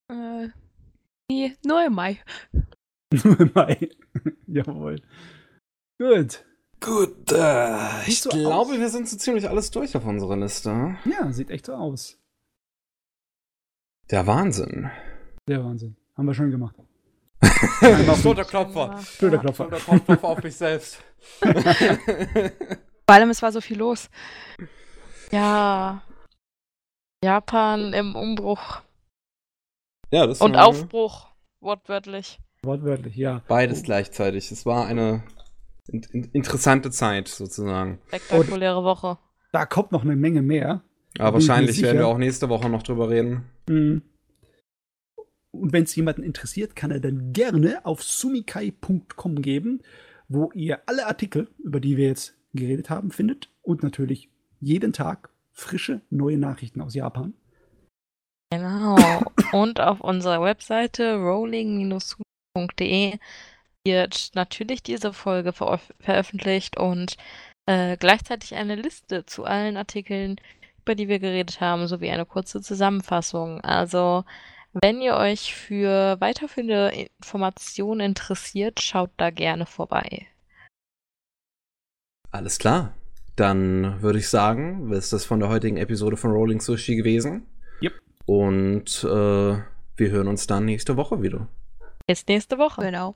äh, 0.43 0.49
nee, 1.29 1.55
nur 1.65 1.85
im 1.85 1.93
Mai. 1.93 2.19
Nur 3.11 3.39
im 3.39 3.51
Mai. 3.53 3.89
Jawohl. 4.47 5.01
Gut. 5.97 6.43
Gut, 6.83 7.31
äh, 7.31 8.07
ich 8.07 8.21
so 8.21 8.29
glaube, 8.29 8.73
aus. 8.73 8.79
wir 8.79 8.89
sind 8.89 9.07
so 9.07 9.17
ziemlich 9.17 9.47
alles 9.47 9.71
durch 9.71 9.95
auf 9.95 10.05
unserer 10.05 10.35
Liste. 10.35 10.97
Ja, 11.05 11.31
sieht 11.31 11.49
echt 11.49 11.67
so 11.67 11.73
aus. 11.73 12.17
Der 14.11 14.27
Wahnsinn. 14.27 14.91
Der 15.47 15.63
Wahnsinn. 15.63 15.95
Haben 16.17 16.27
wir 16.27 16.33
schon 16.33 16.51
gemacht. 16.51 16.75
Schulterklopfer. 18.21 18.99
Schulterklopfer. 19.19 19.79
Schulterklopfer 19.79 20.27
auf 20.27 20.43
mich 20.43 20.55
selbst. 20.55 21.01
Vor 21.39 21.51
allem, 23.07 23.29
es 23.29 23.41
war 23.41 23.51
so 23.51 23.61
viel 23.61 23.77
los. 23.77 24.09
Ja. 25.31 26.01
Japan 27.23 27.93
im 27.93 28.15
Umbruch 28.15 28.81
ja, 30.13 30.27
das 30.27 30.41
und 30.41 30.55
Aufbruch, 30.55 31.25
wortwörtlich. 31.59 32.37
Wortwörtlich, 32.61 33.15
ja. 33.15 33.41
beides 33.47 33.81
gleichzeitig. 33.81 34.51
Es 34.51 34.63
war 34.63 34.85
eine 34.85 35.23
in 35.87 36.01
in 36.11 36.23
interessante 36.33 36.91
Zeit 36.91 37.27
sozusagen. 37.27 37.99
Spektakuläre 38.07 38.83
Woche. 38.83 39.17
Da 39.51 39.65
kommt 39.65 39.91
noch 39.91 40.03
eine 40.03 40.15
Menge 40.15 40.41
mehr. 40.41 40.81
Mir 41.17 41.33
wahrscheinlich 41.33 41.81
werden 41.81 41.99
wir 41.99 42.07
auch 42.07 42.17
nächste 42.17 42.49
Woche 42.49 42.69
noch 42.69 42.83
drüber 42.83 43.09
reden. 43.09 43.45
Mhm. 43.67 44.01
Und 45.51 45.71
wenn 45.71 45.83
es 45.83 45.95
jemanden 45.95 46.23
interessiert, 46.23 46.75
kann 46.75 46.89
er 46.89 46.99
dann 46.99 47.31
gerne 47.31 47.85
auf 47.85 48.01
sumikai.com 48.01 49.41
geben, 49.41 49.81
wo 50.27 50.51
ihr 50.53 50.81
alle 50.87 51.05
Artikel, 51.05 51.47
über 51.63 51.79
die 51.79 51.95
wir 51.95 52.07
jetzt 52.07 52.33
geredet 52.53 52.89
haben, 52.89 53.11
findet 53.11 53.49
und 53.61 53.83
natürlich 53.83 54.29
jeden 54.59 54.93
Tag 54.93 55.29
frische 55.51 56.01
neue 56.09 56.39
Nachrichten 56.39 56.81
aus 56.81 56.95
Japan. 56.95 57.35
Genau. 58.51 58.97
Und 59.51 59.79
auf 59.79 60.01
unserer 60.01 60.41
Webseite 60.41 61.15
rolling-suit.de 61.15 63.19
wird 63.85 64.31
natürlich 64.33 64.83
diese 64.83 65.13
Folge 65.13 65.51
veröf- 65.51 65.93
veröffentlicht 65.99 66.77
und 66.77 67.17
äh, 67.65 67.97
gleichzeitig 67.97 68.55
eine 68.55 68.75
Liste 68.75 69.25
zu 69.25 69.45
allen 69.45 69.77
Artikeln, 69.77 70.37
über 70.81 70.95
die 70.95 71.07
wir 71.07 71.19
geredet 71.19 71.61
haben, 71.61 71.87
sowie 71.87 72.09
eine 72.09 72.25
kurze 72.25 72.61
Zusammenfassung. 72.61 73.61
Also, 73.61 74.25
wenn 74.73 75.01
ihr 75.01 75.15
euch 75.15 75.53
für 75.53 76.19
weiterführende 76.19 77.07
Informationen 77.19 77.99
interessiert, 77.99 78.81
schaut 78.81 79.11
da 79.17 79.29
gerne 79.29 79.65
vorbei. 79.65 80.27
Alles 82.31 82.57
klar. 82.57 82.93
Dann 83.35 84.01
würde 84.01 84.19
ich 84.19 84.29
sagen, 84.29 84.91
ist 84.91 85.13
das 85.13 85.25
von 85.25 85.39
der 85.39 85.49
heutigen 85.49 85.77
Episode 85.77 86.17
von 86.17 86.31
Rolling 86.31 86.61
Sushi 86.61 86.95
gewesen. 86.95 87.47
Yep. 87.81 87.93
Und 88.25 89.03
äh, 89.03 89.07
wir 89.07 90.09
hören 90.11 90.27
uns 90.27 90.47
dann 90.47 90.65
nächste 90.65 90.97
Woche 90.97 91.21
wieder. 91.21 91.47
Bis 92.05 92.27
nächste 92.27 92.57
Woche. 92.57 92.81
Genau. 92.81 93.15